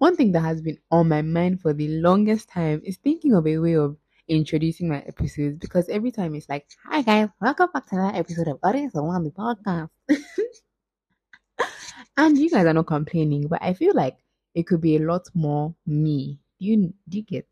One 0.00 0.16
thing 0.16 0.32
that 0.32 0.40
has 0.40 0.62
been 0.62 0.78
on 0.90 1.08
my 1.08 1.20
mind 1.20 1.60
for 1.60 1.74
the 1.74 2.00
longest 2.00 2.48
time 2.48 2.80
is 2.86 2.96
thinking 2.96 3.34
of 3.34 3.46
a 3.46 3.58
way 3.58 3.74
of 3.74 3.98
introducing 4.28 4.88
my 4.88 5.00
episodes 5.00 5.58
because 5.58 5.90
every 5.90 6.10
time 6.10 6.34
it's 6.34 6.48
like, 6.48 6.66
hi 6.86 7.02
guys, 7.02 7.28
welcome 7.38 7.68
back 7.74 7.86
to 7.88 7.96
another 7.96 8.16
episode 8.16 8.48
of 8.48 8.58
Audience 8.62 8.94
One 8.94 9.24
the 9.24 9.30
podcast. 9.30 9.90
and 12.16 12.38
you 12.38 12.48
guys 12.48 12.64
are 12.64 12.72
not 12.72 12.86
complaining, 12.86 13.46
but 13.46 13.62
I 13.62 13.74
feel 13.74 13.92
like 13.94 14.16
it 14.54 14.66
could 14.66 14.80
be 14.80 14.96
a 14.96 15.00
lot 15.00 15.28
more 15.34 15.74
me. 15.86 16.38
Do 16.58 16.66
you 16.66 16.94
do 17.06 17.18
you 17.18 17.22
get 17.22 17.46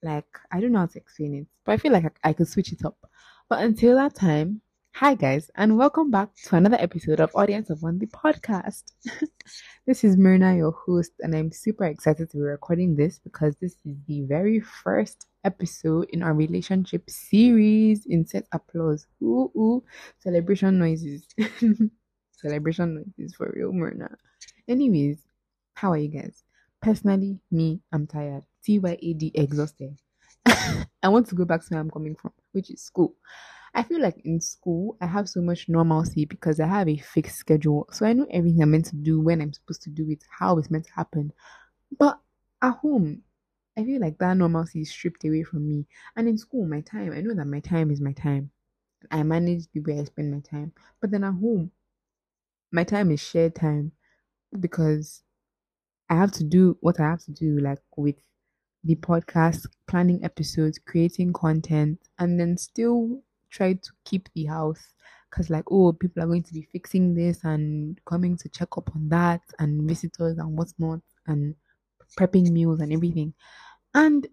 like 0.00 0.38
I 0.52 0.60
don't 0.60 0.70
know 0.70 0.78
how 0.78 0.86
to 0.86 0.98
explain 0.98 1.34
it, 1.34 1.46
but 1.64 1.72
I 1.72 1.78
feel 1.78 1.90
like 1.90 2.04
I, 2.04 2.28
I 2.28 2.32
could 2.32 2.46
switch 2.46 2.72
it 2.72 2.84
up. 2.84 2.96
But 3.48 3.64
until 3.64 3.96
that 3.96 4.14
time, 4.14 4.60
hi 4.92 5.14
guys, 5.14 5.50
and 5.54 5.76
welcome 5.78 6.10
back 6.10 6.28
to 6.44 6.56
another 6.56 6.76
episode 6.80 7.20
of 7.20 7.30
Audience 7.34 7.70
of 7.70 7.82
One 7.82 7.98
the 7.98 8.06
podcast. 8.06 8.84
this 9.86 10.02
is 10.02 10.16
Murna, 10.16 10.56
your 10.56 10.72
host, 10.72 11.12
and 11.20 11.34
I'm 11.36 11.52
super 11.52 11.84
excited 11.84 12.30
to 12.30 12.36
be 12.36 12.42
recording 12.42 12.96
this 12.96 13.18
because 13.18 13.54
this 13.60 13.76
is 13.84 13.96
the 14.06 14.22
very 14.22 14.60
first 14.60 15.26
episode 15.44 16.08
in 16.10 16.22
our 16.22 16.34
relationship 16.34 17.08
series. 17.08 18.06
Insert 18.06 18.46
applause. 18.52 19.06
Ooh 19.22 19.50
ooh, 19.56 19.84
celebration 20.18 20.78
noises. 20.78 21.26
celebration 22.32 22.94
noises 22.96 23.34
for 23.34 23.52
real, 23.54 23.72
Murna. 23.72 24.10
Anyways, 24.68 25.18
how 25.74 25.92
are 25.92 25.98
you 25.98 26.08
guys? 26.08 26.42
Personally, 26.82 27.38
me, 27.50 27.80
I'm 27.92 28.06
tired. 28.06 28.44
TYAD 28.66 29.30
exhausted. 29.34 29.96
I 30.46 31.08
want 31.08 31.28
to 31.28 31.34
go 31.34 31.44
back 31.44 31.62
to 31.62 31.66
where 31.70 31.80
I'm 31.80 31.90
coming 31.90 32.14
from, 32.16 32.32
which 32.52 32.70
is 32.70 32.82
school. 32.82 33.14
I 33.78 33.82
feel 33.84 34.00
like 34.02 34.20
in 34.24 34.40
school, 34.40 34.98
I 35.00 35.06
have 35.06 35.28
so 35.28 35.40
much 35.40 35.68
normalcy 35.68 36.24
because 36.26 36.60
I 36.60 36.66
have 36.66 36.88
a 36.88 36.98
fixed 36.98 37.36
schedule. 37.38 37.88
So 37.92 38.04
I 38.06 38.12
know 38.12 38.26
everything 38.30 38.60
I'm 38.62 38.72
meant 38.72 38.86
to 38.86 38.96
do, 38.96 39.20
when 39.20 39.40
I'm 39.40 39.52
supposed 39.52 39.82
to 39.82 39.90
do 39.90 40.10
it, 40.10 40.24
how 40.38 40.58
it's 40.58 40.70
meant 40.70 40.86
to 40.86 40.92
happen. 40.92 41.32
But 41.98 42.20
at 42.62 42.76
home, 42.76 43.24
I 43.76 43.84
feel 43.84 44.00
like 44.00 44.18
that 44.18 44.36
normalcy 44.36 44.82
is 44.82 44.90
stripped 44.90 45.24
away 45.24 45.44
from 45.44 45.68
me. 45.68 45.86
And 46.16 46.28
in 46.28 46.38
school, 46.38 46.66
my 46.66 46.80
time, 46.82 47.12
I 47.12 47.20
know 47.22 47.34
that 47.34 47.46
my 47.46 47.60
time 47.60 47.90
is 47.90 48.00
my 48.00 48.12
time. 48.12 48.50
I 49.10 49.22
manage 49.22 49.68
the 49.72 49.80
way 49.80 50.00
I 50.00 50.04
spend 50.04 50.32
my 50.32 50.40
time. 50.40 50.72
But 51.00 51.10
then 51.12 51.24
at 51.24 51.34
home, 51.34 51.72
my 52.72 52.84
time 52.84 53.10
is 53.10 53.20
shared 53.20 53.54
time 53.54 53.92
because 54.60 55.22
I 56.10 56.16
have 56.16 56.32
to 56.32 56.44
do 56.44 56.78
what 56.80 57.00
I 57.00 57.04
have 57.04 57.24
to 57.24 57.32
do, 57.32 57.58
like 57.60 57.80
with 57.96 58.16
the 58.84 58.96
podcast, 58.96 59.66
planning 59.88 60.24
episodes, 60.24 60.78
creating 60.78 61.32
content, 61.34 62.00
and 62.18 62.40
then 62.40 62.56
still 62.58 63.22
try 63.50 63.72
to 63.74 63.90
keep 64.04 64.28
the 64.34 64.44
house 64.44 64.94
because 65.30 65.50
like 65.50 65.64
oh 65.70 65.92
people 65.92 66.22
are 66.22 66.26
going 66.26 66.42
to 66.42 66.54
be 66.54 66.68
fixing 66.72 67.14
this 67.14 67.44
and 67.44 67.98
coming 68.04 68.36
to 68.36 68.48
check 68.48 68.68
up 68.76 68.90
on 68.94 69.08
that 69.08 69.40
and 69.58 69.88
visitors 69.88 70.38
and 70.38 70.56
what's 70.56 70.74
not 70.78 71.00
and 71.26 71.54
prepping 72.18 72.50
meals 72.50 72.80
and 72.80 72.92
everything. 72.92 73.34
And 73.94 74.26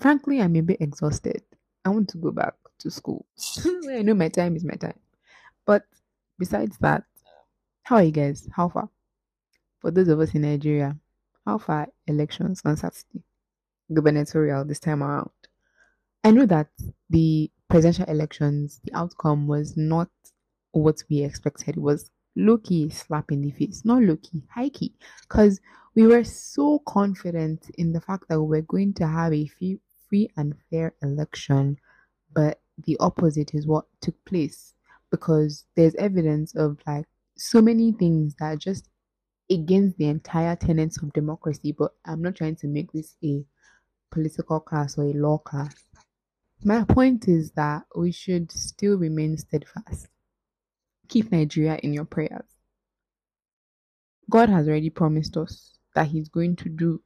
frankly 0.00 0.40
i'm 0.40 0.56
a 0.56 0.60
bit 0.60 0.80
exhausted. 0.80 1.42
I 1.84 1.90
want 1.90 2.08
to 2.10 2.18
go 2.18 2.30
back 2.30 2.54
to 2.80 2.90
school. 2.90 3.26
I 3.90 4.02
know 4.02 4.14
my 4.14 4.28
time 4.28 4.56
is 4.56 4.64
my 4.64 4.74
time. 4.74 4.98
But 5.66 5.84
besides 6.38 6.78
that 6.78 7.04
how 7.84 7.96
are 7.96 8.02
you 8.02 8.12
guys? 8.12 8.48
How 8.54 8.68
far? 8.68 8.88
For 9.80 9.90
those 9.90 10.08
of 10.08 10.20
us 10.20 10.34
in 10.34 10.42
nigeria 10.42 10.96
how 11.44 11.58
far 11.58 11.88
elections 12.06 12.62
on 12.64 12.76
saturday 12.76 13.22
gubernatorial 13.92 14.64
this 14.64 14.80
time 14.80 15.02
around? 15.02 15.30
I 16.24 16.30
know 16.30 16.46
that 16.46 16.68
the 17.10 17.50
presidential 17.72 18.04
elections, 18.12 18.82
the 18.84 18.94
outcome 18.94 19.46
was 19.46 19.78
not 19.78 20.10
what 20.72 21.02
we 21.08 21.22
expected. 21.22 21.76
It 21.78 21.80
was 21.80 22.10
low 22.36 22.58
key 22.58 22.90
slap 22.90 23.32
in 23.32 23.40
the 23.40 23.50
face, 23.50 23.82
not 23.82 24.02
low 24.02 24.16
key, 24.16 24.42
high 24.54 24.68
key, 24.68 24.92
because 25.22 25.58
we 25.94 26.06
were 26.06 26.22
so 26.22 26.80
confident 26.86 27.70
in 27.78 27.94
the 27.94 28.00
fact 28.02 28.24
that 28.28 28.38
we 28.38 28.58
were 28.58 28.62
going 28.62 28.92
to 28.94 29.06
have 29.06 29.32
a 29.32 29.46
free, 29.46 29.78
free 30.06 30.28
and 30.36 30.54
fair 30.68 30.92
election, 31.02 31.78
but 32.34 32.60
the 32.84 32.98
opposite 33.00 33.54
is 33.54 33.66
what 33.66 33.86
took 34.02 34.22
place 34.26 34.74
because 35.10 35.64
there's 35.74 35.94
evidence 35.94 36.54
of 36.54 36.76
like 36.86 37.06
so 37.38 37.62
many 37.62 37.92
things 37.92 38.34
that 38.38 38.52
are 38.52 38.56
just 38.56 38.90
against 39.50 39.96
the 39.96 40.08
entire 40.08 40.56
tenets 40.56 41.02
of 41.02 41.10
democracy. 41.14 41.72
But 41.72 41.92
I'm 42.04 42.20
not 42.20 42.36
trying 42.36 42.56
to 42.56 42.66
make 42.66 42.92
this 42.92 43.16
a 43.24 43.42
political 44.10 44.60
class 44.60 44.98
or 44.98 45.04
a 45.04 45.14
law 45.14 45.38
class. 45.38 45.74
My 46.64 46.84
point 46.84 47.26
is 47.26 47.50
that 47.52 47.84
we 47.96 48.12
should 48.12 48.52
still 48.52 48.96
remain 48.96 49.36
steadfast. 49.36 50.06
Keep 51.08 51.32
Nigeria 51.32 51.78
in 51.82 51.92
your 51.92 52.04
prayers. 52.04 52.44
God 54.30 54.48
has 54.48 54.68
already 54.68 54.90
promised 54.90 55.36
us 55.36 55.72
that 55.94 56.06
He's 56.06 56.28
going 56.28 56.54
to 56.56 56.68
do 56.68 57.02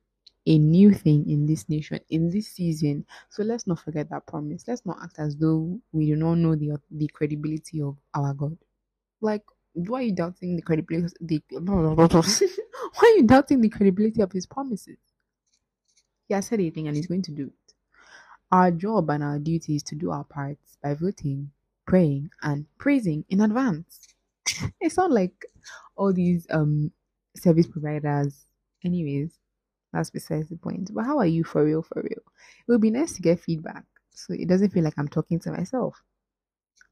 a 0.46 0.58
new 0.58 0.92
thing 0.92 1.28
in 1.28 1.46
this 1.46 1.68
nation, 1.70 2.00
in 2.10 2.30
this 2.30 2.48
season. 2.48 3.06
So 3.30 3.42
let's 3.42 3.66
not 3.66 3.80
forget 3.80 4.10
that 4.10 4.26
promise. 4.26 4.64
Let's 4.68 4.84
not 4.84 4.98
act 5.02 5.18
as 5.18 5.36
though 5.36 5.80
we 5.90 6.06
do 6.06 6.16
not 6.16 6.34
know 6.34 6.54
the 6.54 6.78
the 6.90 7.08
credibility 7.08 7.80
of 7.80 7.96
our 8.14 8.34
God. 8.34 8.58
Like, 9.22 9.42
why 9.72 10.00
are 10.00 10.02
you 10.02 10.12
doubting 10.12 10.56
the 10.56 10.62
credibility? 10.62 11.14
The, 11.20 11.42
why 11.50 13.02
are 13.02 13.16
you 13.16 13.24
doubting 13.24 13.62
the 13.62 13.70
credibility 13.70 14.20
of 14.20 14.32
His 14.32 14.46
promises? 14.46 14.98
He 16.28 16.34
has 16.34 16.46
said 16.46 16.60
anything 16.60 16.88
and 16.88 16.96
He's 16.96 17.06
going 17.06 17.22
to 17.22 17.32
do 17.32 17.46
it. 17.46 17.74
Our 18.52 18.70
job 18.70 19.10
and 19.10 19.22
our 19.24 19.38
duty 19.38 19.76
is 19.76 19.82
to 19.84 19.94
do 19.96 20.10
our 20.10 20.24
parts 20.24 20.76
by 20.82 20.94
voting, 20.94 21.50
praying, 21.86 22.30
and 22.42 22.66
praising 22.78 23.24
in 23.28 23.40
advance. 23.40 24.14
it's 24.80 24.96
not 24.96 25.10
like 25.10 25.44
all 25.96 26.12
these 26.12 26.46
um 26.50 26.92
service 27.36 27.66
providers. 27.66 28.46
Anyways, 28.84 29.38
that's 29.92 30.10
besides 30.10 30.48
the 30.48 30.56
point. 30.56 30.92
But 30.94 31.04
how 31.04 31.18
are 31.18 31.26
you 31.26 31.44
for 31.44 31.64
real? 31.64 31.82
For 31.82 32.02
real, 32.02 32.22
it 32.68 32.70
would 32.70 32.80
be 32.80 32.90
nice 32.90 33.14
to 33.14 33.22
get 33.22 33.40
feedback 33.40 33.84
so 34.10 34.32
it 34.34 34.48
doesn't 34.48 34.70
feel 34.70 34.84
like 34.84 34.94
I'm 34.98 35.08
talking 35.08 35.38
to 35.40 35.52
myself. 35.52 36.02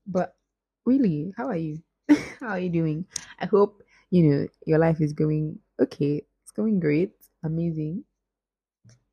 But 0.06 0.36
really, 0.84 1.32
how 1.36 1.46
are 1.48 1.56
you? 1.56 1.82
how 2.40 2.48
are 2.48 2.58
you 2.58 2.70
doing? 2.70 3.06
I 3.40 3.46
hope 3.46 3.82
you 4.10 4.22
know 4.24 4.48
your 4.66 4.78
life 4.78 5.00
is 5.00 5.12
going 5.12 5.58
okay. 5.80 6.22
It's 6.42 6.52
going 6.52 6.80
great, 6.80 7.12
amazing, 7.42 8.04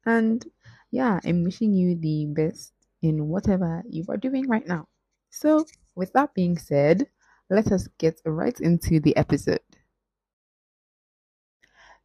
and 0.06 0.46
yeah, 0.92 1.20
I'm 1.24 1.44
wishing 1.44 1.74
you 1.74 1.96
the 1.96 2.28
best 2.28 2.74
in 3.02 3.28
whatever 3.28 3.84
you 3.90 4.06
are 4.10 4.18
doing 4.18 4.48
right 4.48 4.68
now. 4.68 4.88
So, 5.30 5.66
with 5.96 6.12
that 6.14 6.34
being 6.34 6.58
said, 6.58 7.08
let 7.50 7.72
us 7.72 7.88
get 7.98 8.22
right 8.26 8.58
into 8.60 9.00
the 9.00 9.16
episode. 9.16 9.62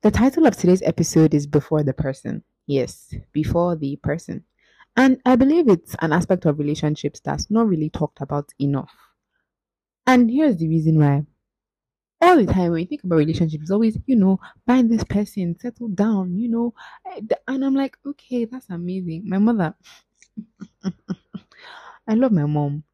The 0.02 0.10
title 0.10 0.46
of 0.46 0.56
today's 0.56 0.82
episode 0.82 1.34
is 1.34 1.46
Before 1.46 1.82
the 1.82 1.92
Person. 1.92 2.44
Yes, 2.66 3.12
before 3.32 3.76
the 3.76 3.96
person. 3.96 4.44
And 4.96 5.20
I 5.26 5.36
believe 5.36 5.68
it's 5.68 5.94
an 6.00 6.12
aspect 6.12 6.46
of 6.46 6.58
relationships 6.58 7.20
that's 7.20 7.50
not 7.50 7.68
really 7.68 7.90
talked 7.90 8.20
about 8.20 8.50
enough. 8.60 8.92
And 10.06 10.30
here's 10.30 10.56
the 10.56 10.68
reason 10.68 10.98
why 10.98 11.26
all 12.20 12.36
the 12.36 12.46
time 12.46 12.72
when 12.72 12.80
you 12.80 12.86
think 12.86 13.04
about 13.04 13.16
relationships, 13.16 13.62
it's 13.64 13.70
always, 13.70 13.98
you 14.06 14.16
know, 14.16 14.40
find 14.66 14.90
this 14.90 15.04
person, 15.04 15.56
settle 15.60 15.88
down, 15.88 16.36
you 16.38 16.48
know. 16.48 16.74
Eh, 17.06 17.20
and 17.48 17.64
I'm 17.64 17.74
like, 17.74 17.96
okay, 18.06 18.44
that's 18.44 18.70
amazing. 18.70 19.24
My 19.26 19.38
mother, 19.38 19.74
I 22.08 22.14
love 22.14 22.32
my 22.32 22.46
mom, 22.46 22.84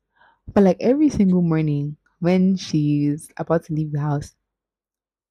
but 0.53 0.65
like 0.65 0.79
every 0.81 1.11
single 1.11 1.43
morning 1.43 1.97
when 2.21 2.57
she's 2.57 3.31
about 3.37 3.65
to 3.65 3.75
leave 3.75 3.93
the 3.93 4.01
house, 4.01 4.35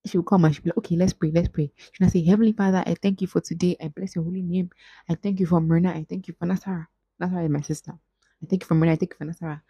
she 0.06 0.18
will 0.18 0.24
come 0.24 0.46
and 0.46 0.54
she'll 0.56 0.64
be 0.64 0.70
like, 0.72 0.78
okay, 0.80 0.96
let's 0.96 1.14
pray, 1.14 1.32
let's 1.34 1.48
pray. 1.48 1.72
She'll 1.94 2.10
say, 2.10 2.24
Heavenly 2.26 2.54
Father, 2.54 2.84
I 2.86 2.96
thank 3.02 3.22
you 3.22 3.28
for 3.28 3.42
today. 3.42 3.76
I 3.82 3.90
bless 3.90 4.16
your 4.16 4.24
holy 4.24 4.42
name. 4.42 4.72
I 5.10 5.16
thank 5.16 5.40
you 5.40 5.46
for 5.46 5.62
Murna. 5.62 5.92
I 5.92 6.06
thank 6.10 6.28
you 6.28 6.36
for 6.38 6.48
Nasara. 6.48 6.88
Nasara 7.22 7.46
is 7.46 7.52
my 7.52 7.62
sister. 7.62 7.92
I 7.92 8.46
thank 8.48 8.64
you 8.64 8.68
for 8.68 8.76
Murna. 8.76 8.94
I 8.94 8.96
thank 8.96 9.14
you 9.14 9.18
for 9.18 9.26
Nasara. 9.26 9.62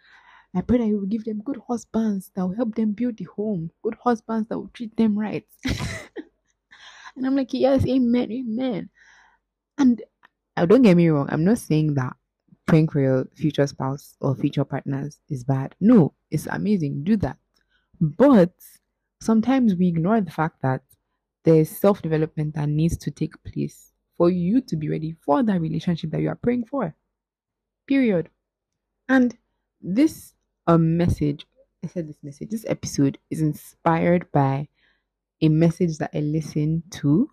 I 0.54 0.60
pray 0.60 0.78
that 0.78 0.86
you 0.86 0.98
will 0.98 1.06
give 1.06 1.24
them 1.24 1.42
good 1.42 1.60
husbands 1.66 2.30
that 2.34 2.46
will 2.46 2.54
help 2.54 2.74
them 2.74 2.92
build 2.92 3.16
the 3.16 3.24
home, 3.24 3.70
good 3.82 3.96
husbands 4.02 4.48
that 4.48 4.58
will 4.58 4.70
treat 4.74 4.94
them 4.96 5.18
right. 5.18 5.46
and 5.64 7.26
I'm 7.26 7.36
like, 7.36 7.54
yes, 7.54 7.86
amen, 7.86 8.30
amen. 8.30 8.90
And 9.78 10.02
uh, 10.56 10.66
don't 10.66 10.82
get 10.82 10.96
me 10.96 11.08
wrong, 11.08 11.28
I'm 11.30 11.44
not 11.44 11.58
saying 11.58 11.94
that 11.94 12.14
praying 12.66 12.88
for 12.88 13.00
your 13.00 13.26
future 13.34 13.66
spouse 13.66 14.16
or 14.20 14.34
future 14.34 14.64
partners 14.64 15.18
is 15.28 15.44
bad. 15.44 15.74
No, 15.80 16.14
it's 16.30 16.46
amazing. 16.46 17.04
Do 17.04 17.16
that. 17.18 17.38
But 18.00 18.52
sometimes 19.20 19.74
we 19.74 19.88
ignore 19.88 20.20
the 20.20 20.30
fact 20.30 20.60
that 20.62 20.82
there's 21.44 21.70
self 21.70 22.02
development 22.02 22.54
that 22.54 22.68
needs 22.68 22.96
to 22.98 23.10
take 23.10 23.42
place 23.44 23.90
for 24.16 24.30
you 24.30 24.60
to 24.60 24.76
be 24.76 24.88
ready 24.88 25.16
for 25.24 25.42
that 25.42 25.60
relationship 25.60 26.10
that 26.10 26.20
you 26.20 26.28
are 26.28 26.36
praying 26.36 26.66
for. 26.66 26.94
Period. 27.86 28.28
And 29.08 29.36
this 29.80 30.34
a 30.66 30.78
message. 30.78 31.46
I 31.84 31.88
said 31.88 32.08
this 32.08 32.18
message. 32.22 32.50
This 32.50 32.64
episode 32.68 33.18
is 33.30 33.40
inspired 33.40 34.30
by 34.32 34.68
a 35.40 35.48
message 35.48 35.98
that 35.98 36.10
I 36.14 36.20
listened 36.20 36.84
to 36.92 37.28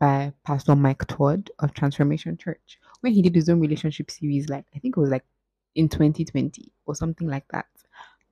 by 0.00 0.32
Pastor 0.44 0.74
Mike 0.74 1.04
Todd 1.06 1.50
of 1.58 1.74
Transformation 1.74 2.36
Church 2.36 2.78
when 3.00 3.12
he 3.12 3.22
did 3.22 3.34
his 3.34 3.48
own 3.48 3.60
relationship 3.60 4.10
series. 4.10 4.48
Like 4.48 4.64
I 4.74 4.78
think 4.78 4.96
it 4.96 5.00
was 5.00 5.10
like 5.10 5.24
in 5.74 5.88
2020 5.88 6.72
or 6.86 6.94
something 6.94 7.28
like 7.28 7.44
that. 7.52 7.66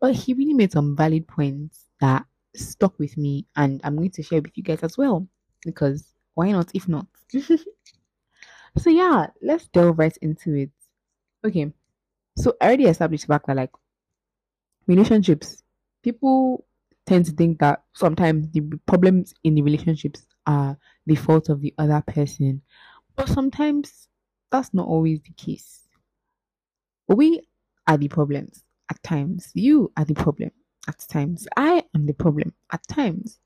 But 0.00 0.14
he 0.14 0.34
really 0.34 0.54
made 0.54 0.72
some 0.72 0.96
valid 0.96 1.28
points 1.28 1.84
that 2.00 2.24
stuck 2.56 2.98
with 2.98 3.16
me, 3.16 3.46
and 3.56 3.80
I'm 3.84 3.96
going 3.96 4.10
to 4.10 4.22
share 4.22 4.40
with 4.40 4.56
you 4.56 4.62
guys 4.62 4.82
as 4.82 4.98
well 4.98 5.28
because 5.64 6.04
why 6.34 6.50
not? 6.50 6.70
If 6.74 6.88
not, 6.88 7.06
so 8.78 8.90
yeah, 8.90 9.26
let's 9.42 9.68
delve 9.68 9.98
right 9.98 10.16
into 10.22 10.54
it. 10.54 10.70
Okay, 11.44 11.72
so 12.36 12.54
I 12.60 12.66
already 12.66 12.86
established 12.86 13.26
fact 13.26 13.46
that 13.46 13.56
like 13.56 13.70
relationships, 14.86 15.62
people 16.02 16.64
tend 17.06 17.26
to 17.26 17.32
think 17.32 17.58
that 17.58 17.82
sometimes 17.94 18.48
the 18.52 18.60
problems 18.86 19.34
in 19.44 19.54
the 19.54 19.62
relationships 19.62 20.26
are 20.46 20.76
the 21.06 21.14
fault 21.14 21.48
of 21.48 21.60
the 21.60 21.74
other 21.78 22.02
person, 22.06 22.62
but 23.16 23.28
sometimes 23.28 24.08
that's 24.50 24.72
not 24.72 24.86
always 24.86 25.20
the 25.22 25.32
case. 25.32 25.80
We 27.08 27.42
are 27.86 27.96
the 27.96 28.08
problems 28.08 28.64
at 28.90 29.02
times. 29.02 29.50
You 29.54 29.92
are 29.96 30.04
the 30.04 30.14
problem 30.14 30.50
at 30.88 30.98
times. 31.08 31.46
I 31.56 31.84
am 31.94 32.06
the 32.06 32.14
problem 32.14 32.54
at 32.72 32.86
times. 32.86 33.40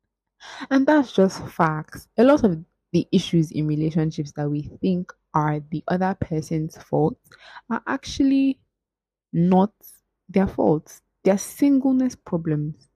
and 0.70 0.86
that's 0.86 1.12
just 1.12 1.46
facts. 1.48 2.08
A 2.16 2.24
lot 2.24 2.44
of 2.44 2.64
the 2.92 3.06
issues 3.12 3.50
in 3.50 3.66
relationships 3.66 4.32
that 4.36 4.48
we 4.48 4.62
think 4.80 5.12
are 5.34 5.60
the 5.70 5.84
other 5.88 6.16
person's 6.20 6.76
fault 6.82 7.18
are 7.70 7.82
actually 7.86 8.58
not 9.32 9.72
their 10.28 10.46
faults. 10.46 11.02
They're 11.24 11.38
singleness 11.38 12.14
problems. 12.14 12.88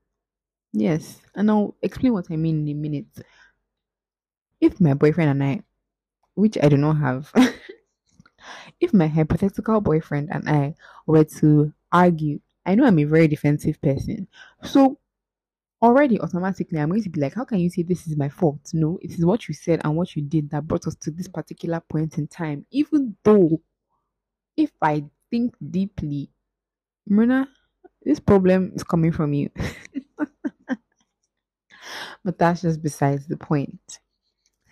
Yes, 0.73 1.21
and 1.35 1.51
I'll 1.51 1.75
explain 1.83 2.15
what 2.15 2.31
I 2.31 2.37
mean 2.37 2.67
in 2.69 2.77
a 2.77 2.81
minute. 2.81 3.07
If 4.61 4.81
my 4.81 4.95
boyfriend 4.95 5.31
and 5.31 5.45
I, 5.45 5.63
which 6.35 6.57
I 6.63 6.69
do 6.69 6.77
not 6.77 6.99
have, 6.99 7.33
if 8.81 8.93
my 8.95 9.07
hypothetical 9.07 9.81
boyfriend 9.81 10.31
and 10.33 10.49
I 10.49 10.75
were 11.07 11.25
to 11.25 11.73
argue, 11.91 12.41
I 12.65 12.75
know 12.75 12.87
I'm 12.87 12.99
a 12.99 13.05
very 13.05 13.29
defensive 13.29 13.81
person. 13.81 14.29
So 14.63 14.99
already 15.83 16.21
automatically 16.21 16.79
I'm 16.79 16.91
going 16.91 17.03
to 17.03 17.11
be 17.11 17.21
like, 17.21 17.35
how 17.35 17.45
can 17.45 17.59
you 17.59 17.71
say 17.71 17.83
this 17.83 18.07
is 18.07 18.17
my 18.17 18.29
fault? 18.29 18.71
No, 18.73 18.99
it 19.03 19.13
is 19.13 19.25
what 19.27 19.49
you 19.49 19.55
said 19.55 19.81
and 19.85 19.97
what 19.97 20.17
you 20.17 20.23
did 20.23 20.51
that 20.51 20.67
brought 20.67 20.87
us 20.87 20.95
to 20.97 21.11
this 21.11 21.29
particular 21.29 21.81
point 21.81 22.19
in 22.19 22.29
time. 22.29 22.65
Even 22.71 23.17
though 23.25 23.61
if 24.57 24.71
I 24.81 25.05
think 25.31 25.55
deeply, 25.71 26.31
Murna, 27.09 27.49
this 28.05 28.21
problem 28.21 28.73
is 28.75 28.85
coming 28.85 29.13
from 29.13 29.33
you. 29.33 29.51
but 32.25 32.39
that's 32.39 32.63
just 32.63 32.83
besides 32.83 33.27
the 33.27 33.37
point. 33.37 33.81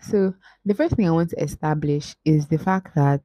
So, 0.02 0.34
the 0.64 0.74
first 0.74 0.96
thing 0.96 1.08
I 1.08 1.12
want 1.12 1.30
to 1.30 1.42
establish 1.42 2.16
is 2.24 2.48
the 2.48 2.58
fact 2.58 2.94
that 2.96 3.22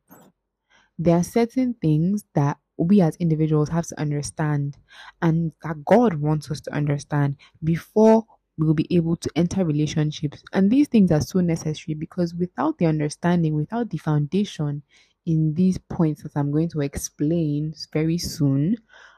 there 0.98 1.18
are 1.18 1.24
certain 1.24 1.75
things 1.81 2.25
that 2.36 2.57
we 2.78 3.02
as 3.02 3.16
individuals 3.18 3.69
have 3.69 3.88
to 3.88 4.00
understand 4.00 4.78
and 5.22 5.54
that 5.63 5.84
God 5.86 6.16
wants 6.16 6.52
us 6.52 6.62
to 6.62 6.74
understand 6.74 7.38
before 7.63 8.25
we'll 8.57 8.74
be 8.74 8.88
able 8.96 9.18
to 9.18 9.30
enter 9.36 9.66
relationships. 9.66 10.44
And 10.54 10.72
these 10.72 10.88
things 10.88 11.12
are 11.12 11.22
so 11.22 11.42
necessary 11.42 11.96
because 11.96 12.34
without 12.34 12.78
the 12.78 12.86
understanding, 12.86 13.56
without 13.56 13.90
the 13.90 13.98
foundation 13.98 14.84
in 15.25 15.54
these 15.54 15.77
points 15.77 16.24
that 16.24 16.36
I'm 16.36 16.51
going 16.51 16.69
to 16.69 16.81
explain 16.81 17.74
very 17.92 18.18
soon, 18.18 18.77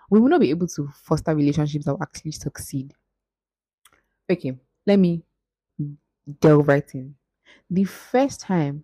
we 0.10 0.20
will 0.20 0.30
not 0.30 0.40
be 0.40 0.50
able 0.50 0.68
to 0.68 0.90
foster 0.94 1.36
relationships 1.36 1.86
that 1.86 1.94
will 1.94 2.04
actually 2.04 2.32
succeed. 2.32 2.94
Okay, 4.30 4.58
let 4.86 5.00
me 5.00 5.24
delve 6.40 6.68
right 6.68 6.90
in. 6.94 7.16
The 7.70 7.84
first 7.84 8.42
time 8.42 8.84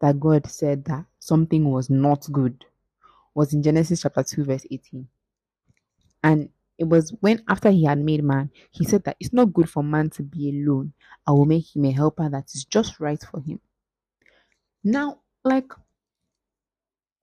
that 0.00 0.18
God 0.18 0.46
said 0.46 0.84
that 0.86 1.04
something 1.18 1.70
was 1.70 1.88
not 1.88 2.26
good 2.32 2.64
was 3.34 3.52
in 3.52 3.62
Genesis 3.62 4.02
chapter 4.02 4.22
2, 4.22 4.44
verse 4.44 4.66
18. 4.70 5.06
And 6.24 6.48
it 6.78 6.84
was 6.84 7.14
when, 7.20 7.42
after 7.48 7.70
he 7.70 7.84
had 7.84 7.98
made 7.98 8.24
man, 8.24 8.50
he 8.70 8.84
said 8.84 9.04
that 9.04 9.16
it's 9.20 9.32
not 9.32 9.52
good 9.52 9.70
for 9.70 9.82
man 9.82 10.10
to 10.10 10.22
be 10.22 10.50
alone. 10.50 10.92
I 11.26 11.32
will 11.32 11.44
make 11.44 11.74
him 11.74 11.84
a 11.84 11.92
helper 11.92 12.28
that 12.28 12.50
is 12.54 12.64
just 12.64 13.00
right 13.00 13.22
for 13.30 13.40
him. 13.40 13.60
Now, 14.84 15.20
like, 15.44 15.72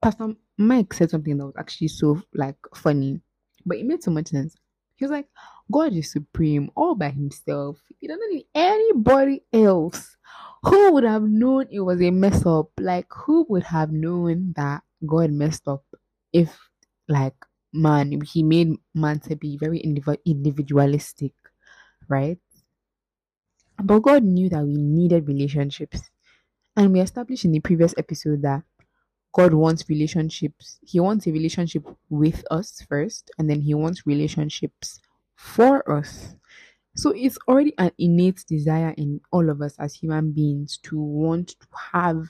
Pastor 0.04 0.34
Mike 0.58 0.92
said 0.92 1.08
something 1.08 1.38
that 1.38 1.46
was 1.46 1.54
actually 1.58 1.88
so, 1.88 2.20
like, 2.34 2.58
funny, 2.74 3.22
but 3.64 3.78
it 3.78 3.86
made 3.86 4.02
so 4.02 4.10
much 4.10 4.28
sense. 4.28 4.54
He 4.96 5.04
was 5.06 5.10
like, 5.10 5.26
God 5.72 5.94
is 5.94 6.12
supreme 6.12 6.70
all 6.76 6.94
by 6.94 7.08
himself. 7.08 7.80
He 8.00 8.06
doesn't 8.06 8.30
need 8.30 8.44
anybody 8.54 9.44
else. 9.50 10.18
Who 10.64 10.92
would 10.92 11.04
have 11.04 11.22
known 11.22 11.68
it 11.70 11.80
was 11.80 12.02
a 12.02 12.10
mess 12.10 12.44
up? 12.44 12.68
Like, 12.78 13.06
who 13.10 13.46
would 13.48 13.62
have 13.62 13.92
known 13.92 14.52
that 14.58 14.82
God 15.06 15.30
messed 15.32 15.66
up 15.66 15.84
if, 16.34 16.54
like, 17.08 17.36
man, 17.72 18.20
he 18.20 18.42
made 18.42 18.76
man 18.94 19.20
to 19.20 19.36
be 19.36 19.56
very 19.56 19.78
individualistic, 19.78 21.32
right? 22.08 22.38
But 23.82 24.00
God 24.00 24.22
knew 24.22 24.50
that 24.50 24.66
we 24.66 24.76
needed 24.76 25.28
relationships. 25.28 26.10
And 26.76 26.92
we 26.92 27.00
established 27.00 27.46
in 27.46 27.52
the 27.52 27.60
previous 27.60 27.94
episode 27.96 28.42
that 28.42 28.64
God 29.34 29.54
wants 29.54 29.88
relationships. 29.88 30.78
He 30.82 31.00
wants 31.00 31.26
a 31.26 31.32
relationship 31.32 31.84
with 32.08 32.44
us 32.50 32.80
first, 32.88 33.30
and 33.38 33.50
then 33.50 33.60
He 33.60 33.74
wants 33.74 34.06
relationships 34.06 35.00
for 35.36 35.88
us. 35.90 36.36
So 36.96 37.10
it's 37.10 37.38
already 37.48 37.74
an 37.78 37.92
innate 37.98 38.44
desire 38.48 38.94
in 38.96 39.20
all 39.32 39.50
of 39.50 39.62
us 39.62 39.76
as 39.78 39.94
human 39.94 40.32
beings 40.32 40.78
to 40.84 41.00
want 41.00 41.48
to 41.60 41.66
have 41.92 42.28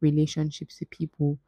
relationships 0.00 0.80
with 0.80 0.90
people. 0.90 1.38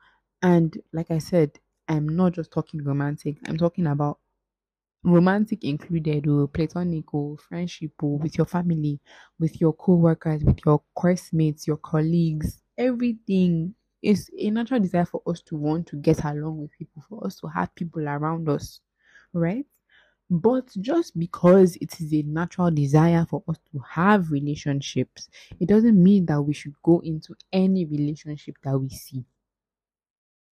And 0.43 0.77
like 0.93 1.11
I 1.11 1.19
said, 1.19 1.61
I'm 1.89 2.09
not 2.09 2.33
just 2.33 2.53
talking 2.53 2.83
romantic, 2.85 3.39
I'm 3.47 3.59
talking 3.59 3.87
about 3.87 4.21
romantic 5.05 5.65
included 5.65 6.27
or 6.27 6.49
platonic 6.49 7.13
or 7.15 7.37
friendship 7.39 7.93
or 8.03 8.19
with 8.19 8.37
your 8.39 8.47
family, 8.47 9.01
with 9.39 9.61
your 9.61 9.73
co-workers, 9.75 10.43
with 10.45 10.59
your 10.65 10.83
course 10.95 11.33
mates, 11.33 11.67
your 11.67 11.77
colleagues, 11.77 12.63
everything 12.79 13.75
is 14.05 14.31
a 14.39 14.51
natural 14.51 14.81
desire 14.81 15.07
for 15.07 15.23
us 15.27 15.41
to 15.43 15.57
want 15.57 15.87
to 15.89 15.97
get 15.97 16.25
along 16.25 16.59
with 16.61 16.73
people, 16.73 17.03
for 17.09 17.27
us 17.27 17.37
to 17.41 17.47
have 17.49 17.75
people 17.75 18.07
around 18.09 18.49
us, 18.49 18.81
right? 19.33 19.65
But 20.31 20.69
just 20.81 21.19
because 21.19 21.77
it 21.77 22.01
is 22.01 22.13
a 22.13 22.23
natural 22.23 22.71
desire 22.71 23.27
for 23.29 23.43
us 23.49 23.59
to 23.73 23.79
have 23.89 24.31
relationships, 24.31 25.29
it 25.61 25.69
doesn't 25.69 26.03
mean 26.03 26.27
that 26.27 26.41
we 26.41 26.55
should 26.55 26.75
go 26.83 27.01
into 27.01 27.35
any 27.53 27.85
relationship 27.85 28.57
that 28.65 28.79
we 28.79 28.89
see. 28.89 29.25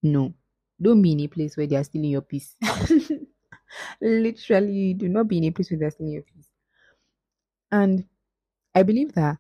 No, 0.03 0.35
don't 0.81 1.01
be 1.01 1.13
in 1.13 1.21
a 1.21 1.27
place 1.29 1.57
where 1.57 1.67
they 1.67 1.77
are 1.77 1.85
stealing 1.85 2.11
your 2.11 2.23
peace. 2.23 2.55
Literally, 4.01 4.95
do 4.95 5.09
not 5.09 5.29
be 5.29 5.39
in 5.39 5.45
a 5.45 5.51
place 5.51 5.71
where 5.71 5.79
they're 5.79 5.91
stealing 5.91 6.13
your 6.13 6.23
peace. 6.23 6.49
And 7.71 8.05
I 8.75 8.83
believe 8.83 9.15
that 9.15 9.39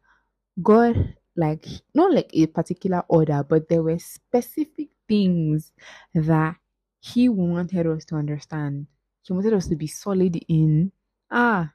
God, 0.63 1.15
like, 1.37 1.67
not 1.95 2.13
like 2.13 2.31
a 2.35 2.47
particular 2.47 3.03
order, 3.09 3.45
but 3.49 3.69
there 3.69 3.83
were 3.83 3.99
specific 3.99 4.89
things 5.09 5.73
that 6.15 6.57
He 7.01 7.29
wanted 7.29 7.87
us 7.87 8.05
to 8.07 8.17
understand 8.17 8.87
he 9.23 9.33
wanted 9.33 9.55
us 9.55 9.69
to 9.69 9.77
be 9.77 9.87
solid 9.87 10.39
in 10.49 10.91
ah 11.31 11.71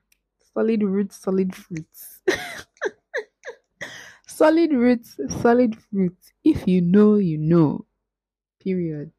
solid 0.53 0.83
roots, 0.83 1.21
solid 1.21 1.55
fruits. 1.55 2.21
solid 4.27 4.71
roots, 4.73 5.17
solid 5.41 5.75
fruits. 5.89 6.33
If 6.43 6.67
you 6.67 6.81
know, 6.81 7.15
you 7.15 7.37
know. 7.37 7.85
Period. 8.59 9.11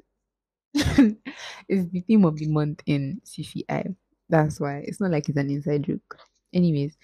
it's 0.75 1.91
the 1.91 2.01
theme 2.07 2.25
of 2.25 2.37
the 2.37 2.49
month 2.49 2.83
in 2.87 3.21
CCI. 3.25 3.95
That's 4.29 4.61
why 4.61 4.85
it's 4.87 5.01
not 5.01 5.11
like 5.11 5.29
it's 5.29 5.39
an 5.39 5.51
inside 5.51 5.85
joke. 5.85 6.19
Anyways, 6.53 6.97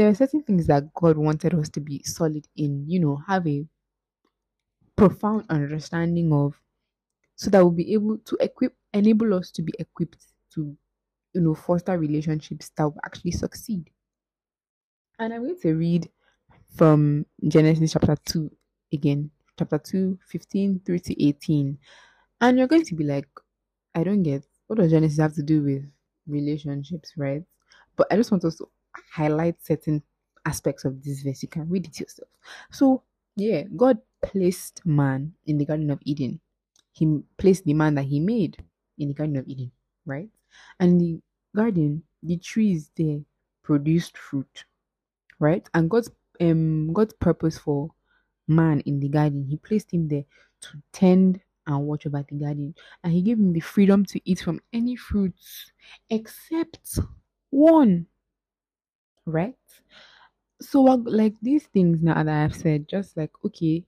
there 0.00 0.08
are 0.08 0.14
certain 0.14 0.42
things 0.42 0.66
that 0.66 0.94
God 0.94 1.18
wanted 1.18 1.52
us 1.52 1.68
to 1.68 1.80
be 1.80 2.02
solid 2.04 2.48
in, 2.56 2.88
you 2.88 2.98
know, 2.98 3.16
have 3.26 3.46
a 3.46 3.66
profound 4.96 5.44
understanding 5.50 6.32
of 6.32 6.58
so 7.36 7.50
that 7.50 7.58
we'll 7.58 7.70
be 7.70 7.92
able 7.92 8.16
to 8.16 8.38
equip 8.40 8.74
enable 8.94 9.34
us 9.34 9.50
to 9.50 9.60
be 9.60 9.74
equipped 9.78 10.32
to, 10.54 10.74
you 11.34 11.40
know, 11.42 11.54
foster 11.54 11.98
relationships 11.98 12.70
that 12.78 12.84
will 12.84 13.00
actually 13.04 13.32
succeed. 13.32 13.90
And 15.18 15.34
I'm 15.34 15.42
going 15.42 15.60
to 15.60 15.74
read 15.74 16.08
from 16.74 17.26
Genesis 17.46 17.92
chapter 17.92 18.16
2 18.24 18.50
again, 18.94 19.30
chapter 19.58 19.76
2, 19.76 20.18
15 20.28 20.80
through 20.86 21.00
to 21.00 21.26
18. 21.26 21.76
And 22.40 22.56
you're 22.56 22.66
going 22.68 22.86
to 22.86 22.94
be 22.94 23.04
like, 23.04 23.28
I 23.94 24.04
don't 24.04 24.22
get 24.22 24.46
what 24.68 24.78
does 24.78 24.92
Genesis 24.92 25.18
have 25.18 25.34
to 25.34 25.42
do 25.42 25.62
with 25.62 25.84
relationships, 26.26 27.12
right? 27.18 27.42
But 27.96 28.06
I 28.10 28.16
just 28.16 28.30
want 28.30 28.46
us 28.46 28.56
to 28.56 28.68
highlight 29.12 29.64
certain 29.64 30.02
aspects 30.44 30.84
of 30.84 31.02
this 31.02 31.22
verse. 31.22 31.42
You 31.42 31.48
can 31.48 31.68
read 31.68 31.86
it 31.86 32.00
yourself. 32.00 32.28
So, 32.70 33.02
yeah, 33.36 33.64
God 33.76 33.98
placed 34.22 34.84
man 34.84 35.32
in 35.46 35.58
the 35.58 35.64
Garden 35.64 35.90
of 35.90 36.00
Eden. 36.02 36.40
He 36.92 37.20
placed 37.38 37.64
the 37.64 37.74
man 37.74 37.94
that 37.94 38.04
he 38.04 38.20
made 38.20 38.62
in 38.98 39.08
the 39.08 39.14
Garden 39.14 39.36
of 39.36 39.46
Eden, 39.46 39.70
right? 40.04 40.28
And 40.78 41.00
the 41.00 41.20
garden, 41.54 42.02
the 42.22 42.36
trees 42.36 42.90
there 42.96 43.20
produced 43.62 44.16
fruit, 44.18 44.64
right? 45.38 45.68
And 45.74 45.88
God's 45.88 46.10
um 46.40 46.92
God's 46.92 47.14
purpose 47.14 47.58
for 47.58 47.90
man 48.48 48.80
in 48.80 49.00
the 49.00 49.08
garden, 49.08 49.44
He 49.44 49.56
placed 49.56 49.92
him 49.92 50.08
there 50.08 50.24
to 50.62 50.82
tend 50.92 51.40
and 51.66 51.86
watch 51.86 52.06
over 52.06 52.24
the 52.28 52.36
garden, 52.36 52.74
and 53.04 53.12
He 53.12 53.22
gave 53.22 53.38
him 53.38 53.52
the 53.52 53.60
freedom 53.60 54.04
to 54.06 54.20
eat 54.24 54.40
from 54.40 54.60
any 54.72 54.96
fruits 54.96 55.70
except 56.10 56.98
one, 57.50 58.06
right? 59.30 59.54
So, 60.60 60.82
like 60.82 61.34
these 61.40 61.66
things 61.66 62.02
now 62.02 62.22
that 62.22 62.28
I've 62.44 62.54
said, 62.54 62.88
just 62.88 63.16
like, 63.16 63.30
okay, 63.44 63.84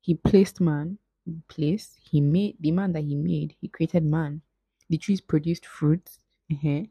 he 0.00 0.14
placed 0.14 0.60
man, 0.60 0.98
he 1.24 1.36
placed, 1.48 1.98
he 2.00 2.20
made 2.20 2.56
the 2.60 2.72
man 2.72 2.92
that 2.92 3.04
he 3.04 3.14
made, 3.14 3.54
he 3.60 3.68
created 3.68 4.04
man. 4.04 4.42
The 4.88 4.98
trees 4.98 5.20
produced 5.20 5.66
fruits, 5.66 6.18
uh 6.52 6.82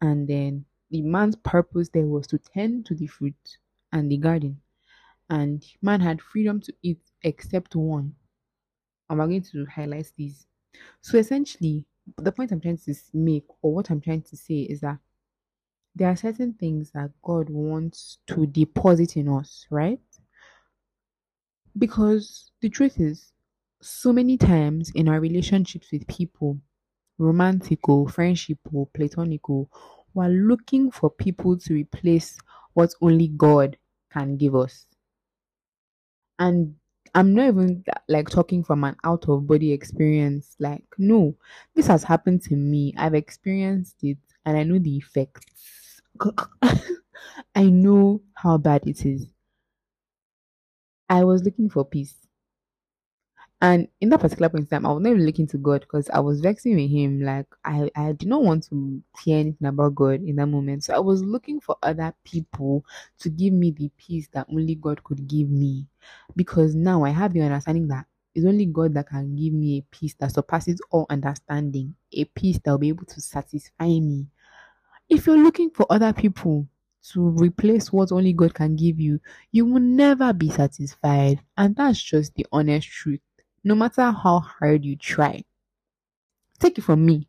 and 0.00 0.28
then 0.28 0.64
the 0.90 1.02
man's 1.02 1.36
purpose 1.36 1.88
there 1.88 2.06
was 2.06 2.26
to 2.28 2.38
tend 2.38 2.86
to 2.86 2.94
the 2.94 3.06
fruit 3.06 3.58
and 3.92 4.10
the 4.10 4.16
garden, 4.18 4.60
and 5.30 5.64
man 5.82 6.00
had 6.00 6.22
freedom 6.22 6.60
to 6.62 6.74
eat 6.82 7.00
except 7.22 7.76
one. 7.76 8.14
We're 9.10 9.26
going 9.26 9.42
to 9.42 9.66
highlight 9.66 10.12
these. 10.16 10.46
So, 11.02 11.18
essentially, 11.18 11.86
the 12.18 12.32
point 12.32 12.52
I'm 12.52 12.60
trying 12.60 12.78
to 12.78 12.94
make, 13.14 13.44
or 13.62 13.74
what 13.74 13.90
I'm 13.90 14.00
trying 14.00 14.22
to 14.22 14.36
say, 14.36 14.60
is 14.62 14.80
that 14.80 14.98
there 15.94 16.08
are 16.08 16.16
certain 16.16 16.54
things 16.54 16.90
that 16.92 17.10
God 17.22 17.50
wants 17.50 18.18
to 18.28 18.46
deposit 18.46 19.16
in 19.16 19.28
us, 19.28 19.66
right? 19.70 20.00
Because 21.78 22.50
the 22.60 22.68
truth 22.68 23.00
is, 23.00 23.32
so 23.80 24.12
many 24.12 24.36
times 24.36 24.90
in 24.94 25.08
our 25.08 25.20
relationships 25.20 25.88
with 25.92 26.06
people, 26.08 26.60
romantical, 27.18 28.06
friendshipal, 28.08 28.88
platonical, 28.94 29.70
we're 30.14 30.28
looking 30.28 30.90
for 30.90 31.10
people 31.10 31.58
to 31.58 31.74
replace 31.74 32.38
what 32.74 32.94
only 33.02 33.28
God 33.28 33.76
can 34.12 34.36
give 34.36 34.56
us. 34.56 34.86
And 36.38 36.76
I'm 37.14 37.34
not 37.34 37.48
even 37.48 37.84
like 38.08 38.28
talking 38.28 38.64
from 38.64 38.84
an 38.84 38.96
out 39.04 39.28
of 39.28 39.46
body 39.46 39.72
experience. 39.72 40.56
Like, 40.58 40.84
no, 40.98 41.36
this 41.74 41.86
has 41.86 42.04
happened 42.04 42.42
to 42.42 42.56
me. 42.56 42.94
I've 42.96 43.14
experienced 43.14 43.96
it 44.02 44.18
and 44.44 44.56
I 44.56 44.64
know 44.64 44.78
the 44.78 44.96
effects. 44.96 45.44
I 47.54 47.64
know 47.64 48.22
how 48.34 48.58
bad 48.58 48.86
it 48.86 49.04
is. 49.06 49.26
I 51.08 51.24
was 51.24 51.42
looking 51.44 51.70
for 51.70 51.84
peace. 51.84 52.14
And 53.60 53.88
in 54.00 54.10
that 54.10 54.20
particular 54.20 54.48
point 54.50 54.64
in 54.64 54.66
time, 54.66 54.84
I 54.84 54.92
was 54.92 55.02
not 55.02 55.16
looking 55.16 55.46
to 55.48 55.58
God 55.58 55.80
because 55.80 56.10
I 56.10 56.20
was 56.20 56.40
vexing 56.40 56.76
with 56.76 56.90
him. 56.90 57.22
Like 57.22 57.46
I, 57.64 57.90
I 57.96 58.12
did 58.12 58.28
not 58.28 58.42
want 58.42 58.64
to 58.68 59.02
hear 59.22 59.38
anything 59.38 59.66
about 59.66 59.94
God 59.94 60.22
in 60.22 60.36
that 60.36 60.46
moment. 60.46 60.84
So 60.84 60.94
I 60.94 60.98
was 60.98 61.22
looking 61.22 61.60
for 61.60 61.76
other 61.82 62.12
people 62.24 62.84
to 63.20 63.30
give 63.30 63.54
me 63.54 63.70
the 63.70 63.90
peace 63.96 64.28
that 64.32 64.46
only 64.50 64.74
God 64.74 65.02
could 65.02 65.26
give 65.26 65.48
me. 65.48 65.86
Because 66.36 66.74
now 66.74 67.04
I 67.04 67.10
have 67.10 67.32
the 67.32 67.40
understanding 67.40 67.88
that 67.88 68.06
it's 68.34 68.44
only 68.44 68.66
God 68.66 68.92
that 68.94 69.08
can 69.08 69.34
give 69.34 69.54
me 69.54 69.78
a 69.78 69.82
peace 69.96 70.14
that 70.18 70.32
surpasses 70.32 70.80
all 70.90 71.06
understanding, 71.08 71.94
a 72.12 72.24
peace 72.24 72.58
that 72.64 72.70
will 72.70 72.78
be 72.78 72.88
able 72.88 73.06
to 73.06 73.20
satisfy 73.20 73.86
me. 73.86 74.26
If 75.08 75.26
you're 75.26 75.38
looking 75.38 75.70
for 75.70 75.86
other 75.90 76.12
people 76.12 76.68
to 77.12 77.28
replace 77.30 77.92
what 77.92 78.12
only 78.12 78.32
God 78.32 78.54
can 78.54 78.76
give 78.76 78.98
you, 79.00 79.20
you 79.52 79.66
will 79.66 79.80
never 79.80 80.32
be 80.32 80.50
satisfied. 80.50 81.40
And 81.56 81.76
that's 81.76 82.02
just 82.02 82.34
the 82.34 82.46
honest 82.52 82.88
truth. 82.88 83.20
No 83.62 83.74
matter 83.74 84.10
how 84.10 84.40
hard 84.40 84.84
you 84.84 84.96
try, 84.96 85.42
take 86.58 86.78
it 86.78 86.82
from 86.84 87.04
me. 87.04 87.28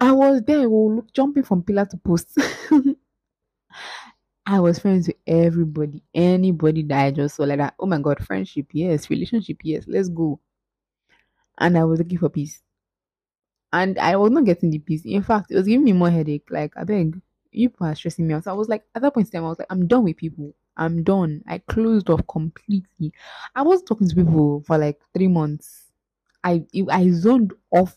I 0.00 0.12
was 0.12 0.42
there, 0.42 0.68
look, 0.68 1.12
jumping 1.12 1.42
from 1.44 1.62
pillar 1.62 1.86
to 1.86 1.96
post. 1.98 2.38
I 4.46 4.58
was 4.60 4.78
friends 4.78 5.06
with 5.06 5.16
everybody, 5.26 6.02
anybody 6.14 6.82
that 6.84 7.04
I 7.04 7.10
just 7.10 7.36
saw 7.36 7.44
like 7.44 7.58
that. 7.58 7.74
Oh 7.78 7.86
my 7.86 8.00
God, 8.00 8.24
friendship, 8.24 8.66
yes, 8.72 9.08
relationship, 9.10 9.58
yes, 9.62 9.84
let's 9.86 10.08
go. 10.08 10.40
And 11.58 11.78
I 11.78 11.84
was 11.84 12.00
looking 12.00 12.18
for 12.18 12.28
peace. 12.30 12.60
And 13.72 13.98
I 13.98 14.16
was 14.16 14.30
not 14.30 14.44
getting 14.44 14.70
the 14.70 14.78
peace. 14.78 15.04
In 15.04 15.22
fact, 15.22 15.50
it 15.50 15.56
was 15.56 15.66
giving 15.66 15.84
me 15.84 15.92
more 15.92 16.10
headache. 16.10 16.48
Like, 16.50 16.72
I 16.76 16.84
beg, 16.84 17.20
you 17.52 17.72
are 17.80 17.94
stressing 17.94 18.26
me 18.26 18.34
out. 18.34 18.44
So 18.44 18.50
I 18.50 18.54
was 18.54 18.68
like, 18.68 18.84
at 18.94 19.02
that 19.02 19.14
point 19.14 19.28
in 19.28 19.32
time, 19.32 19.44
I 19.44 19.48
was 19.48 19.58
like, 19.58 19.68
I'm 19.70 19.86
done 19.86 20.04
with 20.04 20.16
people. 20.16 20.54
I'm 20.76 21.02
done. 21.04 21.42
I 21.46 21.58
closed 21.58 22.10
off 22.10 22.26
completely. 22.28 23.12
I 23.54 23.62
was 23.62 23.82
talking 23.82 24.08
to 24.08 24.14
people 24.14 24.62
for 24.66 24.78
like 24.78 25.00
three 25.14 25.28
months. 25.28 25.86
I 26.44 26.64
I 26.90 27.10
zoned 27.10 27.52
off. 27.70 27.96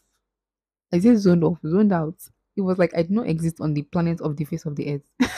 I 0.94 1.00
said 1.00 1.20
zoned 1.20 1.44
off, 1.44 1.60
zoned 1.68 1.94
out. 1.94 2.16
It 2.56 2.62
was 2.62 2.78
like 2.80 2.94
I 2.96 3.04
did 3.04 3.12
not 3.12 3.28
exist 3.28 3.62
on 3.62 3.74
the 3.74 3.84
planet 3.84 4.22
of 4.22 4.38
the 4.38 4.46
face 4.46 4.66
of 4.66 4.76
the 4.78 4.96
earth. 4.96 5.34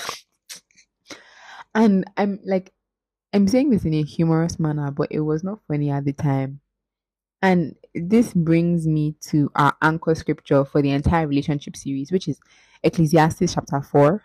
and 1.75 2.05
I'm 2.17 2.39
like, 2.45 2.73
I'm 3.33 3.47
saying 3.47 3.69
this 3.71 3.85
in 3.85 3.93
a 3.93 4.03
humorous 4.03 4.59
manner, 4.59 4.91
but 4.91 5.09
it 5.11 5.21
was 5.21 5.43
not 5.43 5.61
funny 5.67 5.91
at 5.91 6.05
the 6.05 6.13
time. 6.13 6.61
And 7.45 7.75
this 7.93 8.33
brings 8.33 8.87
me 8.87 9.13
to 9.29 9.51
our 9.53 9.75
anchor 9.83 10.15
scripture 10.15 10.65
for 10.65 10.81
the 10.81 10.89
entire 10.89 11.27
relationship 11.27 11.75
series, 11.75 12.11
which 12.11 12.27
is 12.27 12.39
Ecclesiastes 12.81 13.53
chapter 13.53 13.83
4, 13.83 14.19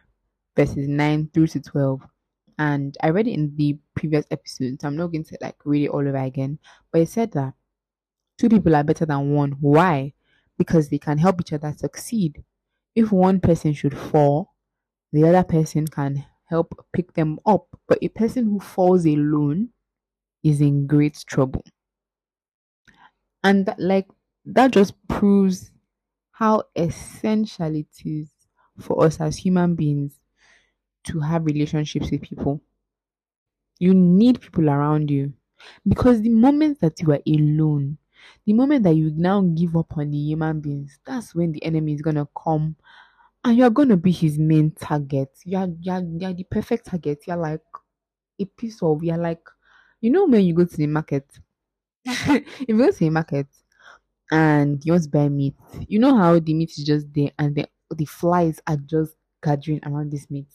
verses 0.57 0.89
9 0.89 1.29
through 1.35 1.49
to 1.49 1.61
12. 1.61 2.01
And 2.59 2.97
I 3.03 3.11
read 3.11 3.29
it 3.29 3.33
in 3.33 3.55
the 3.57 3.77
previous 3.95 4.25
episode, 4.31 4.81
so 4.81 4.89
I'm 4.89 4.97
not 4.97 5.09
going 5.09 5.25
to 5.25 5.37
like 5.43 5.57
read 5.67 5.85
it 5.85 5.89
all 5.89 6.09
over 6.09 6.17
again. 6.17 6.61
But 6.91 7.03
it 7.03 7.11
said 7.11 7.33
that 7.33 7.53
two 8.39 8.49
people 8.49 8.75
are 8.75 8.85
better 8.85 9.05
than 9.05 9.35
one. 9.35 9.53
Why? 9.61 10.15
Because 10.57 10.89
they 10.89 10.99
can 10.99 11.19
help 11.19 11.43
each 11.43 11.53
other 11.53 11.75
succeed. 11.77 12.43
If 12.95 13.13
one 13.13 13.39
person 13.39 13.75
should 13.75 13.99
fall, 13.99 14.55
the 15.13 15.29
other 15.29 15.45
person 15.45 15.87
can 15.89 16.25
help 16.47 16.87
pick 16.95 17.13
them 17.13 17.39
up. 17.45 17.67
But 17.87 17.99
a 18.01 18.09
person 18.09 18.47
who 18.47 18.61
falls 18.61 19.05
alone 19.05 19.69
is 20.43 20.63
in 20.63 20.87
great 20.87 21.23
trouble. 21.27 21.65
And 23.45 23.67
that, 23.67 23.79
like 23.79 24.09
that 24.47 24.73
just 24.73 24.95
proves 25.09 25.73
how 26.33 26.65
essential 26.77 27.75
it 27.75 27.89
is 28.05 28.31
for 28.79 29.05
us 29.05 29.21
as 29.21 29.39
human 29.39 29.75
beings 29.77 30.21
to 31.05 31.21
have 31.21 31.47
relationships 31.47 32.11
with 32.11 32.23
people. 32.23 32.63
You 33.79 33.95
need 33.95 34.41
people 34.41 34.69
around 34.71 35.11
you 35.11 35.33
because 35.87 36.21
the 36.21 36.29
moment 36.29 36.81
that 36.81 37.01
you 37.01 37.13
are 37.13 37.21
alone, 37.27 37.99
the 38.47 38.53
moment 38.53 38.85
that 38.85 38.95
you 38.95 39.11
now 39.15 39.41
give 39.43 39.77
up 39.77 39.97
on 39.97 40.11
the 40.11 40.17
human 40.19 40.61
beings, 40.61 40.99
that's 41.05 41.35
when 41.35 41.53
the 41.53 41.65
enemy 41.65 41.95
is 41.95 42.03
gonna 42.03 42.29
come 42.37 42.77
and 43.45 43.57
you're 43.59 43.71
gonna 43.71 43.97
be 43.99 44.13
his 44.13 44.39
main 44.39 44.73
target. 44.73 45.31
You're 45.45 45.69
you're, 45.81 46.03
you're 46.03 46.35
the 46.35 46.45
perfect 46.45 46.87
target. 46.87 47.25
You're 47.27 47.37
like 47.39 47.63
a 48.41 48.47
piece 48.47 48.83
of 48.83 49.05
you're 49.05 49.19
like 49.19 49.43
you 50.01 50.11
know 50.11 50.27
when 50.27 50.45
you 50.45 50.55
go 50.55 50.65
to 50.67 50.77
the 50.77 50.87
market. 50.89 51.27
if 52.05 52.69
you 52.69 52.77
go 52.77 52.91
to 52.91 52.99
the 52.99 53.11
market 53.11 53.47
and 54.33 54.85
you 54.85 54.93
want 54.93 55.05
to 55.05 55.11
buy 55.11 55.29
meat, 55.29 55.55
you 55.89 55.99
know 55.99 56.17
how 56.17 56.39
the 56.39 56.55
meat 56.55 56.71
is 56.71 56.85
just 56.85 57.13
there 57.15 57.33
and 57.39 57.57
the 57.57 57.67
the 57.97 58.07
flies 58.07 58.61
are 58.69 58.77
just 58.79 59.15
gathering 59.43 59.81
around 59.85 60.13
this 60.13 60.31
meat. 60.31 60.49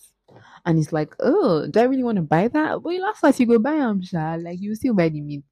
And 0.66 0.80
it's 0.80 0.94
like, 0.94 1.16
oh, 1.22 1.68
do 1.68 1.80
I 1.80 1.84
really 1.84 2.04
want 2.04 2.18
to 2.18 2.24
buy 2.24 2.48
that? 2.50 2.84
But 2.84 2.96
last 2.96 3.22
time 3.22 3.34
you 3.38 3.46
go 3.48 3.60
buy 3.60 3.78
them, 3.78 4.02
sha, 4.04 4.36
like 4.36 4.62
you 4.62 4.76
still 4.76 4.94
buy 4.96 5.10
the 5.10 5.22
meat. 5.22 5.44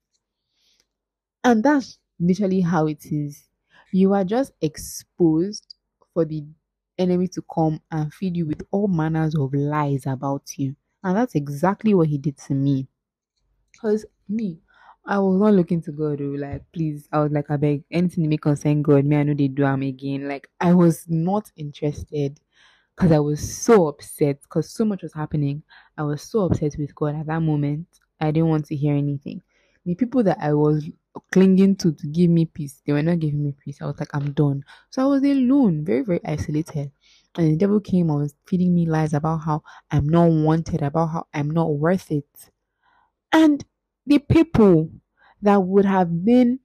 And 1.42 1.62
that's 1.62 1.98
literally 2.18 2.60
how 2.60 2.86
it 2.86 3.06
is. 3.12 3.48
You 3.92 4.14
are 4.14 4.24
just 4.24 4.52
exposed 4.60 5.74
for 6.12 6.24
the 6.24 6.44
enemy 6.98 7.28
to 7.28 7.42
come 7.42 7.80
and 7.90 8.12
feed 8.12 8.36
you 8.36 8.46
with 8.46 8.62
all 8.70 8.88
manners 8.88 9.34
of 9.34 9.52
lies 9.54 10.06
about 10.06 10.58
you. 10.58 10.76
And 11.02 11.16
that's 11.16 11.34
exactly 11.34 11.94
what 11.94 12.08
he 12.08 12.18
did 12.18 12.38
to 12.38 12.54
me. 12.54 12.88
Because 13.72 14.06
me, 14.28 14.60
I 15.06 15.18
was 15.18 15.38
not 15.40 15.54
looking 15.54 15.82
to 15.82 15.92
God, 15.92 16.20
oh, 16.22 16.24
like, 16.38 16.62
please, 16.72 17.08
I 17.12 17.20
was 17.20 17.32
like, 17.32 17.50
I 17.50 17.56
beg, 17.56 17.84
anything 17.90 18.24
to 18.24 18.28
make 18.30 18.42
concern 18.42 18.82
God, 18.82 19.04
me, 19.04 19.16
I 19.16 19.22
know 19.22 19.34
they 19.34 19.48
do 19.48 19.64
am 19.64 19.82
again. 19.82 20.28
Like, 20.28 20.48
I 20.60 20.72
was 20.72 21.04
not 21.08 21.50
interested 21.56 22.40
because 22.96 23.12
I 23.12 23.18
was 23.18 23.56
so 23.56 23.88
upset 23.88 24.40
because 24.42 24.70
so 24.70 24.84
much 24.84 25.02
was 25.02 25.12
happening. 25.12 25.62
I 25.98 26.04
was 26.04 26.22
so 26.22 26.40
upset 26.46 26.76
with 26.78 26.94
God 26.94 27.16
at 27.16 27.26
that 27.26 27.40
moment. 27.42 27.86
I 28.20 28.30
didn't 28.30 28.48
want 28.48 28.66
to 28.66 28.76
hear 28.76 28.94
anything. 28.94 29.42
The 29.84 29.94
people 29.94 30.22
that 30.22 30.38
I 30.40 30.54
was 30.54 30.88
clinging 31.32 31.76
to 31.76 31.92
to 31.92 32.06
give 32.06 32.30
me 32.30 32.46
peace, 32.46 32.80
they 32.86 32.92
were 32.94 33.02
not 33.02 33.18
giving 33.18 33.44
me 33.44 33.54
peace. 33.62 33.82
I 33.82 33.86
was 33.86 33.98
like, 33.98 34.14
I'm 34.14 34.32
done. 34.32 34.64
So 34.90 35.02
I 35.02 35.06
was 35.06 35.22
alone, 35.22 35.84
very, 35.84 36.02
very 36.02 36.20
isolated. 36.24 36.92
And 37.36 37.52
the 37.52 37.56
devil 37.56 37.80
came 37.80 38.08
and 38.08 38.20
was 38.20 38.34
feeding 38.46 38.74
me 38.74 38.86
lies 38.86 39.12
about 39.12 39.38
how 39.38 39.62
I'm 39.90 40.08
not 40.08 40.30
wanted, 40.30 40.82
about 40.82 41.08
how 41.08 41.26
I'm 41.34 41.50
not 41.50 41.70
worth 41.74 42.10
it. 42.10 42.26
And 43.32 43.64
the 44.06 44.18
people 44.18 44.90
that 45.42 45.56
would 45.62 45.84
have 45.84 46.24
been 46.24 46.60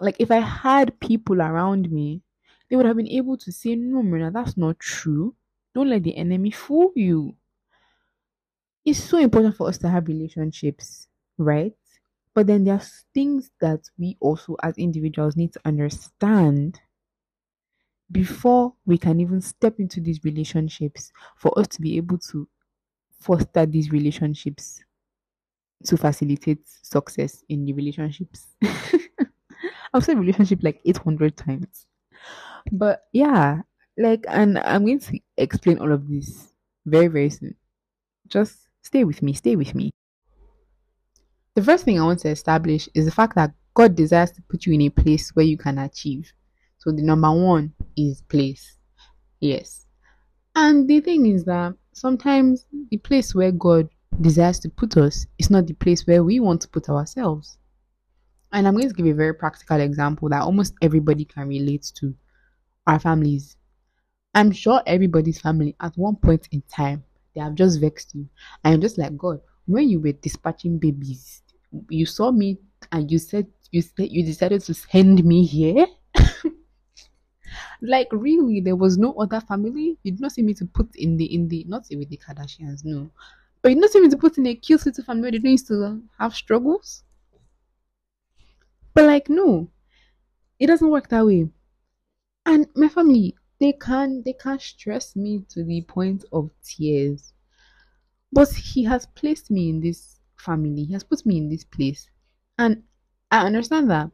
like 0.00 0.16
if 0.20 0.30
I 0.30 0.40
had 0.40 1.00
people 1.00 1.42
around 1.42 1.90
me, 1.92 2.22
they 2.70 2.76
would 2.76 2.86
have 2.86 2.96
been 2.96 3.08
able 3.08 3.36
to 3.38 3.52
say, 3.52 3.76
No, 3.76 4.02
Marina, 4.02 4.30
that's 4.32 4.56
not 4.56 4.78
true. 4.80 5.34
Don't 5.74 5.90
let 5.90 6.02
the 6.04 6.16
enemy 6.16 6.50
fool 6.52 6.92
you. 6.96 7.36
It's 8.86 9.04
so 9.04 9.18
important 9.18 9.54
for 9.54 9.68
us 9.68 9.76
to 9.78 9.88
have 9.90 10.08
relationships, 10.08 11.08
right? 11.36 11.74
But 12.32 12.46
then 12.46 12.64
there's 12.64 13.04
things 13.12 13.50
that 13.60 13.90
we 13.98 14.16
also 14.20 14.56
as 14.62 14.78
individuals 14.78 15.36
need 15.36 15.52
to 15.54 15.60
understand 15.66 16.80
before 18.10 18.74
we 18.84 18.98
can 18.98 19.20
even 19.20 19.40
step 19.40 19.78
into 19.80 20.00
these 20.00 20.22
relationships 20.24 21.12
for 21.36 21.56
us 21.58 21.66
to 21.68 21.80
be 21.80 21.96
able 21.96 22.18
to 22.18 22.48
foster 23.20 23.66
these 23.66 23.92
relationships 23.92 24.84
to 25.84 25.96
facilitate 25.96 26.66
success 26.82 27.44
in 27.48 27.64
the 27.64 27.72
relationships. 27.72 28.46
I've 29.94 30.04
said 30.04 30.18
relationship 30.18 30.60
like 30.62 30.80
800 30.84 31.36
times. 31.36 31.86
But 32.72 33.04
yeah, 33.12 33.60
like, 33.96 34.24
and 34.28 34.58
I'm 34.58 34.84
going 34.84 35.00
to 35.00 35.18
explain 35.36 35.78
all 35.78 35.92
of 35.92 36.08
this 36.08 36.48
very, 36.84 37.06
very 37.06 37.30
soon. 37.30 37.54
Just 38.26 38.66
Stay 38.86 39.02
with 39.02 39.20
me, 39.20 39.32
stay 39.32 39.56
with 39.56 39.74
me. 39.74 39.90
The 41.56 41.62
first 41.62 41.84
thing 41.84 41.98
I 41.98 42.04
want 42.04 42.20
to 42.20 42.28
establish 42.28 42.88
is 42.94 43.04
the 43.04 43.10
fact 43.10 43.34
that 43.34 43.52
God 43.74 43.96
desires 43.96 44.30
to 44.30 44.42
put 44.42 44.64
you 44.64 44.74
in 44.74 44.82
a 44.82 44.90
place 44.90 45.30
where 45.34 45.44
you 45.44 45.58
can 45.58 45.78
achieve. 45.78 46.32
So 46.78 46.92
the 46.92 47.02
number 47.02 47.32
one 47.32 47.74
is 47.96 48.22
place. 48.22 48.76
Yes. 49.40 49.86
And 50.54 50.86
the 50.86 51.00
thing 51.00 51.26
is 51.26 51.44
that 51.46 51.74
sometimes 51.94 52.66
the 52.92 52.98
place 52.98 53.34
where 53.34 53.50
God 53.50 53.88
desires 54.20 54.58
to 54.60 54.68
put 54.68 54.96
us 54.96 55.26
is 55.38 55.50
not 55.50 55.66
the 55.66 55.74
place 55.74 56.06
where 56.06 56.24
we 56.24 56.40
want 56.40 56.60
to 56.62 56.68
put 56.68 56.88
ourselves. 56.88 57.58
And 58.52 58.66
I'm 58.66 58.76
going 58.76 58.88
to 58.88 58.94
give 58.94 59.06
a 59.06 59.12
very 59.12 59.34
practical 59.34 59.80
example 59.80 60.28
that 60.30 60.42
almost 60.42 60.74
everybody 60.80 61.24
can 61.24 61.48
relate 61.48 61.90
to 61.96 62.14
our 62.86 62.98
families. 62.98 63.56
I'm 64.34 64.52
sure 64.52 64.82
everybody's 64.86 65.40
family 65.40 65.74
at 65.80 65.96
one 65.96 66.16
point 66.16 66.48
in 66.52 66.62
time 66.72 67.04
they 67.36 67.42
have 67.42 67.54
just 67.54 67.80
vexed 67.80 68.14
you. 68.14 68.28
I'm 68.64 68.80
just 68.80 68.96
like, 68.98 69.16
God, 69.16 69.40
when 69.66 69.88
you 69.90 70.00
were 70.00 70.12
dispatching 70.12 70.78
babies, 70.78 71.42
you 71.90 72.06
saw 72.06 72.32
me 72.32 72.58
and 72.92 73.10
you 73.10 73.18
said 73.18 73.46
you 73.70 73.82
said 73.82 74.10
you 74.10 74.24
decided 74.24 74.62
to 74.62 74.74
send 74.74 75.22
me 75.22 75.44
here. 75.44 75.86
like 77.82 78.08
really, 78.10 78.60
there 78.60 78.74
was 78.74 78.96
no 78.96 79.12
other 79.14 79.40
family. 79.42 79.98
You 80.02 80.12
did 80.12 80.20
not 80.20 80.32
see 80.32 80.42
me 80.42 80.54
to 80.54 80.64
put 80.64 80.96
in 80.96 81.18
the 81.18 81.26
in 81.26 81.48
the 81.48 81.64
not 81.68 81.84
with 81.90 82.08
the 82.08 82.16
Kardashians, 82.16 82.84
no. 82.84 83.10
But 83.66 83.70
you 83.70 83.74
did 83.74 83.80
not 83.80 83.90
see 83.90 84.00
me 84.00 84.08
to 84.10 84.16
put 84.16 84.38
in 84.38 84.46
a 84.46 84.54
cute 84.54 84.86
little 84.86 85.02
family 85.02 85.28
they 85.32 85.38
don't 85.38 85.50
used 85.50 85.66
to 85.66 86.00
have 86.20 86.36
struggles. 86.36 87.02
But 88.94 89.06
like 89.06 89.28
no, 89.28 89.72
it 90.60 90.68
doesn't 90.68 90.88
work 90.88 91.08
that 91.08 91.26
way. 91.26 91.48
And 92.46 92.68
my 92.76 92.86
family, 92.88 93.34
they 93.58 93.72
can 93.72 94.22
they 94.24 94.34
can 94.34 94.60
stress 94.60 95.16
me 95.16 95.42
to 95.48 95.64
the 95.64 95.82
point 95.82 96.24
of 96.32 96.50
tears. 96.62 97.32
But 98.32 98.50
he 98.52 98.84
has 98.84 99.06
placed 99.16 99.50
me 99.50 99.68
in 99.68 99.80
this 99.80 100.20
family. 100.36 100.84
He 100.84 100.92
has 100.92 101.02
put 101.02 101.26
me 101.26 101.36
in 101.38 101.48
this 101.48 101.64
place. 101.64 102.08
And 102.58 102.84
I 103.32 103.46
understand 103.46 103.90
that 103.90 104.12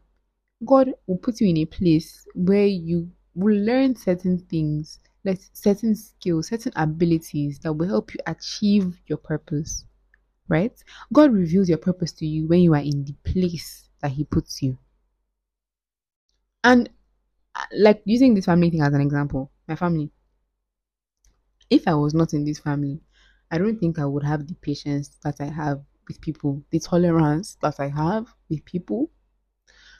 God 0.64 0.94
will 1.06 1.18
put 1.18 1.42
you 1.42 1.48
in 1.48 1.58
a 1.58 1.66
place 1.66 2.26
where 2.34 2.64
you 2.64 3.10
will 3.34 3.58
learn 3.58 3.96
certain 3.96 4.38
things, 4.38 4.98
like 5.24 5.40
certain 5.52 5.94
skills, 5.94 6.48
certain 6.48 6.72
abilities 6.76 7.58
that 7.60 7.72
will 7.72 7.88
help 7.88 8.12
you 8.14 8.20
achieve 8.26 8.98
your 9.06 9.18
purpose. 9.18 9.84
Right? 10.48 10.72
God 11.12 11.32
reveals 11.32 11.68
your 11.68 11.78
purpose 11.78 12.12
to 12.12 12.26
you 12.26 12.46
when 12.48 12.60
you 12.60 12.74
are 12.74 12.80
in 12.80 13.04
the 13.04 13.14
place 13.24 13.88
that 14.02 14.10
He 14.10 14.24
puts 14.24 14.62
you. 14.62 14.76
And 16.64 16.90
uh, 17.54 17.64
like 17.72 18.02
using 18.04 18.34
this 18.34 18.46
family 18.46 18.70
thing 18.70 18.82
as 18.82 18.92
an 18.92 19.00
example, 19.00 19.50
my 19.68 19.76
family. 19.76 20.10
If 21.70 21.88
I 21.88 21.94
was 21.94 22.12
not 22.12 22.34
in 22.34 22.44
this 22.44 22.58
family, 22.58 23.00
I 23.50 23.58
don't 23.58 23.78
think 23.78 23.98
I 23.98 24.04
would 24.04 24.24
have 24.24 24.46
the 24.46 24.54
patience 24.54 25.16
that 25.24 25.40
I 25.40 25.46
have 25.46 25.82
with 26.06 26.20
people, 26.20 26.62
the 26.70 26.80
tolerance 26.80 27.56
that 27.62 27.80
I 27.80 27.88
have 27.88 28.26
with 28.50 28.64
people. 28.64 29.10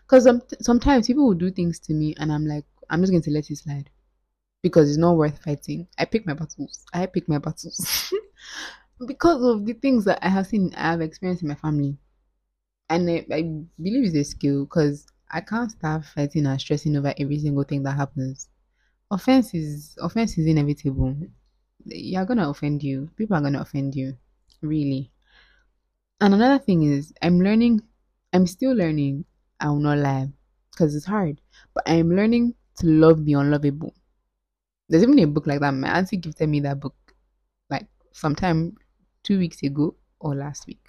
Because 0.03 0.29
sometimes 0.61 1.07
people 1.07 1.27
will 1.27 1.35
do 1.35 1.51
things 1.51 1.79
to 1.81 1.95
me, 1.95 2.15
and 2.19 2.31
I'm 2.31 2.47
like, 2.47 2.65
I'm 2.91 3.01
just 3.01 3.13
going 3.13 3.23
to 3.23 3.31
let 3.31 3.49
it 3.49 3.57
slide 3.57 3.89
because 4.63 4.89
it's 4.89 4.99
not 4.99 5.17
worth 5.17 5.39
fighting. 5.43 5.89
I 5.99 6.05
pick 6.05 6.27
my 6.27 6.35
battles. 6.35 6.85
I 6.93 7.07
pick 7.07 7.29
my 7.29 7.39
battles 7.39 8.13
because 9.07 9.43
of 9.43 9.67
the 9.67 9.75
things 9.75 10.05
that 10.05 10.19
I 10.25 10.29
have 10.29 10.47
seen, 10.47 10.73
I 10.77 10.93
have 10.93 11.01
experienced 11.01 11.43
in 11.43 11.49
my 11.49 11.55
family, 11.55 11.97
and 12.91 13.09
I, 13.11 13.27
I 13.33 13.43
believe 13.81 14.05
it's 14.05 14.17
a 14.17 14.25
skill 14.25 14.65
because 14.65 15.07
I 15.31 15.41
can't 15.41 15.71
start 15.71 16.05
fighting 16.05 16.47
and 16.47 16.61
stressing 16.61 16.97
over 16.97 17.15
every 17.19 17.39
single 17.39 17.65
thing 17.65 17.83
that 17.85 17.97
happens. 17.97 18.49
Offense 19.11 19.55
is 19.55 19.97
offense 20.01 20.39
is 20.39 20.47
inevitable. 20.47 21.17
You're 21.85 22.25
gonna 22.27 22.49
offend 22.51 22.83
you. 22.83 23.11
People 23.17 23.37
are 23.37 23.43
gonna 23.43 23.61
offend 23.61 23.95
you. 23.95 24.17
Really. 24.63 25.11
And 26.21 26.33
another 26.35 26.63
thing 26.63 26.85
is 26.85 27.13
I'm 27.21 27.41
learning 27.41 27.83
I'm 28.33 28.47
still 28.47 28.73
learning, 28.73 29.27
I 29.61 29.69
will 29.69 29.81
not 29.81 29.99
lie. 29.99 30.33
Because 30.71 30.95
it's 30.95 31.05
hard. 31.05 31.41
But 31.75 31.85
I'm 31.87 32.11
learning 32.11 32.55
to 32.79 32.87
love 32.87 33.25
the 33.27 33.35
unlovable. 33.35 33.95
There's 34.89 35.03
even 35.03 35.19
a 35.19 35.27
book 35.27 35.47
like 35.47 35.61
that. 35.61 35.73
My 35.73 35.89
auntie 35.99 36.17
gifted 36.17 36.49
me 36.49 36.61
that 36.61 36.81
book 36.81 36.95
like 37.71 37.87
sometime 38.13 38.77
two 39.23 39.39
weeks 39.39 39.63
ago 39.63 39.97
or 40.21 40.35
last 40.35 40.67
week. 40.67 40.85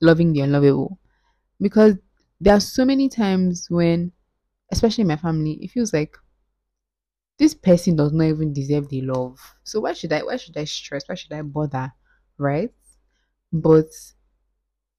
Loving 0.00 0.32
the 0.32 0.40
unlovable. 0.40 0.98
Because 1.60 1.96
there 2.40 2.54
are 2.54 2.60
so 2.60 2.84
many 2.84 3.08
times 3.08 3.68
when, 3.70 4.12
especially 4.72 5.02
in 5.02 5.08
my 5.08 5.16
family, 5.16 5.52
it 5.62 5.70
feels 5.70 5.92
like 5.92 6.16
this 7.38 7.54
person 7.54 7.96
does 7.96 8.12
not 8.12 8.24
even 8.24 8.52
deserve 8.52 8.88
the 8.88 9.00
love. 9.02 9.40
So 9.64 9.80
why 9.80 9.94
should 9.94 10.12
I 10.12 10.22
why 10.22 10.36
should 10.36 10.56
I 10.56 10.64
stress? 10.64 11.08
Why 11.08 11.14
should 11.16 11.32
I 11.32 11.42
bother? 11.42 11.92
Right? 12.38 12.72
But 13.52 13.90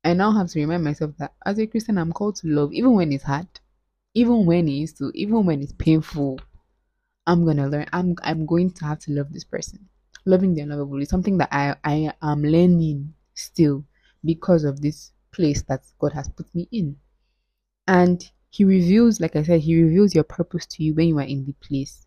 I 0.04 0.14
now 0.14 0.32
have 0.32 0.48
to 0.52 0.60
remind 0.60 0.84
myself 0.84 1.18
that 1.18 1.34
as 1.44 1.58
a 1.58 1.66
Christian 1.66 1.98
I'm 1.98 2.14
called 2.14 2.36
to 2.38 2.48
love 2.48 2.72
even 2.72 2.94
when 2.94 3.12
it's 3.12 3.24
hard. 3.24 3.48
Even 4.14 4.46
when 4.46 4.68
it 4.68 4.84
is 4.84 4.94
to 4.94 5.12
even 5.16 5.46
when 5.46 5.62
it's 5.62 5.74
painful. 5.74 6.40
I'm 7.28 7.46
gonna 7.46 7.68
learn. 7.68 7.88
I'm 7.94 8.16
I'm 8.24 8.46
going 8.46 8.72
to 8.72 8.86
have 8.86 9.00
to 9.00 9.12
love 9.12 9.32
this 9.32 9.44
person. 9.44 9.88
Loving 10.26 10.54
the 10.54 10.62
unlovable 10.62 11.02
is 11.02 11.10
something 11.10 11.38
that 11.40 11.50
I 11.52 11.76
I 11.84 12.14
am 12.22 12.44
learning 12.44 13.14
still 13.34 13.86
because 14.24 14.64
of 14.64 14.82
this 14.82 15.12
place 15.32 15.62
that 15.64 15.84
God 16.00 16.14
has 16.14 16.30
put 16.30 16.54
me 16.54 16.68
in. 16.72 16.98
And 17.88 18.30
he 18.50 18.64
reveals, 18.66 19.20
like 19.20 19.36
I 19.36 19.44
said, 19.44 19.62
he 19.62 19.82
reveals 19.82 20.16
your 20.16 20.24
purpose 20.24 20.66
to 20.68 20.84
you 20.84 20.94
when 20.94 21.08
you 21.08 21.20
are 21.20 21.24
in 21.24 21.46
the 21.46 21.54
place. 21.54 22.06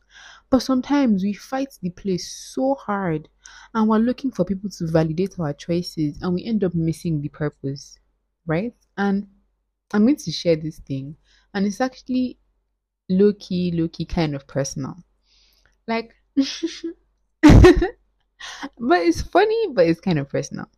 But 0.51 0.61
sometimes 0.61 1.23
we 1.23 1.33
fight 1.33 1.79
the 1.83 1.91
place 1.91 2.31
so 2.55 2.75
hard 2.75 3.29
and 3.73 3.89
we're 3.89 3.99
looking 3.99 4.31
for 4.31 4.45
people 4.45 4.71
to 4.71 4.87
validate 4.89 5.39
our 5.39 5.53
choices 5.53 6.21
and 6.23 6.35
we 6.35 6.45
end 6.45 6.65
up 6.65 6.75
missing 6.75 7.21
the 7.21 7.29
purpose, 7.29 7.99
right? 8.47 8.75
And 8.97 9.29
I'm 9.93 10.05
going 10.05 10.17
to 10.17 10.33
share 10.33 10.57
this 10.57 10.79
thing, 10.81 11.17
and 11.55 11.67
it's 11.67 11.81
actually 11.81 12.39
low 13.09 13.33
key, 13.33 13.73
low 13.73 13.89
key 13.89 14.05
kind 14.05 14.35
of 14.35 14.47
personal. 14.47 14.97
Like, 15.87 16.15
but 16.37 16.47
it's 19.01 19.23
funny, 19.23 19.69
but 19.73 19.87
it's 19.87 20.01
kind 20.01 20.19
of 20.19 20.29
personal. 20.29 20.69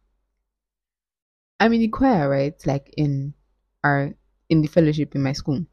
I'm 1.60 1.72
in 1.72 1.80
the 1.80 1.88
choir, 1.88 2.28
right? 2.28 2.54
Like 2.66 2.92
in 2.96 3.34
our 3.82 4.14
in 4.48 4.62
the 4.62 4.68
fellowship 4.68 5.14
in 5.14 5.22
my 5.22 5.32
school. 5.32 5.66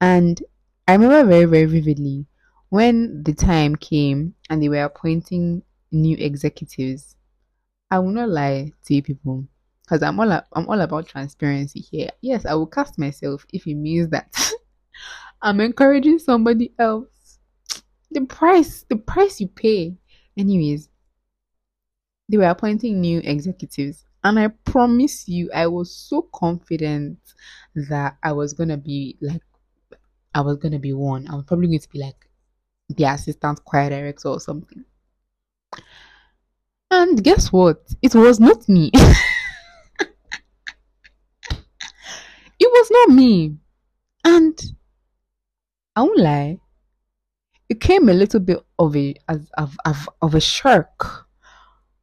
And 0.00 0.42
I 0.88 0.92
remember 0.94 1.28
very, 1.28 1.44
very 1.44 1.66
vividly 1.66 2.26
when 2.70 3.22
the 3.22 3.32
time 3.32 3.76
came 3.76 4.34
and 4.48 4.62
they 4.62 4.68
were 4.68 4.84
appointing 4.84 5.62
new 5.92 6.16
executives. 6.16 7.16
I 7.90 7.98
will 8.00 8.12
not 8.12 8.28
lie 8.30 8.72
to 8.86 8.94
you 8.94 9.02
people 9.02 9.46
because 9.82 10.02
I'm 10.02 10.18
all 10.20 10.32
I'm 10.32 10.68
all 10.68 10.80
about 10.80 11.06
transparency 11.08 11.80
here. 11.80 12.10
Yes, 12.20 12.46
I 12.46 12.54
will 12.54 12.66
cast 12.66 12.98
myself 12.98 13.46
if 13.52 13.66
it 13.66 13.74
means 13.74 14.10
that 14.10 14.34
I'm 15.42 15.60
encouraging 15.60 16.18
somebody 16.18 16.72
else. 16.78 17.38
The 18.10 18.22
price, 18.22 18.84
the 18.88 18.96
price 18.96 19.40
you 19.40 19.48
pay. 19.48 19.96
Anyways, 20.36 20.88
they 22.28 22.36
were 22.36 22.44
appointing 22.44 23.00
new 23.00 23.20
executives 23.24 24.04
and 24.22 24.38
I 24.38 24.48
promise 24.48 25.28
you, 25.28 25.50
I 25.54 25.66
was 25.66 25.94
so 25.94 26.22
confident 26.34 27.18
that 27.74 28.16
I 28.22 28.32
was 28.32 28.52
gonna 28.52 28.76
be 28.76 29.16
like, 29.20 29.42
I 30.34 30.42
was 30.42 30.58
gonna 30.58 30.78
be 30.78 30.92
one. 30.92 31.26
I 31.28 31.34
was 31.34 31.44
probably 31.44 31.68
going 31.68 31.80
to 31.80 31.88
be 31.88 32.00
like 32.00 32.28
the 32.88 33.04
assistant 33.04 33.64
choir 33.64 33.88
director 33.90 34.28
or 34.28 34.40
something. 34.40 34.84
And 36.90 37.22
guess 37.22 37.52
what? 37.52 37.94
It 38.02 38.14
was 38.14 38.40
not 38.40 38.68
me. 38.68 38.90
it 38.94 40.10
was 42.60 42.90
not 42.90 43.10
me. 43.10 43.56
And 44.24 44.60
I 46.00 46.02
won't 46.02 46.18
lie, 46.18 46.58
it 47.68 47.78
came 47.78 48.08
a 48.08 48.14
little 48.14 48.40
bit 48.40 48.58
of 48.78 48.96
a 48.96 49.14
of, 49.28 49.76
of, 49.84 50.08
of 50.22 50.34
a 50.34 50.40
shock. 50.40 51.28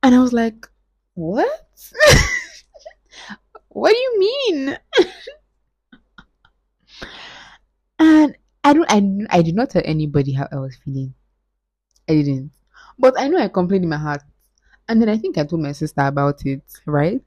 And 0.03 0.13
I 0.13 0.19
was 0.19 0.33
like, 0.33 0.67
what? 1.15 1.67
what 3.69 3.89
do 3.89 3.97
you 3.97 4.19
mean? 4.19 4.77
and 7.97 8.37
I 8.63 8.73
don't 8.73 8.91
I, 8.91 9.01
I 9.35 9.41
did 9.41 9.55
not 9.55 9.71
tell 9.71 9.81
anybody 9.83 10.31
how 10.33 10.47
I 10.51 10.57
was 10.57 10.77
feeling. 10.85 11.15
I 12.07 12.13
didn't. 12.13 12.51
But 12.99 13.19
I 13.19 13.29
know 13.29 13.39
I 13.39 13.47
complained 13.47 13.85
in 13.85 13.89
my 13.89 13.97
heart. 13.97 14.21
And 14.87 15.01
then 15.01 15.09
I 15.09 15.17
think 15.17 15.39
I 15.39 15.43
told 15.43 15.63
my 15.63 15.71
sister 15.71 16.01
about 16.01 16.45
it, 16.45 16.61
right? 16.85 17.23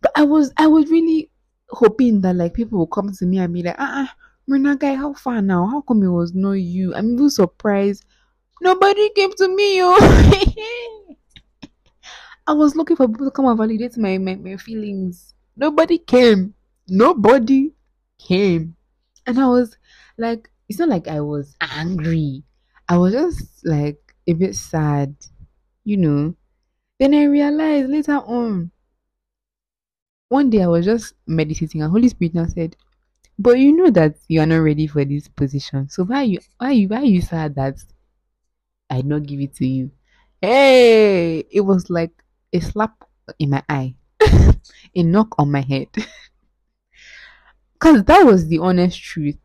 But 0.00 0.12
I 0.16 0.22
was 0.22 0.50
I 0.56 0.66
was 0.66 0.90
really 0.90 1.30
hoping 1.68 2.22
that 2.22 2.36
like 2.36 2.54
people 2.54 2.78
will 2.78 2.86
come 2.86 3.12
to 3.12 3.26
me 3.26 3.36
and 3.36 3.52
be 3.52 3.62
like, 3.62 3.76
ah, 3.78 4.04
uh-uh, 4.04 4.06
Marina 4.50 4.74
guy, 4.74 4.94
how 4.96 5.12
far 5.12 5.40
now? 5.40 5.64
How 5.64 5.80
come 5.80 6.02
it 6.02 6.08
was 6.08 6.34
not 6.34 6.54
you? 6.54 6.92
I'm 6.92 7.14
even 7.14 7.30
surprised. 7.30 8.04
Nobody 8.60 9.08
came 9.10 9.32
to 9.34 9.46
me, 9.46 9.80
oh. 9.80 11.16
I 12.48 12.52
was 12.52 12.74
looking 12.74 12.96
for 12.96 13.06
people 13.06 13.26
to 13.26 13.30
come 13.30 13.46
and 13.46 13.56
validate 13.56 13.96
my, 13.96 14.18
my, 14.18 14.34
my 14.34 14.56
feelings. 14.56 15.34
Nobody 15.56 15.98
came. 15.98 16.54
Nobody 16.88 17.74
came. 18.18 18.74
And 19.24 19.38
I 19.38 19.46
was 19.46 19.76
like, 20.18 20.50
it's 20.68 20.80
not 20.80 20.88
like 20.88 21.06
I 21.06 21.20
was 21.20 21.54
angry. 21.60 22.42
I 22.88 22.98
was 22.98 23.12
just 23.12 23.64
like 23.64 24.00
a 24.26 24.32
bit 24.32 24.56
sad, 24.56 25.14
you 25.84 25.96
know. 25.96 26.34
Then 26.98 27.14
I 27.14 27.22
realized 27.26 27.88
later 27.88 28.16
on, 28.16 28.72
one 30.28 30.50
day 30.50 30.64
I 30.64 30.66
was 30.66 30.86
just 30.86 31.14
meditating 31.28 31.82
and 31.82 31.92
Holy 31.92 32.08
Spirit 32.08 32.34
now 32.34 32.46
said, 32.46 32.74
But 33.40 33.58
you 33.58 33.72
know 33.72 33.88
that 33.92 34.16
you 34.28 34.40
are 34.40 34.46
not 34.46 34.58
ready 34.58 34.86
for 34.86 35.02
this 35.02 35.26
position. 35.26 35.88
So 35.88 36.04
why 36.04 36.24
you 36.24 36.40
why 36.58 36.72
you 36.72 36.88
why 36.88 37.04
you 37.04 37.22
sad 37.22 37.54
that 37.54 37.82
I 38.90 39.00
not 39.00 39.24
give 39.24 39.40
it 39.40 39.54
to 39.54 39.66
you? 39.66 39.92
Hey, 40.42 41.38
it 41.50 41.62
was 41.62 41.88
like 41.88 42.12
a 42.52 42.60
slap 42.60 43.02
in 43.38 43.48
my 43.48 43.62
eye, 43.66 43.94
a 44.94 45.02
knock 45.02 45.34
on 45.38 45.50
my 45.50 45.62
head. 45.62 45.88
Because 47.72 48.04
that 48.04 48.26
was 48.26 48.46
the 48.46 48.58
honest 48.58 49.02
truth. 49.02 49.38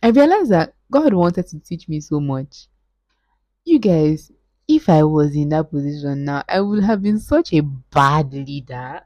I 0.00 0.10
realized 0.10 0.52
that 0.52 0.74
God 0.92 1.12
wanted 1.12 1.48
to 1.48 1.58
teach 1.58 1.88
me 1.88 1.98
so 1.98 2.20
much. 2.20 2.68
You 3.64 3.80
guys, 3.80 4.30
if 4.68 4.88
I 4.88 5.02
was 5.02 5.34
in 5.34 5.48
that 5.48 5.72
position 5.72 6.24
now, 6.24 6.44
I 6.48 6.60
would 6.60 6.84
have 6.84 7.02
been 7.02 7.18
such 7.18 7.52
a 7.52 7.62
bad 7.62 8.32
leader. 8.32 9.00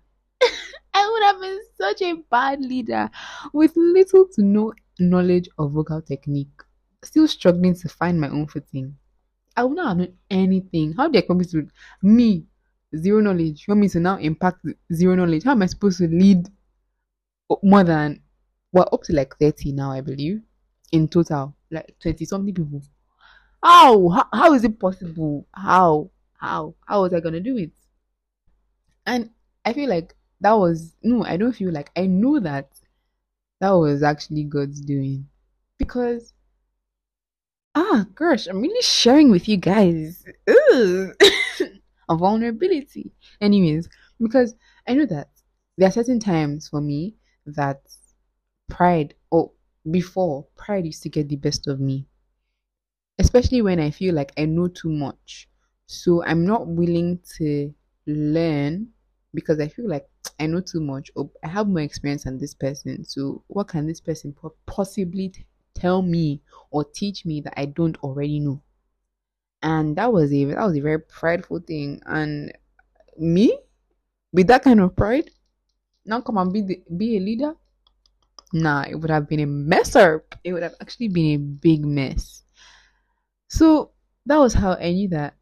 I 0.94 1.08
would 1.10 1.22
have 1.22 1.40
been 1.40 1.60
such 1.76 2.02
a 2.02 2.22
bad 2.30 2.60
leader 2.60 3.10
with 3.52 3.72
little 3.76 4.26
to 4.34 4.42
no 4.42 4.72
knowledge 4.98 5.48
of 5.58 5.72
vocal 5.72 6.02
technique, 6.02 6.62
still 7.02 7.28
struggling 7.28 7.74
to 7.74 7.88
find 7.88 8.20
my 8.20 8.28
own 8.28 8.46
footing. 8.46 8.96
I 9.56 9.64
would 9.64 9.76
not 9.76 9.88
have 9.88 9.96
known 9.98 10.14
anything. 10.30 10.94
How 10.94 11.08
do 11.08 11.18
I 11.18 11.22
come 11.22 11.38
me 11.38 11.44
to 11.46 11.68
me 12.02 12.46
zero 12.96 13.20
knowledge? 13.20 13.64
You 13.66 13.72
want 13.72 13.80
me 13.80 13.88
to 13.88 14.00
now 14.00 14.16
impact 14.18 14.64
zero 14.92 15.14
knowledge? 15.14 15.44
How 15.44 15.52
am 15.52 15.62
I 15.62 15.66
supposed 15.66 15.98
to 15.98 16.08
lead 16.08 16.48
more 17.62 17.84
than 17.84 18.22
well 18.72 18.88
up 18.92 19.02
to 19.04 19.12
like 19.12 19.36
30 19.38 19.72
now, 19.72 19.90
I 19.90 20.00
believe, 20.00 20.42
in 20.92 21.08
total, 21.08 21.54
like 21.70 21.94
20 22.00 22.24
something 22.24 22.54
people. 22.54 22.82
How? 23.62 24.08
how? 24.08 24.26
How 24.32 24.54
is 24.54 24.64
it 24.64 24.78
possible? 24.78 25.46
How? 25.52 26.10
How? 26.38 26.74
How 26.86 27.02
was 27.02 27.12
I 27.12 27.20
gonna 27.20 27.40
do 27.40 27.56
it? 27.56 27.72
And 29.06 29.30
I 29.64 29.72
feel 29.72 29.88
like 29.88 30.14
that 30.40 30.52
was 30.52 30.94
no, 31.02 31.24
I 31.24 31.36
don't 31.36 31.52
feel 31.52 31.72
like 31.72 31.90
I 31.96 32.06
know 32.06 32.40
that 32.40 32.70
that 33.60 33.70
was 33.72 34.02
actually 34.02 34.44
God's 34.44 34.80
doing. 34.80 35.28
Because 35.78 36.32
ah 37.74 38.06
gosh, 38.14 38.46
I'm 38.46 38.60
really 38.60 38.82
sharing 38.82 39.30
with 39.30 39.48
you 39.48 39.56
guys 39.56 40.24
a 40.48 42.16
vulnerability. 42.16 43.12
Anyways, 43.40 43.88
because 44.20 44.54
I 44.86 44.94
know 44.94 45.06
that 45.06 45.30
there 45.76 45.88
are 45.88 45.92
certain 45.92 46.20
times 46.20 46.68
for 46.68 46.80
me 46.80 47.16
that 47.46 47.80
pride 48.68 49.14
or 49.30 49.52
before 49.90 50.46
pride 50.56 50.84
used 50.86 51.02
to 51.02 51.08
get 51.08 51.28
the 51.28 51.36
best 51.36 51.66
of 51.66 51.80
me 51.80 52.06
especially 53.18 53.62
when 53.62 53.80
i 53.80 53.90
feel 53.90 54.14
like 54.14 54.32
i 54.38 54.44
know 54.44 54.68
too 54.68 54.90
much 54.90 55.48
so 55.86 56.22
i'm 56.24 56.44
not 56.46 56.66
willing 56.66 57.18
to 57.36 57.72
learn 58.06 58.86
because 59.34 59.60
i 59.60 59.68
feel 59.68 59.88
like 59.88 60.08
i 60.40 60.46
know 60.46 60.60
too 60.60 60.80
much 60.80 61.10
or 61.14 61.30
i 61.44 61.48
have 61.48 61.68
more 61.68 61.80
experience 61.80 62.24
than 62.24 62.38
this 62.38 62.54
person. 62.54 63.04
So 63.04 63.42
what 63.48 63.68
can 63.68 63.86
this 63.86 64.00
person 64.00 64.34
possibly 64.66 65.32
tell 65.74 66.02
me 66.02 66.40
or 66.70 66.84
teach 66.84 67.24
me 67.24 67.40
that 67.42 67.54
i 67.58 67.66
don't 67.66 67.96
already 68.02 68.40
know? 68.40 68.62
And 69.62 69.96
that 69.96 70.12
was 70.12 70.32
a 70.32 70.44
that 70.44 70.64
was 70.66 70.76
a 70.76 70.80
very 70.80 71.00
prideful 71.00 71.60
thing. 71.60 72.00
And 72.06 72.52
me 73.18 73.58
with 74.32 74.46
that 74.48 74.62
kind 74.64 74.80
of 74.80 74.96
pride 74.96 75.30
now 76.06 76.20
come 76.20 76.38
and 76.38 76.52
be 76.52 76.62
the, 76.62 76.82
be 76.96 77.16
a 77.16 77.20
leader? 77.20 77.54
Nah 78.52 78.84
it 78.88 78.94
would 78.96 79.10
have 79.10 79.28
been 79.28 79.40
a 79.40 79.46
mess 79.46 79.96
up. 79.96 80.34
It 80.44 80.52
would 80.52 80.62
have 80.62 80.74
actually 80.80 81.08
been 81.08 81.34
a 81.34 81.36
big 81.38 81.84
mess. 81.84 82.42
So 83.48 83.90
that 84.26 84.38
was 84.38 84.54
how 84.54 84.74
i 84.74 84.92
knew 84.92 85.08
that 85.08 85.34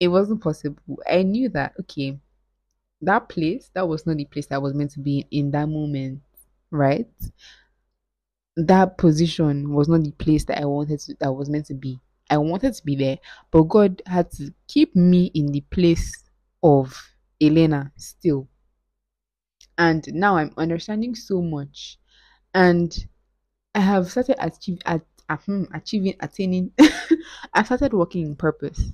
it 0.00 0.08
wasn't 0.08 0.42
possible. 0.42 0.82
I 1.08 1.22
knew 1.22 1.48
that 1.50 1.74
okay 1.80 2.18
that 3.04 3.28
place 3.28 3.70
that 3.74 3.88
was 3.88 4.06
not 4.06 4.16
the 4.16 4.24
place 4.26 4.46
i 4.50 4.58
was 4.58 4.74
meant 4.74 4.90
to 4.90 5.00
be 5.00 5.20
in, 5.20 5.46
in 5.46 5.50
that 5.50 5.68
moment 5.68 6.20
right? 6.70 7.06
That 8.56 8.98
position 8.98 9.72
was 9.74 9.88
not 9.88 10.02
the 10.04 10.12
place 10.12 10.44
that 10.46 10.60
i 10.60 10.64
wanted 10.64 11.00
to 11.00 11.14
that 11.20 11.32
was 11.32 11.48
meant 11.48 11.66
to 11.66 11.74
be. 11.74 12.00
I 12.30 12.38
wanted 12.38 12.74
to 12.74 12.84
be 12.84 12.96
there 12.96 13.18
but 13.50 13.64
god 13.64 14.02
had 14.06 14.30
to 14.32 14.52
keep 14.68 14.94
me 14.96 15.26
in 15.34 15.46
the 15.52 15.60
place 15.60 16.24
of 16.62 16.96
elena 17.40 17.92
still. 17.96 18.48
And 19.78 20.06
now 20.14 20.36
I'm 20.36 20.52
understanding 20.56 21.14
so 21.14 21.42
much, 21.42 21.98
and 22.54 22.96
I 23.74 23.80
have 23.80 24.10
started 24.10 24.36
achieve, 24.40 24.80
at, 24.86 25.02
uh, 25.28 25.38
achieving 25.74 26.16
attaining. 26.20 26.72
I 27.54 27.62
started 27.64 27.94
working 27.94 28.26
in 28.26 28.36
purpose. 28.36 28.92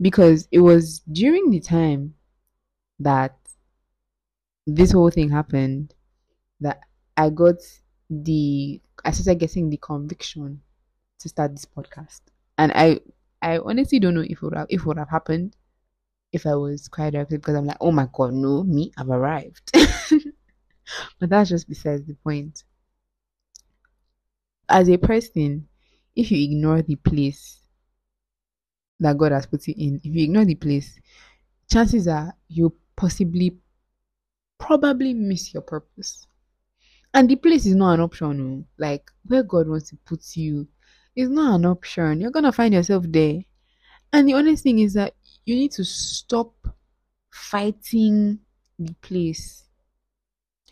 Because 0.00 0.48
it 0.52 0.60
was 0.60 1.00
during 1.12 1.50
the 1.50 1.60
time 1.60 2.15
that 3.00 3.36
this 4.66 4.92
whole 4.92 5.10
thing 5.10 5.30
happened 5.30 5.94
that 6.60 6.80
I 7.16 7.30
got 7.30 7.56
the 8.10 8.80
I 9.04 9.10
started 9.12 9.40
getting 9.40 9.70
the 9.70 9.76
conviction 9.78 10.62
to 11.20 11.28
start 11.28 11.52
this 11.52 11.64
podcast, 11.66 12.20
and 12.58 12.72
I 12.74 13.00
I 13.42 13.58
honestly 13.58 13.98
don't 13.98 14.14
know 14.14 14.22
if 14.22 14.32
it 14.32 14.42
would 14.42 14.56
have 14.56 14.66
if 14.70 14.80
it 14.82 14.86
would 14.86 14.98
have 14.98 15.10
happened 15.10 15.56
if 16.32 16.46
I 16.46 16.54
was 16.56 16.88
quite 16.88 17.10
directly 17.10 17.38
because 17.38 17.54
I'm 17.56 17.66
like, 17.66 17.78
oh 17.80 17.92
my 17.92 18.08
god, 18.12 18.34
no, 18.34 18.62
me, 18.64 18.92
I've 18.96 19.08
arrived. 19.10 19.72
but 21.20 21.30
that's 21.30 21.50
just 21.50 21.68
besides 21.68 22.04
the 22.06 22.14
point. 22.14 22.64
As 24.68 24.88
a 24.88 24.96
person, 24.96 25.68
if 26.14 26.30
you 26.30 26.44
ignore 26.44 26.82
the 26.82 26.96
place 26.96 27.60
that 29.00 29.16
God 29.18 29.32
has 29.32 29.46
put 29.46 29.66
you 29.68 29.74
in, 29.76 29.96
if 30.02 30.14
you 30.14 30.24
ignore 30.24 30.44
the 30.44 30.54
place, 30.54 30.98
chances 31.70 32.08
are 32.08 32.34
you 32.48 32.74
possibly 32.96 33.58
probably 34.58 35.14
miss 35.14 35.52
your 35.52 35.62
purpose. 35.62 36.26
And 37.14 37.28
the 37.28 37.36
place 37.36 37.66
is 37.66 37.74
not 37.74 37.94
an 37.94 38.00
option. 38.00 38.66
Like 38.78 39.10
where 39.26 39.42
God 39.42 39.68
wants 39.68 39.90
to 39.90 39.96
put 40.04 40.36
you 40.36 40.66
is 41.14 41.28
not 41.28 41.56
an 41.56 41.66
option. 41.66 42.20
You're 42.20 42.30
gonna 42.30 42.52
find 42.52 42.74
yourself 42.74 43.04
there. 43.08 43.42
And 44.12 44.28
the 44.28 44.34
honest 44.34 44.62
thing 44.62 44.78
is 44.78 44.94
that 44.94 45.14
you 45.44 45.56
need 45.56 45.72
to 45.72 45.84
stop 45.84 46.54
fighting 47.30 48.38
the 48.78 48.94
place. 49.02 49.64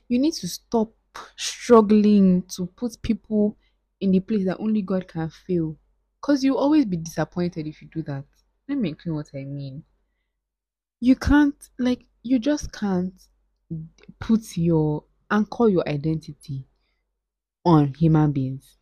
You 0.09 0.19
need 0.19 0.35
to 0.35 0.49
stop 0.49 0.93
struggling 1.37 2.43
to 2.57 2.67
put 2.67 3.01
people 3.03 3.57
in 4.01 4.11
the 4.11 4.21
place 4.21 4.45
that 4.45 4.59
only 4.61 4.83
God 4.83 5.09
can 5.09 5.31
fill. 5.31 5.77
Because 6.21 6.43
you'll 6.43 6.59
always 6.59 6.85
be 6.85 6.97
disappointed 6.97 7.67
if 7.67 7.83
you 7.83 7.89
do 7.89 8.03
that. 8.03 8.25
Let 8.69 8.79
me 8.79 8.91
explain 8.91 9.15
what 9.15 9.31
I 9.35 9.45
mean. 9.45 9.85
You 11.05 11.17
can't, 11.17 11.69
like, 11.79 12.07
you 12.23 12.39
just 12.39 12.73
can't 12.73 13.13
put 14.21 14.57
your 14.57 15.05
anchor 15.31 15.69
your 15.69 15.87
identity 15.87 16.67
on 17.63 17.93
human 17.93 18.33
beings. 18.33 18.79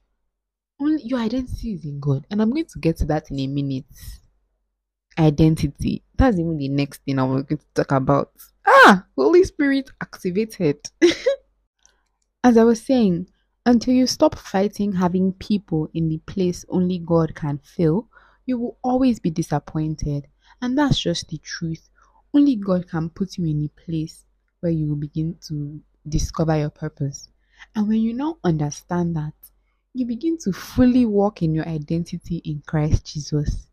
Only 0.80 1.02
your 1.02 1.18
identity 1.18 1.72
is 1.72 1.84
in 1.84 1.98
God. 1.98 2.24
And 2.30 2.40
I'm 2.40 2.50
going 2.50 2.66
to 2.66 2.78
get 2.78 2.98
to 2.98 3.06
that 3.06 3.28
in 3.32 3.40
a 3.40 3.48
minute 3.48 3.86
identity. 5.18 6.04
That's 6.14 6.38
even 6.38 6.58
the 6.58 6.68
next 6.68 7.02
thing 7.04 7.18
I 7.18 7.24
was 7.24 7.42
going 7.42 7.58
to 7.58 7.66
talk 7.74 7.90
about. 7.90 8.30
Ah, 8.64 9.04
Holy 9.16 9.42
Spirit 9.42 9.90
activated. 10.00 10.78
As 12.44 12.56
I 12.56 12.62
was 12.62 12.80
saying, 12.80 13.30
until 13.66 13.94
you 13.94 14.06
stop 14.06 14.38
fighting 14.38 14.92
having 14.92 15.32
people 15.32 15.88
in 15.92 16.08
the 16.08 16.18
place 16.18 16.64
only 16.68 17.00
God 17.00 17.34
can 17.34 17.58
fill, 17.58 18.06
you 18.46 18.60
will 18.60 18.78
always 18.84 19.18
be 19.18 19.30
disappointed. 19.30 20.28
And 20.60 20.78
that's 20.78 21.00
just 21.00 21.26
the 21.26 21.38
truth. 21.38 21.88
Only 22.34 22.56
God 22.56 22.88
can 22.88 23.10
put 23.10 23.36
you 23.36 23.46
in 23.46 23.64
a 23.64 23.80
place 23.84 24.24
where 24.60 24.72
you 24.72 24.88
will 24.88 24.96
begin 24.96 25.36
to 25.48 25.80
discover 26.08 26.58
your 26.58 26.70
purpose. 26.70 27.28
And 27.74 27.88
when 27.88 27.98
you 27.98 28.14
now 28.14 28.38
understand 28.44 29.16
that, 29.16 29.34
you 29.94 30.06
begin 30.06 30.38
to 30.38 30.52
fully 30.52 31.04
walk 31.04 31.42
in 31.42 31.54
your 31.54 31.68
identity 31.68 32.36
in 32.44 32.62
Christ 32.66 33.06
Jesus. 33.06 33.66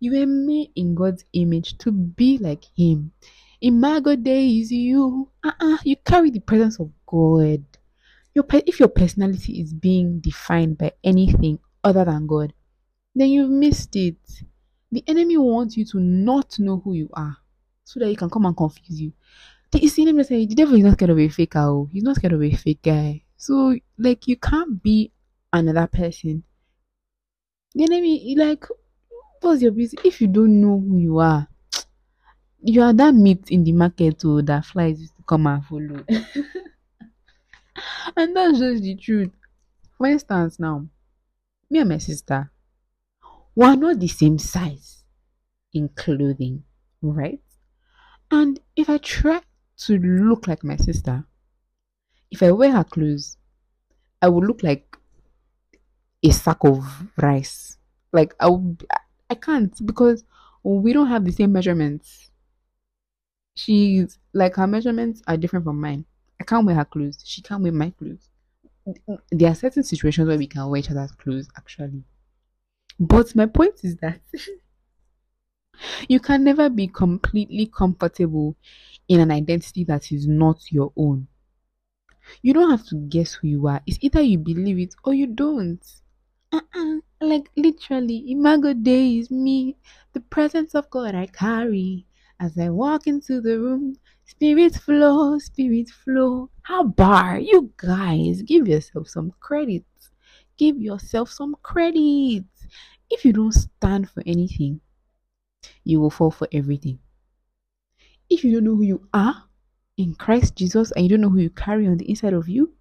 You 0.00 0.12
were 0.12 0.26
made 0.26 0.70
in 0.76 0.94
God's 0.94 1.24
image 1.32 1.78
to 1.78 1.92
be 1.92 2.36
like 2.38 2.64
Him. 2.76 3.12
Imago 3.62 4.16
Dei 4.16 4.58
is 4.58 4.72
you 4.72 5.28
uh-uh, 5.44 5.78
you 5.84 5.96
carry 6.04 6.30
the 6.30 6.40
presence 6.40 6.80
of 6.80 6.90
God. 7.06 7.64
Your 8.34 8.44
if 8.66 8.80
your 8.80 8.88
personality 8.88 9.60
is 9.60 9.72
being 9.72 10.18
defined 10.18 10.78
by 10.78 10.92
anything 11.04 11.60
other 11.84 12.04
than 12.04 12.26
God, 12.26 12.52
then 13.14 13.28
you've 13.28 13.50
missed 13.50 13.94
it. 13.94 14.16
The 14.90 15.04
enemy 15.06 15.36
wants 15.38 15.76
you 15.76 15.84
to 15.86 16.00
not 16.00 16.58
know 16.58 16.82
who 16.84 16.94
you 16.94 17.08
are, 17.14 17.36
so 17.84 18.00
that 18.00 18.08
he 18.08 18.16
can 18.16 18.30
come 18.30 18.46
and 18.46 18.56
confuse 18.56 19.00
you. 19.00 19.12
You 19.74 19.88
see 19.88 20.04
say 20.24 20.46
the 20.46 20.54
devil 20.54 20.74
is 20.74 20.84
not 20.84 20.94
scared 20.94 21.10
of 21.10 21.18
a 21.18 21.28
fake 21.28 21.56
oh, 21.56 21.88
he's 21.90 22.02
not 22.02 22.16
scared 22.16 22.34
of 22.34 22.42
a 22.42 22.52
fake 22.52 22.82
guy. 22.82 23.22
So 23.36 23.76
like 23.98 24.28
you 24.28 24.36
can't 24.36 24.82
be 24.82 25.12
another 25.52 25.86
person. 25.86 26.44
The 27.74 27.84
enemy 27.84 28.34
like 28.36 28.66
What's 29.42 29.60
your 29.60 29.72
business? 29.72 30.04
If 30.04 30.20
you 30.20 30.28
don't 30.28 30.60
know 30.60 30.78
who 30.78 30.98
you 30.98 31.18
are, 31.18 31.48
you 32.62 32.80
are 32.80 32.92
that 32.92 33.12
meat 33.12 33.50
in 33.50 33.64
the 33.64 33.72
market 33.72 34.20
too 34.20 34.38
oh, 34.38 34.42
that 34.42 34.64
flies 34.64 35.00
to 35.00 35.22
come 35.26 35.48
and 35.48 35.64
follow. 35.64 36.04
and 38.16 38.36
that's 38.36 38.60
just 38.60 38.84
the 38.84 38.94
truth. 38.94 39.32
For 39.98 40.06
instance, 40.06 40.60
now, 40.60 40.86
me 41.68 41.80
and 41.80 41.88
my 41.88 41.98
sister, 41.98 42.52
we 43.56 43.66
are 43.66 43.74
not 43.74 43.98
the 43.98 44.06
same 44.06 44.38
size 44.38 45.02
in 45.74 45.88
clothing. 45.88 46.62
right? 47.02 47.40
And 48.32 48.58
if 48.76 48.88
I 48.88 48.96
try 48.96 49.42
to 49.76 49.98
look 49.98 50.48
like 50.48 50.64
my 50.64 50.76
sister, 50.76 51.24
if 52.30 52.42
I 52.42 52.50
wear 52.50 52.72
her 52.72 52.82
clothes, 52.82 53.36
I 54.22 54.28
would 54.28 54.44
look 54.44 54.62
like 54.62 54.96
a 56.22 56.30
sack 56.30 56.58
of 56.64 57.10
rice. 57.18 57.76
Like 58.10 58.34
I, 58.40 58.48
would, 58.48 58.86
I 59.28 59.34
can't 59.34 59.74
because 59.86 60.24
we 60.62 60.94
don't 60.94 61.08
have 61.08 61.26
the 61.26 61.32
same 61.32 61.52
measurements. 61.52 62.30
She's 63.54 64.18
like 64.32 64.56
her 64.56 64.66
measurements 64.66 65.22
are 65.28 65.36
different 65.36 65.66
from 65.66 65.78
mine. 65.78 66.06
I 66.40 66.44
can't 66.44 66.64
wear 66.64 66.76
her 66.76 66.86
clothes. 66.86 67.22
She 67.26 67.42
can't 67.42 67.62
wear 67.62 67.72
my 67.72 67.90
clothes. 67.90 68.30
There 69.30 69.50
are 69.50 69.54
certain 69.54 69.82
situations 69.82 70.26
where 70.26 70.38
we 70.38 70.46
can 70.46 70.66
wear 70.68 70.80
each 70.80 70.90
other's 70.90 71.12
clothes, 71.12 71.48
actually. 71.56 72.02
But 72.98 73.36
my 73.36 73.46
point 73.46 73.80
is 73.82 73.96
that 73.96 74.20
you 76.08 76.20
can 76.20 76.44
never 76.44 76.68
be 76.68 76.86
completely 76.86 77.66
comfortable 77.66 78.56
in 79.08 79.20
an 79.20 79.30
identity 79.30 79.84
that 79.84 80.12
is 80.12 80.26
not 80.26 80.70
your 80.70 80.92
own. 80.96 81.26
You 82.42 82.54
don't 82.54 82.70
have 82.70 82.86
to 82.86 82.96
guess 82.96 83.34
who 83.34 83.48
you 83.48 83.66
are. 83.66 83.82
It's 83.86 83.98
either 84.00 84.22
you 84.22 84.38
believe 84.38 84.78
it 84.78 84.94
or 85.04 85.14
you 85.14 85.26
don't. 85.26 85.84
Uh-uh. 86.52 86.96
Like 87.20 87.50
literally, 87.56 88.30
Imago 88.30 88.74
Dei 88.74 89.18
is 89.18 89.30
me, 89.30 89.76
the 90.12 90.20
presence 90.20 90.74
of 90.74 90.90
God 90.90 91.14
I 91.14 91.26
carry 91.26 92.06
as 92.40 92.58
I 92.58 92.68
walk 92.68 93.06
into 93.06 93.40
the 93.40 93.58
room. 93.58 93.96
Spirit 94.24 94.74
flow, 94.74 95.38
spirit 95.38 95.88
flow. 95.90 96.50
How 96.62 96.84
bar 96.84 97.38
you 97.38 97.72
guys 97.76 98.42
give 98.42 98.66
yourself 98.68 99.08
some 99.08 99.32
credit. 99.40 99.84
Give 100.56 100.80
yourself 100.80 101.30
some 101.30 101.56
credit. 101.62 102.44
If 103.10 103.24
you 103.24 103.32
don't 103.32 103.52
stand 103.52 104.10
for 104.10 104.22
anything, 104.26 104.80
you 105.84 106.00
will 106.00 106.10
fall 106.10 106.30
for 106.30 106.48
everything. 106.52 106.98
If 108.30 108.44
you 108.44 108.52
don't 108.52 108.64
know 108.64 108.76
who 108.76 108.82
you 108.82 109.08
are 109.12 109.44
in 109.96 110.14
Christ 110.14 110.56
Jesus 110.56 110.90
and 110.92 111.04
you 111.04 111.10
don't 111.10 111.20
know 111.20 111.28
who 111.28 111.40
you 111.40 111.50
carry 111.50 111.86
on 111.86 111.98
the 111.98 112.08
inside 112.08 112.32
of 112.32 112.48
you, 112.48 112.72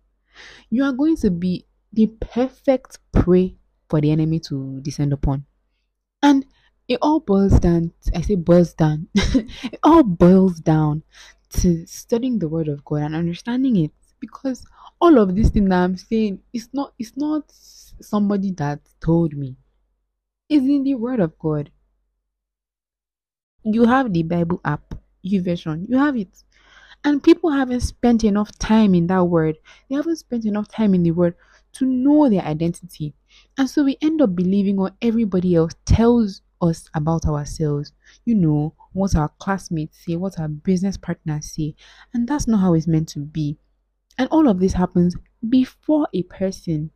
you 0.69 0.83
are 0.83 0.93
going 0.93 1.17
to 1.17 1.29
be 1.29 1.65
the 1.91 2.07
perfect 2.19 2.99
prey 3.11 3.55
for 3.89 3.99
the 3.99 4.11
enemy 4.11 4.39
to 4.39 4.79
descend 4.81 5.13
upon. 5.13 5.45
And 6.23 6.45
it 6.87 6.99
all 7.01 7.19
boils 7.19 7.59
down, 7.59 7.91
I 8.15 8.21
say 8.21 8.35
boils 8.35 8.73
down, 8.73 9.07
it 9.15 9.79
all 9.83 10.03
boils 10.03 10.59
down 10.59 11.03
to 11.51 11.85
studying 11.85 12.39
the 12.39 12.47
word 12.47 12.67
of 12.67 12.83
God 12.85 13.01
and 13.01 13.15
understanding 13.15 13.75
it 13.77 13.91
because 14.19 14.65
all 15.01 15.17
of 15.17 15.35
this 15.35 15.49
thing 15.49 15.67
that 15.69 15.83
I'm 15.83 15.97
saying 15.97 16.39
is 16.53 16.69
not 16.73 16.93
it's 16.97 17.17
not 17.17 17.51
somebody 18.01 18.51
that 18.51 18.79
told 19.01 19.33
me. 19.33 19.57
It's 20.49 20.65
in 20.65 20.83
the 20.83 20.95
word 20.95 21.19
of 21.19 21.37
God. 21.39 21.71
You 23.63 23.85
have 23.85 24.11
the 24.11 24.23
Bible 24.23 24.59
app, 24.65 24.95
YouVersion, 25.25 25.87
you 25.87 25.97
have 25.97 26.17
it. 26.17 26.43
And 27.03 27.23
people 27.23 27.49
haven't 27.51 27.81
spent 27.81 28.23
enough 28.23 28.57
time 28.59 28.93
in 28.93 29.07
that 29.07 29.23
word. 29.23 29.57
They 29.89 29.95
haven't 29.95 30.17
spent 30.17 30.45
enough 30.45 30.67
time 30.67 30.93
in 30.93 31.03
the 31.03 31.11
word 31.11 31.35
to 31.73 31.85
know 31.85 32.29
their 32.29 32.43
identity. 32.43 33.13
And 33.57 33.69
so 33.69 33.83
we 33.83 33.97
end 34.01 34.21
up 34.21 34.35
believing 34.35 34.77
what 34.77 34.93
everybody 35.01 35.55
else 35.55 35.73
tells 35.85 36.41
us 36.61 36.89
about 36.93 37.25
ourselves. 37.25 37.91
You 38.25 38.35
know, 38.35 38.73
what 38.93 39.15
our 39.15 39.29
classmates 39.39 40.05
say, 40.05 40.15
what 40.15 40.39
our 40.39 40.47
business 40.47 40.97
partners 40.97 41.51
say. 41.51 41.75
And 42.13 42.27
that's 42.27 42.47
not 42.47 42.59
how 42.59 42.73
it's 42.73 42.87
meant 42.87 43.09
to 43.09 43.19
be. 43.19 43.57
And 44.17 44.27
all 44.29 44.47
of 44.47 44.59
this 44.59 44.73
happens 44.73 45.15
before 45.49 46.07
a 46.13 46.23
person. 46.23 46.91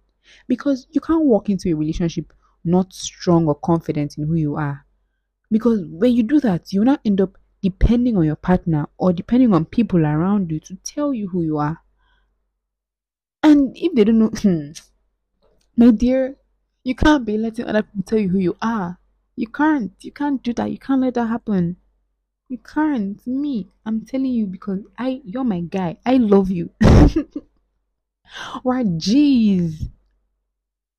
Because 0.47 0.87
you 0.91 1.01
can't 1.01 1.25
walk 1.25 1.49
into 1.49 1.69
a 1.69 1.75
relationship 1.75 2.33
not 2.63 2.93
strong 2.93 3.47
or 3.47 3.55
confident 3.55 4.17
in 4.17 4.27
who 4.27 4.35
you 4.35 4.55
are. 4.55 4.84
Because 5.55 5.85
when 5.87 6.11
you 6.11 6.21
do 6.21 6.41
that, 6.41 6.73
you 6.73 6.83
not 6.83 6.99
end 7.05 7.21
up 7.21 7.37
depending 7.61 8.17
on 8.17 8.25
your 8.25 8.35
partner 8.35 8.89
or 8.97 9.13
depending 9.13 9.53
on 9.53 9.63
people 9.63 10.05
around 10.05 10.51
you 10.51 10.59
to 10.59 10.75
tell 10.83 11.13
you 11.13 11.29
who 11.29 11.43
you 11.43 11.57
are. 11.57 11.79
And 13.41 13.71
if 13.77 13.95
they 13.95 14.03
don't 14.03 14.19
know, 14.19 14.27
hmm, 14.41 14.71
my 15.77 15.91
dear, 15.91 16.35
you 16.83 16.93
can't 16.93 17.23
be 17.23 17.37
letting 17.37 17.67
other 17.67 17.83
people 17.83 18.03
tell 18.03 18.19
you 18.19 18.27
who 18.27 18.39
you 18.39 18.57
are. 18.61 18.99
You 19.37 19.47
can't. 19.47 19.93
You 20.01 20.11
can't 20.11 20.43
do 20.43 20.51
that. 20.51 20.69
You 20.71 20.77
can't 20.77 20.99
let 20.99 21.13
that 21.13 21.27
happen. 21.27 21.77
You 22.49 22.57
can't. 22.57 23.25
Me, 23.25 23.69
I'm 23.85 24.05
telling 24.05 24.33
you 24.33 24.47
because 24.47 24.81
I, 24.99 25.21
you're 25.23 25.45
my 25.45 25.61
guy. 25.61 25.99
I 26.05 26.17
love 26.17 26.51
you. 26.51 26.71
Why, 28.61 28.83
jeez. 28.83 29.89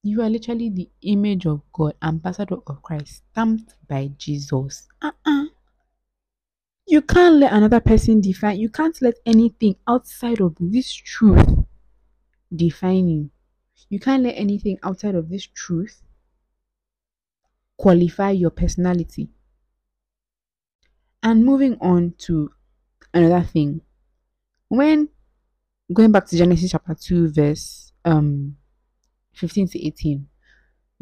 You 0.06 0.22
are 0.22 0.30
literally 0.30 0.70
the 0.70 0.88
image 1.02 1.46
of 1.46 1.62
God, 1.72 1.94
ambassador 2.00 2.58
of 2.68 2.80
Christ, 2.80 3.24
stamped 3.32 3.74
by 3.88 4.12
Jesus. 4.16 4.86
Uh-uh. 5.02 5.46
You 6.86 7.02
can't 7.02 7.34
let 7.34 7.52
another 7.52 7.80
person 7.80 8.20
define. 8.20 8.60
You 8.60 8.68
can't 8.68 8.96
let 9.02 9.14
anything 9.26 9.74
outside 9.88 10.40
of 10.40 10.54
this 10.60 10.92
truth 10.94 11.58
define 12.54 13.08
you. 13.08 13.30
You 13.88 13.98
can't 13.98 14.22
let 14.22 14.34
anything 14.34 14.78
outside 14.84 15.16
of 15.16 15.28
this 15.28 15.44
truth 15.44 16.00
qualify 17.76 18.30
your 18.30 18.50
personality. 18.50 19.30
And 21.20 21.44
moving 21.44 21.78
on 21.80 22.14
to 22.18 22.52
another 23.12 23.44
thing. 23.44 23.80
When 24.68 25.08
going 25.92 26.12
back 26.12 26.26
to 26.26 26.36
Genesis 26.36 26.70
chapter 26.70 26.94
2, 26.94 27.32
verse 27.32 27.92
um 28.04 28.56
15 29.36 29.68
to 29.68 29.86
18, 29.86 30.28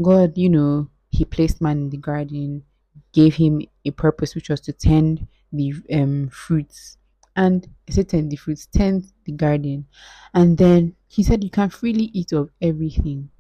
God, 0.03 0.37
you 0.37 0.51
know, 0.51 0.91
He 1.11 1.25
placed 1.25 1.61
man 1.61 1.79
in 1.79 1.91
the 1.91 1.97
garden, 1.97 2.65
gave 3.13 3.37
him 3.37 3.63
a 3.85 3.91
purpose 3.91 4.35
which 4.35 4.51
was 4.51 4.61
to 4.63 4.73
tend 4.73 5.27
the 5.53 5.75
um 5.93 6.29
fruits 6.29 6.99
and 7.37 7.69
I 7.89 7.93
said 7.93 8.09
tend 8.09 8.31
the 8.31 8.37
fruits, 8.37 8.67
tend 8.67 9.13
the 9.25 9.33
garden. 9.33 9.87
And 10.33 10.57
then 10.57 10.95
he 11.09 11.23
said 11.23 11.43
you 11.43 11.51
can 11.51 11.71
freely 11.71 12.11
eat 12.13 12.33
of 12.33 12.51
everything 12.63 13.31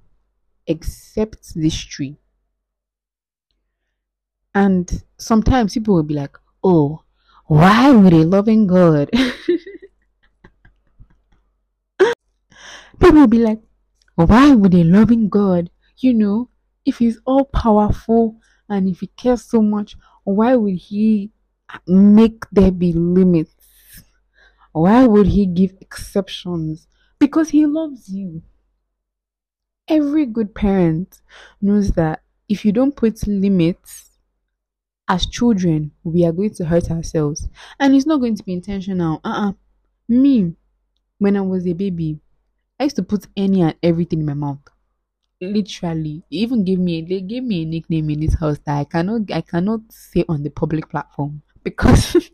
except 0.66 1.54
this 1.54 1.76
tree. 1.76 2.16
And 4.54 5.02
sometimes 5.18 5.74
people 5.74 5.94
will 5.94 6.02
be 6.02 6.14
like, 6.14 6.37
oh, 6.62 7.02
why 7.46 7.90
would 7.90 8.12
a 8.12 8.24
loving 8.24 8.66
God? 8.66 9.11
people 12.98 13.20
will 13.20 13.26
be 13.26 13.38
like, 13.38 13.61
why 14.16 14.55
would 14.55 14.74
a 14.74 14.85
loving 14.85 15.29
God, 15.29 15.70
you 15.98 16.14
know, 16.14 16.48
if 16.85 16.98
he's 16.98 17.18
all 17.24 17.44
powerful 17.44 18.40
and 18.68 18.88
if 18.88 19.00
he 19.00 19.07
cares 19.09 19.44
so 19.44 19.62
much, 19.62 19.96
why 20.24 20.57
would 20.57 20.77
he 20.77 21.31
make 21.87 22.44
there 22.53 22.72
be 22.72 22.92
limits? 22.92 23.55
Why 24.72 25.07
would 25.07 25.29
he 25.29 25.46
give 25.46 25.74
exceptions? 25.81 26.87
Because 27.18 27.48
he 27.48 27.64
loves 27.64 28.11
you. 28.11 28.42
Every 29.88 30.27
good 30.27 30.55
parent 30.55 31.22
knows 31.62 31.92
that 31.92 32.22
if 32.50 32.64
you 32.66 32.72
don't 32.72 32.94
put 32.94 33.27
limits, 33.27 34.11
as 35.09 35.27
children, 35.27 35.92
we 36.05 36.24
are 36.24 36.33
going 36.33 36.55
to 36.55 36.64
hurt 36.66 36.90
ourselves. 36.90 37.48
And 37.81 37.94
it's 37.94 38.07
not 38.07 38.18
going 38.20 38.37
to 38.37 38.42
be 38.44 38.53
intentional. 38.55 39.20
Uh 39.24 39.48
uh 39.48 39.53
Me, 40.09 40.55
when 41.18 41.37
I 41.37 41.42
was 41.42 41.66
a 41.66 41.74
baby, 41.74 42.20
I 42.85 42.92
used 42.92 42.97
to 42.97 43.03
put 43.03 43.27
any 43.35 43.62
and 43.62 43.75
everything 43.83 44.20
in 44.20 44.27
my 44.27 44.35
mouth. 44.35 44.59
Literally, 45.40 46.23
even 46.29 46.64
gave 46.66 46.79
me 46.79 47.01
they 47.01 47.23
gave 47.23 47.42
me 47.42 47.62
a 47.62 47.64
nickname 47.64 48.11
in 48.11 48.20
this 48.20 48.35
house 48.35 48.59
that 48.66 48.77
I 48.77 48.85
cannot 48.85 49.23
I 49.33 49.40
cannot 49.40 49.81
say 49.88 50.23
on 50.29 50.42
the 50.42 50.51
public 50.51 50.90
platform 50.90 51.40
because 51.62 52.14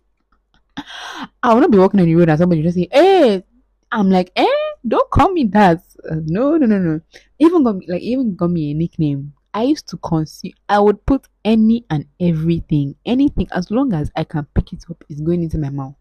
I 1.44 1.54
will 1.54 1.60
not 1.60 1.70
be 1.70 1.78
walking 1.78 2.00
on 2.00 2.06
the 2.06 2.16
road 2.16 2.30
and 2.30 2.38
somebody 2.40 2.64
just 2.64 2.74
say, 2.76 2.88
"Hey," 2.90 3.44
I'm 3.92 4.10
like, 4.10 4.32
"Eh, 4.34 4.46
don't 4.88 5.08
call 5.10 5.30
me 5.30 5.44
that." 5.52 5.84
Uh, 6.10 6.16
no, 6.24 6.56
no, 6.56 6.66
no, 6.66 6.78
no. 6.78 7.00
Even 7.38 7.62
got 7.62 7.76
me, 7.76 7.86
like 7.88 8.02
even 8.02 8.34
got 8.34 8.50
me 8.50 8.72
a 8.72 8.74
nickname. 8.74 9.32
I 9.54 9.62
used 9.62 9.86
to 9.90 9.98
consume. 9.98 10.54
I 10.68 10.80
would 10.80 11.06
put 11.06 11.28
any 11.44 11.84
and 11.90 12.06
everything, 12.18 12.96
anything 13.06 13.46
as 13.52 13.70
long 13.70 13.92
as 13.92 14.10
I 14.16 14.24
can 14.24 14.48
pick 14.52 14.72
it 14.72 14.82
up, 14.90 15.04
is 15.08 15.20
going 15.20 15.44
into 15.44 15.58
my 15.58 15.70
mouth. 15.70 15.94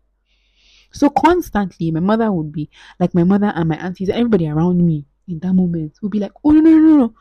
So 0.91 1.09
constantly, 1.09 1.91
my 1.91 1.99
mother 1.99 2.31
would 2.31 2.51
be 2.51 2.69
like 2.99 3.13
my 3.13 3.23
mother 3.23 3.51
and 3.55 3.69
my 3.69 3.75
aunties, 3.77 4.09
everybody 4.09 4.47
around 4.47 4.85
me 4.85 5.05
in 5.27 5.39
that 5.39 5.53
moment 5.53 5.97
would 6.01 6.11
be 6.11 6.19
like, 6.19 6.31
"Oh 6.43 6.51
no, 6.51 6.61
no, 6.61 6.77
no, 6.77 6.97
no, 6.97 7.13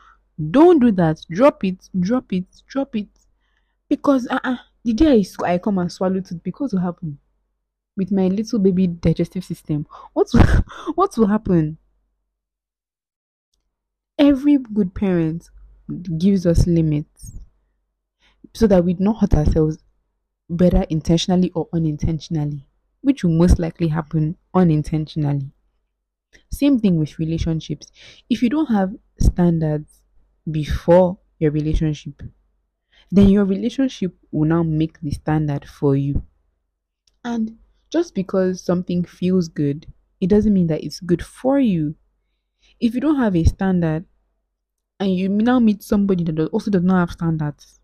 don't 0.51 0.79
do 0.79 0.91
that. 0.93 1.21
Drop 1.29 1.63
it, 1.63 1.89
drop 1.99 2.33
it, 2.33 2.45
drop 2.67 2.95
it," 2.95 3.07
because 3.89 4.27
uh, 4.29 4.39
uh 4.43 4.57
the 4.83 4.93
day 4.93 5.23
I, 5.43 5.53
I 5.53 5.57
come 5.59 5.77
and 5.79 5.91
swallow 5.91 6.17
it, 6.17 6.31
because 6.43 6.73
will 6.73 6.81
happen 6.81 7.19
with 7.97 8.11
my 8.11 8.27
little 8.27 8.59
baby 8.59 8.87
digestive 8.87 9.43
system? 9.43 9.85
What 10.13 10.27
will, 10.33 10.45
what 10.95 11.17
will 11.17 11.27
happen? 11.27 11.77
Every 14.19 14.57
good 14.57 14.93
parent 14.93 15.49
gives 16.19 16.45
us 16.45 16.67
limits 16.67 17.31
so 18.53 18.67
that 18.67 18.83
we 18.83 18.93
don't 18.93 19.15
hurt 19.17 19.33
ourselves, 19.33 19.77
whether 20.47 20.83
intentionally 20.89 21.51
or 21.51 21.67
unintentionally, 21.73 22.67
which 23.01 23.23
will 23.23 23.31
most 23.37 23.59
likely 23.59 23.89
happen 23.89 24.37
unintentionally. 24.53 25.51
Same 26.51 26.79
thing 26.79 26.97
with 26.97 27.17
relationships. 27.17 27.91
If 28.29 28.43
you 28.43 28.49
don't 28.49 28.67
have 28.67 28.95
standards 29.19 30.01
before 30.51 31.17
your 31.39 31.51
relationship, 31.51 32.21
then 33.11 33.29
your 33.29 33.45
relationship 33.45 34.15
will 34.31 34.47
now 34.49 34.63
make 34.63 35.01
the 35.01 35.11
standard 35.11 35.65
for 35.67 35.95
you. 35.95 36.23
And 37.23 37.57
just 37.91 38.13
because 38.15 38.61
something 38.61 39.03
feels 39.05 39.47
good, 39.47 39.87
it 40.21 40.27
doesn't 40.29 40.53
mean 40.53 40.67
that 40.67 40.83
it's 40.83 40.99
good 40.99 41.23
for 41.23 41.59
you. 41.59 41.95
If 42.79 42.95
you 42.95 43.01
don't 43.01 43.17
have 43.19 43.35
a 43.35 43.43
standard 43.45 44.05
and 44.99 45.15
you 45.15 45.29
now 45.29 45.59
meet 45.59 45.83
somebody 45.83 46.23
that 46.25 46.39
also 46.49 46.71
does 46.71 46.83
not 46.83 46.99
have 46.99 47.11
standards, 47.11 47.79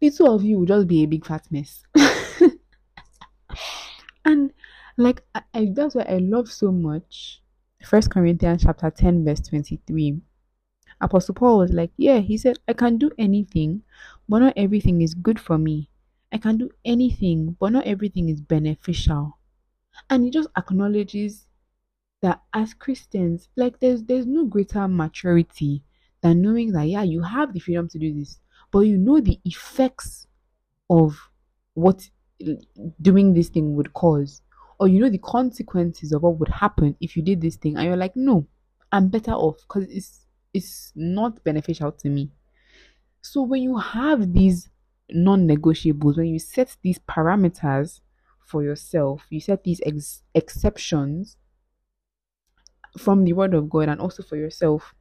the 0.00 0.10
two 0.10 0.26
of 0.28 0.44
you 0.44 0.58
will 0.60 0.66
just 0.66 0.88
be 0.88 1.02
a 1.04 1.06
big 1.08 1.26
fat 1.26 1.46
mess. 1.50 1.84
and 4.30 4.52
like 4.96 5.22
I, 5.34 5.42
I, 5.54 5.68
that's 5.74 5.94
what 5.94 6.08
I 6.08 6.18
love 6.18 6.50
so 6.50 6.70
much. 6.72 7.42
First 7.84 8.10
Corinthians 8.10 8.62
chapter 8.62 8.90
10, 8.90 9.24
verse 9.24 9.40
23. 9.40 10.20
Apostle 11.00 11.34
Paul 11.34 11.58
was 11.58 11.72
like, 11.72 11.92
Yeah, 11.96 12.18
he 12.18 12.36
said, 12.38 12.58
I 12.68 12.74
can 12.74 12.98
do 12.98 13.10
anything, 13.18 13.82
but 14.28 14.38
not 14.40 14.54
everything 14.56 15.02
is 15.02 15.14
good 15.14 15.40
for 15.40 15.58
me. 15.58 15.88
I 16.32 16.38
can 16.38 16.58
do 16.58 16.70
anything, 16.84 17.56
but 17.58 17.72
not 17.72 17.86
everything 17.86 18.28
is 18.28 18.40
beneficial. 18.40 19.38
And 20.08 20.24
he 20.24 20.30
just 20.30 20.48
acknowledges 20.56 21.46
that 22.22 22.42
as 22.52 22.74
Christians, 22.74 23.48
like 23.56 23.80
there's 23.80 24.04
there's 24.04 24.26
no 24.26 24.44
greater 24.46 24.86
maturity 24.88 25.82
than 26.22 26.42
knowing 26.42 26.72
that 26.72 26.84
yeah, 26.84 27.02
you 27.02 27.22
have 27.22 27.52
the 27.52 27.60
freedom 27.60 27.88
to 27.88 27.98
do 27.98 28.12
this, 28.12 28.40
but 28.70 28.80
you 28.80 28.98
know 28.98 29.20
the 29.20 29.40
effects 29.44 30.26
of 30.90 31.30
what 31.74 32.10
doing 33.00 33.34
this 33.34 33.48
thing 33.48 33.74
would 33.76 33.92
cause, 33.92 34.42
or 34.78 34.88
you 34.88 35.00
know 35.00 35.10
the 35.10 35.18
consequences 35.18 36.12
of 36.12 36.22
what 36.22 36.38
would 36.38 36.48
happen 36.48 36.96
if 37.00 37.16
you 37.16 37.22
did 37.22 37.40
this 37.40 37.56
thing, 37.56 37.76
and 37.76 37.86
you're 37.86 37.96
like, 37.96 38.16
no, 38.16 38.46
I'm 38.92 39.08
better 39.08 39.32
off 39.32 39.56
because 39.62 39.88
it's 39.90 40.26
it's 40.52 40.92
not 40.94 41.42
beneficial 41.44 41.92
to 41.92 42.08
me. 42.08 42.30
So 43.22 43.42
when 43.42 43.62
you 43.62 43.76
have 43.76 44.32
these 44.32 44.68
non-negotiables, 45.10 46.16
when 46.16 46.26
you 46.26 46.38
set 46.38 46.76
these 46.82 46.98
parameters 46.98 48.00
for 48.46 48.62
yourself, 48.62 49.26
you 49.30 49.40
set 49.40 49.64
these 49.64 49.80
ex- 49.84 50.22
exceptions 50.34 51.36
from 52.98 53.24
the 53.24 53.32
word 53.32 53.54
of 53.54 53.68
God 53.70 53.88
and 53.88 54.00
also 54.00 54.22
for 54.22 54.36
yourself, 54.36 54.94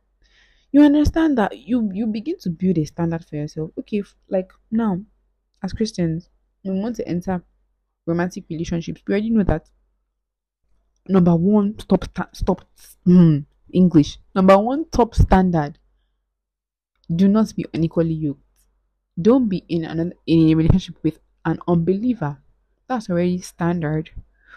you 0.72 0.82
understand 0.82 1.38
that 1.38 1.58
you 1.58 1.90
you 1.94 2.06
begin 2.06 2.38
to 2.40 2.50
build 2.50 2.78
a 2.78 2.86
standard 2.86 3.26
for 3.26 3.38
yourself. 3.38 3.72
Okay, 3.80 4.04
like 4.30 4.52
now, 4.70 5.02
as 5.64 5.74
Christians, 5.74 6.30
we 6.64 6.72
want 6.72 6.96
to 6.98 7.08
enter 7.08 7.44
romantic 8.06 8.46
relationships. 8.50 9.02
We 9.08 9.14
already 9.14 9.30
know 9.30 9.44
that 9.44 9.70
number 11.08 11.36
one 11.36 11.78
stop 11.80 12.06
stop 12.34 12.62
mm, 13.08 13.46
English 13.72 14.20
number 14.36 14.58
one 14.58 14.86
top 14.92 15.16
standard. 15.16 15.78
Do 17.14 17.28
not 17.28 17.56
be 17.56 17.66
unequally 17.74 18.14
yoked. 18.14 18.42
Don't 19.20 19.50
be 19.50 19.66
in 19.68 19.86
an 19.86 20.14
in 20.28 20.50
a 20.50 20.56
relationship 20.56 20.96
with 21.04 21.20
an 21.46 21.60
unbeliever. 21.68 22.38
That's 22.88 23.10
already 23.10 23.42
standard 23.42 24.12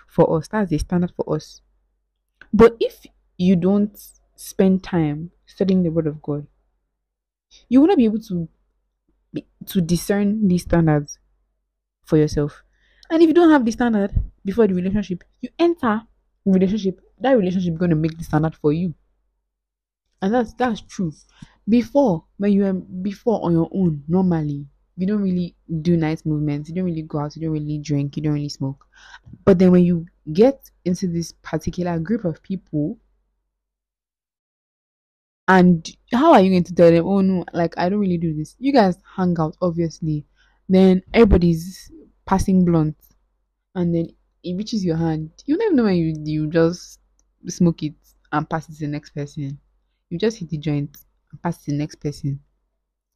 for 0.06 0.38
us. 0.38 0.48
That's 0.48 0.70
the 0.70 0.78
standard 0.78 1.12
for 1.16 1.34
us. 1.34 1.60
But 2.52 2.76
if 2.80 3.06
you 3.38 3.56
don't 3.56 3.98
spend 4.36 4.82
time 4.82 5.30
studying 5.46 5.82
the 5.82 5.90
Word 5.90 6.06
of 6.06 6.22
God, 6.22 6.46
you 7.68 7.80
will 7.80 7.88
not 7.88 7.96
be 7.96 8.04
able 8.04 8.20
to 8.20 8.48
be, 9.32 9.46
to 9.66 9.80
discern 9.80 10.48
these 10.48 10.62
standards 10.62 11.18
for 12.12 12.18
yourself. 12.18 12.62
And 13.08 13.22
if 13.22 13.28
you 13.28 13.32
don't 13.32 13.50
have 13.50 13.64
the 13.64 13.72
standard 13.72 14.12
before 14.44 14.66
the 14.66 14.74
relationship, 14.74 15.24
you 15.40 15.48
enter 15.58 16.02
relationship. 16.44 17.00
That 17.18 17.38
relationship 17.38 17.72
is 17.72 17.78
going 17.78 17.94
to 17.96 17.96
make 17.96 18.18
the 18.18 18.24
standard 18.24 18.54
for 18.54 18.70
you, 18.70 18.92
and 20.20 20.34
that's 20.34 20.52
that's 20.52 20.82
true. 20.82 21.10
Before, 21.66 22.24
when 22.36 22.52
you 22.52 22.66
are 22.66 22.74
before 22.74 23.42
on 23.46 23.52
your 23.52 23.70
own, 23.72 24.04
normally 24.08 24.66
you 24.98 25.06
don't 25.06 25.22
really 25.22 25.56
do 25.80 25.96
night 25.96 26.20
movements, 26.26 26.68
you 26.68 26.74
don't 26.74 26.84
really 26.84 27.00
go 27.00 27.20
out, 27.20 27.34
you 27.34 27.40
don't 27.40 27.52
really 27.52 27.78
drink, 27.78 28.16
you 28.16 28.22
don't 28.22 28.34
really 28.34 28.50
smoke. 28.50 28.84
But 29.46 29.58
then 29.58 29.70
when 29.70 29.84
you 29.84 30.06
get 30.34 30.70
into 30.84 31.06
this 31.06 31.32
particular 31.42 31.98
group 31.98 32.26
of 32.26 32.42
people 32.42 32.98
and 35.48 35.88
how 36.12 36.32
are 36.34 36.42
you 36.42 36.50
going 36.50 36.64
to 36.64 36.74
tell 36.74 36.90
them, 36.90 37.06
oh 37.06 37.22
no, 37.22 37.44
like 37.54 37.72
I 37.78 37.88
don't 37.88 38.00
really 38.00 38.18
do 38.18 38.34
this? 38.34 38.54
You 38.58 38.72
guys 38.72 38.98
hang 39.16 39.34
out, 39.38 39.56
obviously. 39.62 40.26
Then 40.68 41.02
everybody's 41.14 41.90
passing 42.32 42.60
blunt, 42.64 42.96
and 43.74 43.94
then 43.94 44.06
it 44.44 44.54
reaches 44.56 44.84
your 44.84 44.96
hand. 44.96 45.30
You 45.46 45.56
don't 45.56 45.66
even 45.66 45.76
know 45.76 45.84
when 45.84 45.96
you 45.96 46.14
you 46.24 46.42
just 46.48 47.00
smoke 47.48 47.82
it 47.82 47.94
and 48.32 48.48
pass 48.50 48.68
it 48.68 48.74
to 48.74 48.80
the 48.80 48.92
next 48.96 49.10
person. 49.10 49.58
You 50.10 50.18
just 50.18 50.38
hit 50.38 50.50
the 50.50 50.58
joint 50.58 50.92
and 51.30 51.42
pass 51.42 51.58
it 51.60 51.64
to 51.66 51.70
the 51.72 51.78
next 51.78 51.96
person. 51.96 52.40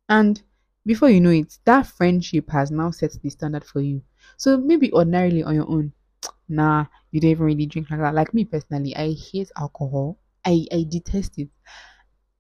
And 0.09 0.43
before 0.85 1.11
you 1.11 1.21
know 1.21 1.31
it, 1.31 1.59
that 1.65 1.87
friendship 1.87 2.51
has 2.51 2.71
now 2.73 2.91
set 2.91 3.13
the 3.23 3.31
standard 3.31 3.65
for 3.65 3.81
you. 3.81 4.03
So 4.37 4.57
maybe 4.59 4.93
ordinarily 4.93 5.43
on 5.45 5.55
your 5.55 5.71
own, 5.71 5.93
nah, 6.49 6.87
you 7.13 7.21
don't 7.21 7.31
even 7.33 7.47
really 7.47 7.67
drink 7.67 7.91
like 7.91 8.01
that. 8.01 8.15
Like 8.15 8.35
me 8.35 8.45
personally, 8.45 8.97
I 8.97 9.13
hate 9.15 9.51
alcohol. 9.57 10.19
I, 10.45 10.67
I 10.73 10.87
detest 10.89 11.39
it. 11.39 11.51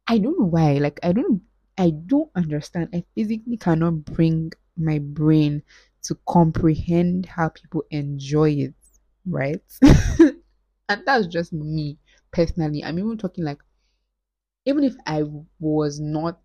I 0.09 0.19
don't 0.19 0.39
know 0.39 0.47
why. 0.47 0.79
Like 0.79 0.99
I 1.03 1.13
don't 1.13 1.43
I 1.79 1.91
don't 1.91 2.31
understand. 2.35 2.91
I 2.95 3.05
physically 3.15 3.57
cannot 3.57 4.05
bring 4.05 4.53
my 4.77 4.99
brain 4.99 5.63
to 6.07 6.17
comprehend 6.29 7.27
how 7.27 7.49
people 7.49 7.85
enjoy 7.91 8.51
it, 8.51 8.75
right? 9.27 9.63
and 10.89 11.03
that's 11.05 11.27
just 11.27 11.53
me 11.53 11.99
personally. 12.33 12.85
I'm 12.85 12.99
even 12.99 13.19
talking 13.19 13.45
like 13.45 13.59
even 14.65 14.85
if 14.85 14.97
I 15.07 15.23
was 15.61 16.01
not 16.01 16.41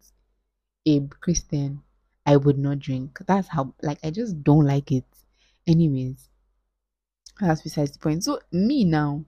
a 0.86 1.00
Christian, 1.20 1.82
I 2.26 2.38
would 2.38 2.58
not 2.58 2.80
drink. 2.80 3.20
That's 3.26 3.48
how 3.48 3.74
like 3.82 4.00
I 4.04 4.12
just 4.12 4.44
don't 4.44 4.66
like 4.66 4.92
it. 4.92 5.06
Anyways, 5.68 6.30
that's 7.40 7.62
besides 7.62 7.92
the 7.92 8.00
point. 8.00 8.24
So 8.24 8.40
me 8.52 8.84
now, 8.84 9.26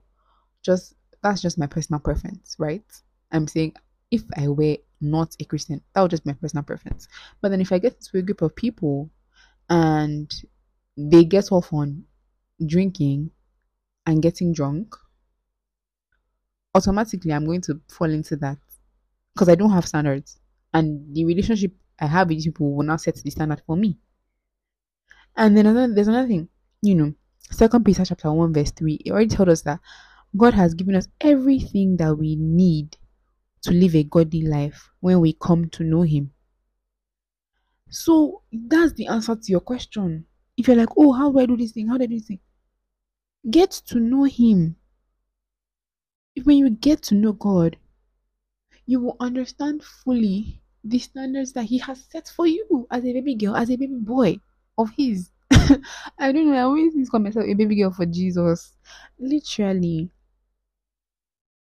just 0.62 0.94
that's 1.22 1.42
just 1.42 1.58
my 1.58 1.66
personal 1.66 2.00
preference, 2.00 2.56
right? 2.58 2.84
I'm 3.32 3.48
saying 3.48 3.74
if 4.10 4.22
I 4.36 4.48
were 4.48 4.76
not 5.00 5.34
a 5.40 5.44
Christian, 5.44 5.82
that 5.92 6.02
would 6.02 6.10
just 6.10 6.26
my 6.26 6.34
personal 6.34 6.62
preference. 6.62 7.08
But 7.40 7.50
then 7.50 7.60
if 7.60 7.72
I 7.72 7.78
get 7.78 7.94
into 7.94 8.18
a 8.18 8.22
group 8.22 8.42
of 8.42 8.54
people 8.54 9.10
and 9.68 10.32
they 10.96 11.24
get 11.24 11.50
off 11.50 11.72
on 11.72 12.04
drinking 12.64 13.30
and 14.06 14.22
getting 14.22 14.52
drunk, 14.52 14.94
automatically 16.74 17.32
I'm 17.32 17.46
going 17.46 17.62
to 17.62 17.80
fall 17.88 18.10
into 18.10 18.36
that 18.36 18.58
because 19.32 19.48
I 19.48 19.54
don't 19.54 19.72
have 19.72 19.86
standards. 19.86 20.38
And 20.72 21.14
the 21.14 21.24
relationship 21.24 21.72
I 22.00 22.06
have 22.06 22.28
with 22.28 22.44
people 22.44 22.74
will 22.74 22.84
now 22.84 22.96
set 22.96 23.16
the 23.16 23.30
standard 23.30 23.62
for 23.66 23.76
me. 23.76 23.98
And 25.36 25.56
then 25.56 25.66
another, 25.66 25.92
there's 25.92 26.08
another 26.08 26.28
thing, 26.28 26.48
you 26.82 26.94
know, 26.94 27.14
Second 27.50 27.84
Peter 27.84 28.04
chapter 28.04 28.32
1, 28.32 28.52
verse 28.52 28.70
3, 28.72 28.94
it 29.04 29.10
already 29.10 29.28
told 29.28 29.48
us 29.48 29.62
that 29.62 29.80
God 30.36 30.54
has 30.54 30.74
given 30.74 30.96
us 30.96 31.08
everything 31.20 31.96
that 31.98 32.16
we 32.16 32.36
need 32.36 32.96
to 33.62 33.70
live 33.70 33.94
a 33.94 34.04
godly 34.04 34.42
life 34.42 34.90
when 35.00 35.20
we 35.20 35.34
come 35.34 35.68
to 35.70 35.84
know 35.84 36.02
Him. 36.02 36.32
So 37.94 38.42
that's 38.52 38.92
the 38.94 39.06
answer 39.06 39.36
to 39.36 39.52
your 39.52 39.60
question. 39.60 40.26
If 40.56 40.66
you're 40.66 40.76
like, 40.76 40.88
oh, 40.96 41.12
how 41.12 41.30
do 41.30 41.38
I 41.38 41.46
do 41.46 41.56
this 41.56 41.70
thing? 41.70 41.86
How 41.88 41.96
do 41.96 42.04
I 42.04 42.06
do 42.06 42.16
this 42.16 42.26
thing? 42.26 42.40
Get 43.48 43.70
to 43.86 44.00
know 44.00 44.24
Him. 44.24 44.76
When 46.42 46.56
you 46.56 46.70
get 46.70 47.02
to 47.04 47.14
know 47.14 47.32
God, 47.32 47.76
you 48.86 48.98
will 49.00 49.16
understand 49.20 49.84
fully 49.84 50.60
the 50.82 50.98
standards 50.98 51.52
that 51.52 51.66
He 51.66 51.78
has 51.78 52.04
set 52.10 52.28
for 52.34 52.48
you 52.48 52.86
as 52.90 53.04
a 53.04 53.12
baby 53.12 53.36
girl, 53.36 53.54
as 53.54 53.70
a 53.70 53.76
baby 53.76 53.94
boy 53.94 54.40
of 54.76 54.90
His. 54.96 55.30
I 56.18 56.32
don't 56.32 56.50
know. 56.50 56.56
I 56.56 56.62
always 56.62 57.08
call 57.08 57.20
myself 57.20 57.46
a 57.46 57.54
baby 57.54 57.76
girl 57.76 57.92
for 57.92 58.06
Jesus. 58.06 58.72
Literally, 59.20 60.10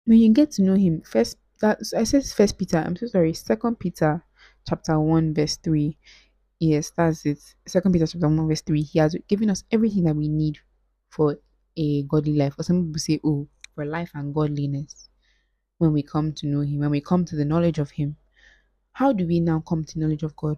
when 0.06 0.20
you 0.20 0.32
get 0.32 0.52
to 0.52 0.62
know 0.62 0.76
Him, 0.76 1.02
first 1.02 1.38
that 1.62 1.80
I 1.98 2.04
said 2.04 2.26
First 2.26 2.58
Peter. 2.60 2.78
I'm 2.78 2.96
so 2.96 3.08
sorry. 3.08 3.34
Second 3.34 3.80
Peter, 3.80 4.24
chapter 4.68 5.00
one, 5.00 5.34
verse 5.34 5.58
three. 5.58 5.98
Yes, 6.60 6.92
that's 6.96 7.26
it. 7.26 7.40
Second 7.68 7.92
Peter 7.92 8.08
chapter 8.08 8.28
one, 8.28 8.48
verse 8.48 8.62
three. 8.62 8.84
He 8.84 9.00
has 9.00 9.16
given 9.28 9.50
us 9.50 9.64
everything 9.72 10.04
that 10.04 10.16
we 10.16 10.28
need 10.28 10.60
for 11.10 11.38
a 11.78 12.04
godly 12.04 12.34
life. 12.34 12.56
Or 12.58 12.64
some 12.64 12.86
people 12.86 13.00
say, 13.00 13.20
"Oh, 13.24 13.48
for 13.76 13.86
life 13.86 14.12
and 14.14 14.34
godliness." 14.34 15.10
When 15.78 15.94
we 15.94 16.04
come 16.04 16.34
to 16.34 16.48
know 16.48 16.62
Him, 16.62 16.80
when 16.80 16.92
we 16.92 17.02
come 17.02 17.26
to 17.26 17.36
the 17.36 17.46
knowledge 17.46 17.80
of 17.80 17.90
Him, 17.92 18.18
how 18.92 19.14
do 19.14 19.26
we 19.26 19.40
now 19.40 19.62
come 19.62 19.84
to 19.84 20.00
knowledge 20.00 20.22
of 20.22 20.36
God? 20.36 20.58